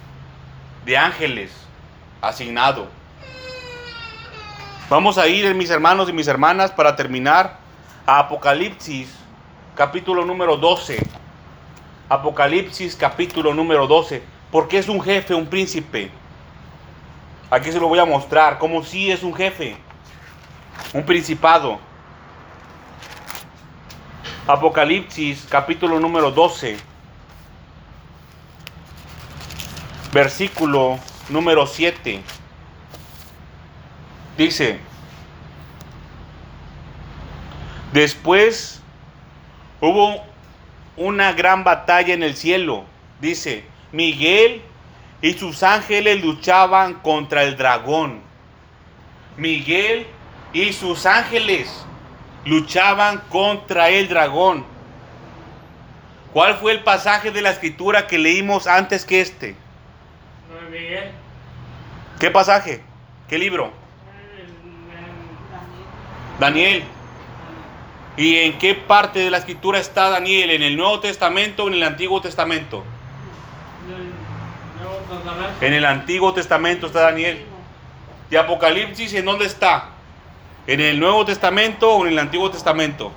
de 0.85 0.97
ángeles 0.97 1.53
asignado. 2.21 2.89
Vamos 4.89 5.19
a 5.19 5.27
ir, 5.27 5.53
mis 5.55 5.71
hermanos 5.71 6.09
y 6.09 6.13
mis 6.13 6.29
hermanas, 6.29 6.71
para 6.71 6.95
terminar 6.95 7.59
a 8.07 8.21
Apocalipsis, 8.21 9.13
capítulo 9.75 10.25
número 10.25 10.57
12. 10.57 11.16
Apocalipsis, 12.09 12.97
capítulo 12.97 13.55
número 13.55 13.87
12. 13.87 14.23
Porque 14.51 14.79
es 14.79 14.89
un 14.89 15.01
jefe, 15.01 15.35
un 15.35 15.47
príncipe. 15.47 16.11
Aquí 17.51 17.73
se 17.73 17.81
lo 17.81 17.89
voy 17.89 17.99
a 17.99 18.05
mostrar, 18.05 18.59
como 18.59 18.83
si 18.83 19.11
es 19.11 19.23
un 19.23 19.35
jefe 19.35 19.77
un 20.93 21.05
principado. 21.05 21.79
Apocalipsis 24.47 25.45
capítulo 25.49 25.99
número 25.99 26.31
12, 26.31 26.77
versículo 30.13 30.99
número 31.29 31.67
7. 31.67 32.23
Dice, 34.39 34.79
después 37.93 38.81
hubo 39.81 40.25
una 40.97 41.33
gran 41.33 41.65
batalla 41.65 42.15
en 42.15 42.23
el 42.23 42.37
cielo. 42.37 42.85
Dice, 43.21 43.65
Miguel 43.93 44.63
y 45.23 45.33
sus 45.35 45.63
ángeles 45.63 46.23
luchaban 46.23 46.95
contra 46.95 47.45
el 47.45 47.57
dragón. 47.57 48.21
Miguel 49.37 50.07
y 50.53 50.73
sus 50.73 51.07
ángeles 51.07 51.85
luchaban 52.45 53.23
contra 53.29 53.91
el 53.91 54.09
dragón. 54.09 54.65
¿Cuál 56.33 56.57
fue 56.57 56.73
el 56.73 56.83
pasaje 56.83 57.31
de 57.31 57.43
la 57.43 57.51
escritura 57.51 58.07
que 58.07 58.19
leímos 58.19 58.67
antes 58.67 59.05
que 59.05 59.21
este? 59.21 59.57
¿No 60.51 60.71
Miguel? 60.71 61.11
¿Qué 62.21 62.31
pasaje? 62.31 62.83
¿Qué 63.29 63.39
libro? 63.39 63.73
Daniel. 66.39 66.85
¿Y 68.17 68.37
en 68.37 68.59
qué 68.59 68.75
parte 68.75 69.19
de 69.19 69.31
la 69.31 69.39
escritura 69.39 69.79
está 69.79 70.09
Daniel? 70.09 70.51
¿En 70.51 70.63
el 70.63 70.77
Nuevo 70.77 71.01
Testamento 71.01 71.65
o 71.65 71.69
en 71.69 71.75
el 71.75 71.83
Antiguo 71.83 72.21
Testamento? 72.21 72.83
En 75.61 75.75
el 75.75 75.85
Antiguo 75.85 76.33
Testamento 76.33 76.87
está 76.87 77.01
Daniel. 77.03 77.45
¿Y 78.31 78.37
Apocalipsis 78.37 79.13
en 79.15 79.27
dónde 79.27 79.45
está? 79.45 79.91
¿En 80.67 80.81
el 80.81 80.99
Nuevo 80.99 81.25
Testamento 81.25 81.93
o 81.93 82.07
en 82.07 82.13
el 82.13 82.19
Antiguo 82.19 82.51
Testamento? 82.51 83.13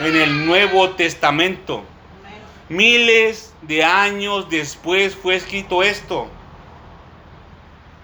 En 0.00 0.14
el 0.14 0.46
Nuevo 0.46 0.90
Testamento. 0.90 1.84
Miles 2.68 3.54
de 3.62 3.82
años 3.82 4.48
después 4.48 5.16
fue 5.16 5.36
escrito 5.36 5.82
esto. 5.82 6.28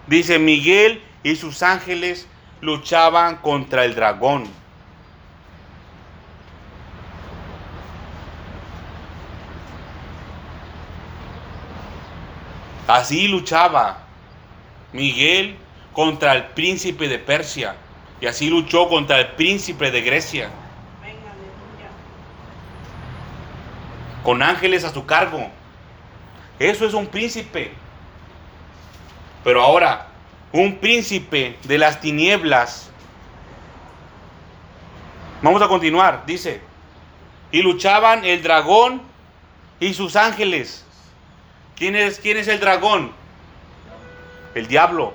Dice, 0.07 0.39
Miguel 0.39 1.03
y 1.22 1.37
sus 1.37 1.62
ángeles 1.62 2.26
luchaban 2.61 3.37
contra 3.37 3.85
el 3.85 3.95
dragón. 3.95 4.57
Así 12.89 13.28
luchaba 13.28 13.99
Miguel 14.95 15.59
contra 15.93 16.32
el 16.34 16.47
príncipe 16.47 17.07
de 17.07 17.18
Persia 17.18 17.76
y 18.18 18.26
así 18.26 18.49
luchó 18.49 18.89
contra 18.89 19.20
el 19.20 19.28
príncipe 19.32 19.91
de 19.91 20.01
Grecia. 20.01 20.51
Con 24.24 24.43
ángeles 24.43 24.84
a 24.84 24.93
su 24.93 25.05
cargo. 25.05 25.51
Eso 26.59 26.86
es 26.86 26.95
un 26.95 27.07
príncipe. 27.07 27.72
Pero 29.45 29.62
ahora, 29.62 30.07
un 30.53 30.76
príncipe 30.78 31.59
de 31.64 31.76
las 31.76 32.01
tinieblas. 32.01 32.91
Vamos 35.43 35.61
a 35.61 35.68
continuar, 35.68 36.24
dice. 36.24 36.62
Y 37.53 37.61
luchaban 37.61 38.24
el 38.24 38.43
dragón 38.43 39.03
y 39.78 39.93
sus 39.93 40.16
ángeles. 40.16 40.86
¿Quién 41.79 41.95
es, 41.95 42.18
quién 42.18 42.37
es 42.37 42.49
el 42.49 42.59
dragón? 42.59 43.12
El 44.55 44.66
diablo. 44.66 45.14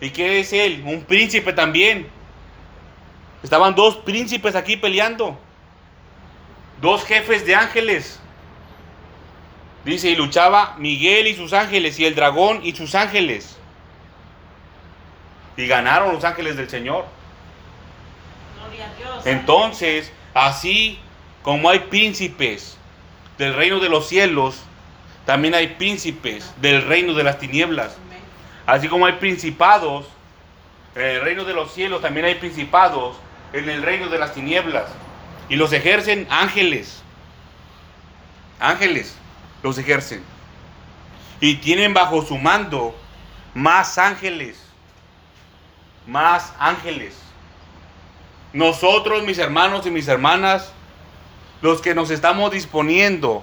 ¿Y 0.00 0.10
qué 0.10 0.40
es 0.40 0.52
él? 0.52 0.82
Un 0.86 1.04
príncipe 1.04 1.54
también. 1.54 2.06
Estaban 3.42 3.74
dos 3.74 3.96
príncipes 3.96 4.54
aquí 4.54 4.76
peleando. 4.76 5.38
Dos 6.82 7.04
jefes 7.04 7.46
de 7.46 7.54
ángeles. 7.54 8.20
Dice, 9.86 10.10
y 10.10 10.16
luchaba 10.16 10.74
Miguel 10.78 11.28
y 11.28 11.36
sus 11.36 11.52
ángeles, 11.52 11.98
y 11.98 12.04
el 12.04 12.14
dragón 12.14 12.60
y 12.62 12.74
sus 12.74 12.94
ángeles. 12.94 13.56
Y 15.56 15.66
ganaron 15.66 16.12
los 16.12 16.24
ángeles 16.24 16.56
del 16.56 16.68
Señor. 16.68 17.06
Gloria 18.58 18.90
a 18.90 18.94
Dios. 18.98 19.26
Entonces, 19.26 20.12
así 20.34 20.98
como 21.42 21.70
hay 21.70 21.78
príncipes 21.78 22.76
del 23.38 23.54
reino 23.54 23.78
de 23.78 23.88
los 23.88 24.08
cielos, 24.08 24.64
también 25.26 25.54
hay 25.54 25.66
príncipes 25.66 26.54
del 26.62 26.82
reino 26.86 27.12
de 27.12 27.24
las 27.24 27.38
tinieblas. 27.38 27.96
Así 28.64 28.88
como 28.88 29.06
hay 29.06 29.14
principados 29.14 30.06
en 30.94 31.02
el 31.02 31.20
reino 31.20 31.44
de 31.44 31.52
los 31.52 31.74
cielos, 31.74 32.00
también 32.00 32.26
hay 32.26 32.36
principados 32.36 33.16
en 33.52 33.68
el 33.68 33.82
reino 33.82 34.08
de 34.08 34.18
las 34.18 34.32
tinieblas. 34.32 34.84
Y 35.48 35.56
los 35.56 35.72
ejercen 35.72 36.26
ángeles. 36.30 37.02
Ángeles 38.60 39.16
los 39.62 39.76
ejercen. 39.78 40.22
Y 41.40 41.56
tienen 41.56 41.92
bajo 41.92 42.24
su 42.24 42.38
mando 42.38 42.94
más 43.52 43.98
ángeles. 43.98 44.62
Más 46.06 46.54
ángeles. 46.60 47.18
Nosotros, 48.52 49.24
mis 49.24 49.38
hermanos 49.38 49.86
y 49.86 49.90
mis 49.90 50.06
hermanas, 50.06 50.72
los 51.62 51.80
que 51.80 51.96
nos 51.96 52.10
estamos 52.10 52.52
disponiendo 52.52 53.42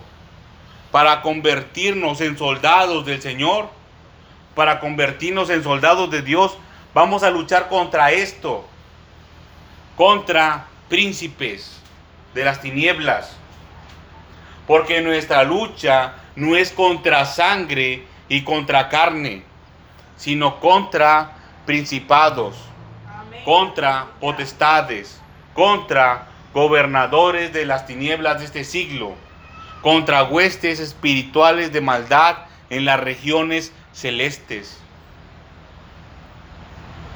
para 0.93 1.23
convertirnos 1.23 2.21
en 2.21 2.37
soldados 2.37 3.03
del 3.03 3.19
Señor, 3.19 3.67
para 4.53 4.79
convertirnos 4.79 5.49
en 5.49 5.63
soldados 5.63 6.11
de 6.11 6.21
Dios, 6.21 6.55
vamos 6.93 7.23
a 7.23 7.31
luchar 7.31 7.67
contra 7.67 8.11
esto, 8.11 8.63
contra 9.97 10.67
príncipes 10.89 11.81
de 12.35 12.45
las 12.45 12.61
tinieblas. 12.61 13.35
Porque 14.67 15.01
nuestra 15.01 15.43
lucha 15.43 16.13
no 16.35 16.55
es 16.55 16.71
contra 16.71 17.25
sangre 17.25 18.05
y 18.29 18.43
contra 18.43 18.89
carne, 18.89 19.41
sino 20.15 20.59
contra 20.59 21.37
principados, 21.65 22.55
Amén. 23.07 23.41
contra 23.43 24.09
potestades, 24.19 25.19
contra 25.55 26.27
gobernadores 26.53 27.51
de 27.51 27.65
las 27.65 27.87
tinieblas 27.87 28.37
de 28.37 28.45
este 28.45 28.63
siglo, 28.63 29.15
contra 29.83 30.23
huestes 30.23 30.79
espirituales 30.79 31.73
de 31.73 31.81
maldad 31.81 32.37
en 32.69 32.85
las 32.85 32.99
regiones 32.99 33.73
celestes. 33.91 34.79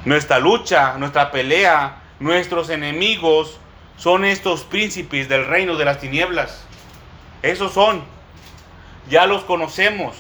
Nuestra 0.06 0.38
lucha, 0.40 0.98
nuestra 0.98 1.32
pelea, 1.32 2.02
nuestros 2.20 2.70
enemigos 2.70 3.60
son 3.98 4.26
estos 4.26 4.64
príncipes 4.64 5.30
del 5.30 5.48
reino 5.48 5.78
de 5.78 5.86
las 5.86 6.00
tinieblas. 6.00 6.66
Esos 7.42 7.74
son. 7.74 8.04
Ya 9.10 9.26
los 9.26 9.44
conocemos. 9.44 10.18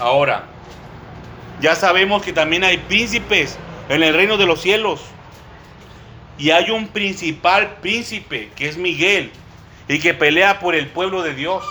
Ahora, 0.00 0.44
ya 1.60 1.76
sabemos 1.76 2.22
que 2.22 2.32
también 2.32 2.64
hay 2.64 2.78
príncipes 2.78 3.56
en 3.88 4.02
el 4.02 4.14
reino 4.14 4.36
de 4.36 4.46
los 4.46 4.60
cielos. 4.60 5.00
Y 6.38 6.50
hay 6.50 6.70
un 6.70 6.88
principal 6.88 7.76
príncipe 7.80 8.50
que 8.56 8.68
es 8.68 8.76
Miguel 8.76 9.32
y 9.88 9.98
que 9.98 10.14
pelea 10.14 10.60
por 10.60 10.74
el 10.74 10.88
pueblo 10.88 11.22
de 11.22 11.34
Dios. 11.34 11.64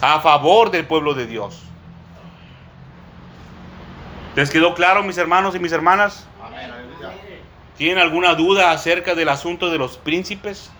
A 0.00 0.20
favor 0.20 0.70
del 0.70 0.86
pueblo 0.86 1.14
de 1.14 1.26
Dios. 1.26 1.62
¿Les 4.34 4.50
quedó 4.50 4.74
claro, 4.74 5.02
mis 5.02 5.18
hermanos 5.18 5.54
y 5.54 5.58
mis 5.58 5.72
hermanas? 5.72 6.26
¿Tienen 7.76 7.98
alguna 7.98 8.34
duda 8.34 8.70
acerca 8.70 9.14
del 9.14 9.28
asunto 9.28 9.70
de 9.70 9.78
los 9.78 9.98
príncipes? 9.98 10.70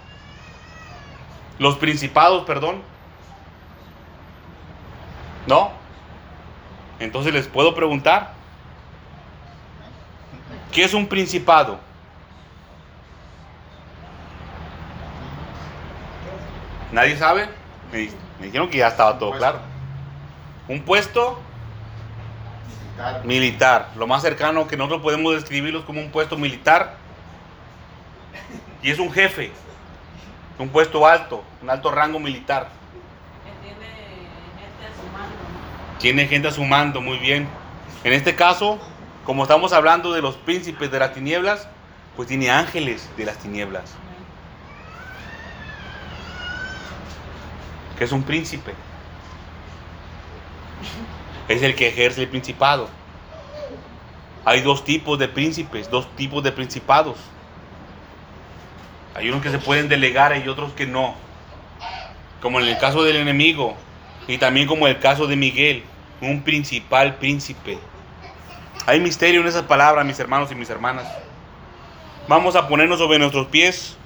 Los 1.59 1.77
principados, 1.77 2.45
perdón. 2.45 2.83
¿No? 5.47 5.73
Entonces 6.99 7.35
les 7.35 7.47
puedo 7.47 7.75
preguntar. 7.75 8.33
¿Qué 10.73 10.85
es 10.85 10.95
un 10.95 11.07
principado? 11.07 11.79
¿Nadie 16.93 17.17
sabe? 17.17 17.49
Me, 17.91 18.11
me 18.39 18.47
dijeron 18.47 18.69
que 18.69 18.79
ya 18.79 18.89
estaba 18.89 19.19
todo 19.19 19.33
claro. 19.33 19.59
Un 20.69 20.83
puesto 20.83 21.41
Militar. 22.97 23.25
militar. 23.25 23.89
Lo 23.97 24.07
más 24.07 24.23
cercano 24.23 24.67
que 24.69 24.77
nosotros 24.77 25.03
podemos 25.03 25.35
describirlos 25.35 25.85
como 25.85 26.01
un 26.01 26.11
puesto 26.11 26.37
militar. 26.37 26.97
Y 28.83 28.91
es 28.91 28.99
un 28.99 29.11
jefe. 29.11 29.51
Un 30.59 30.69
puesto 30.69 31.07
alto, 31.07 31.43
un 31.63 31.71
alto 31.71 31.91
rango 31.91 32.21
militar. 32.21 32.69
Que 33.45 33.51
tiene 33.67 33.87
gente 34.61 34.87
a 34.87 34.95
su 34.95 35.13
mando. 35.13 35.99
Tiene 35.99 36.27
gente 36.29 36.49
a 36.49 36.53
su 36.53 36.65
mando, 36.65 37.01
muy 37.01 37.19
bien. 37.19 37.49
En 38.05 38.13
este 38.13 38.37
caso, 38.37 38.79
como 39.25 39.43
estamos 39.45 39.73
hablando 39.73 40.13
de 40.13 40.21
los 40.21 40.37
príncipes 40.37 40.91
de 40.91 40.99
las 40.99 41.15
tinieblas, 41.15 41.67
pues 42.17 42.29
tiene 42.29 42.51
ángeles 42.51 43.09
de 43.17 43.25
las 43.25 43.39
tinieblas. 43.39 43.95
Que 47.97 48.05
es 48.05 48.13
un 48.13 48.23
príncipe. 48.23 48.73
Es 51.49 51.63
el 51.63 51.75
que 51.75 51.89
ejerce 51.89 52.23
el 52.23 52.29
principado. 52.29 52.89
Hay 54.45 54.61
dos 54.61 54.85
tipos 54.85 55.19
de 55.19 55.29
príncipes, 55.29 55.91
dos 55.91 56.09
tipos 56.17 56.43
de 56.43 56.53
principados. 56.53 57.17
Hay 59.15 59.29
unos 59.29 59.43
que 59.43 59.51
se 59.51 59.59
pueden 59.59 59.89
delegar 59.89 60.37
y 60.37 60.49
otros 60.49 60.73
que 60.73 60.87
no. 60.87 61.15
Como 62.41 62.59
en 62.59 62.67
el 62.67 62.79
caso 62.79 63.05
del 63.05 63.17
enemigo 63.17 63.77
y 64.27 64.39
también 64.39 64.67
como 64.67 64.87
en 64.89 64.97
el 64.97 65.01
caso 65.01 65.27
de 65.27 65.37
Miguel, 65.37 65.85
un 66.21 66.43
principal 66.43 67.17
príncipe. 67.17 67.79
Hay 68.87 69.01
misterio 69.01 69.43
en 69.43 69.47
esas 69.47 69.63
palabras, 69.63 70.05
mis 70.05 70.19
hermanos 70.19 70.51
y 70.51 70.55
mis 70.55 70.71
hermanas. 70.71 71.07
Vamos 72.27 72.57
a 72.57 72.67
ponernos 72.67 72.99
sobre 72.99 73.19
nuestros 73.19 73.47
pies. 73.49 73.97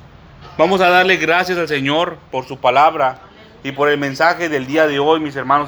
Vamos 0.59 0.81
a 0.81 0.89
darle 0.89 1.17
gracias 1.17 1.59
al 1.59 1.69
Señor 1.69 2.19
por 2.31 2.47
su 2.47 2.59
palabra 2.59 3.21
y 3.67 3.73
por 3.73 3.89
el 3.89 3.99
mensaje 3.99 4.49
del 4.49 4.65
día 4.65 4.87
de 4.87 5.01
hoy, 5.01 5.19
mis 5.19 5.35
hermanos 5.35 5.63
y 5.63 5.65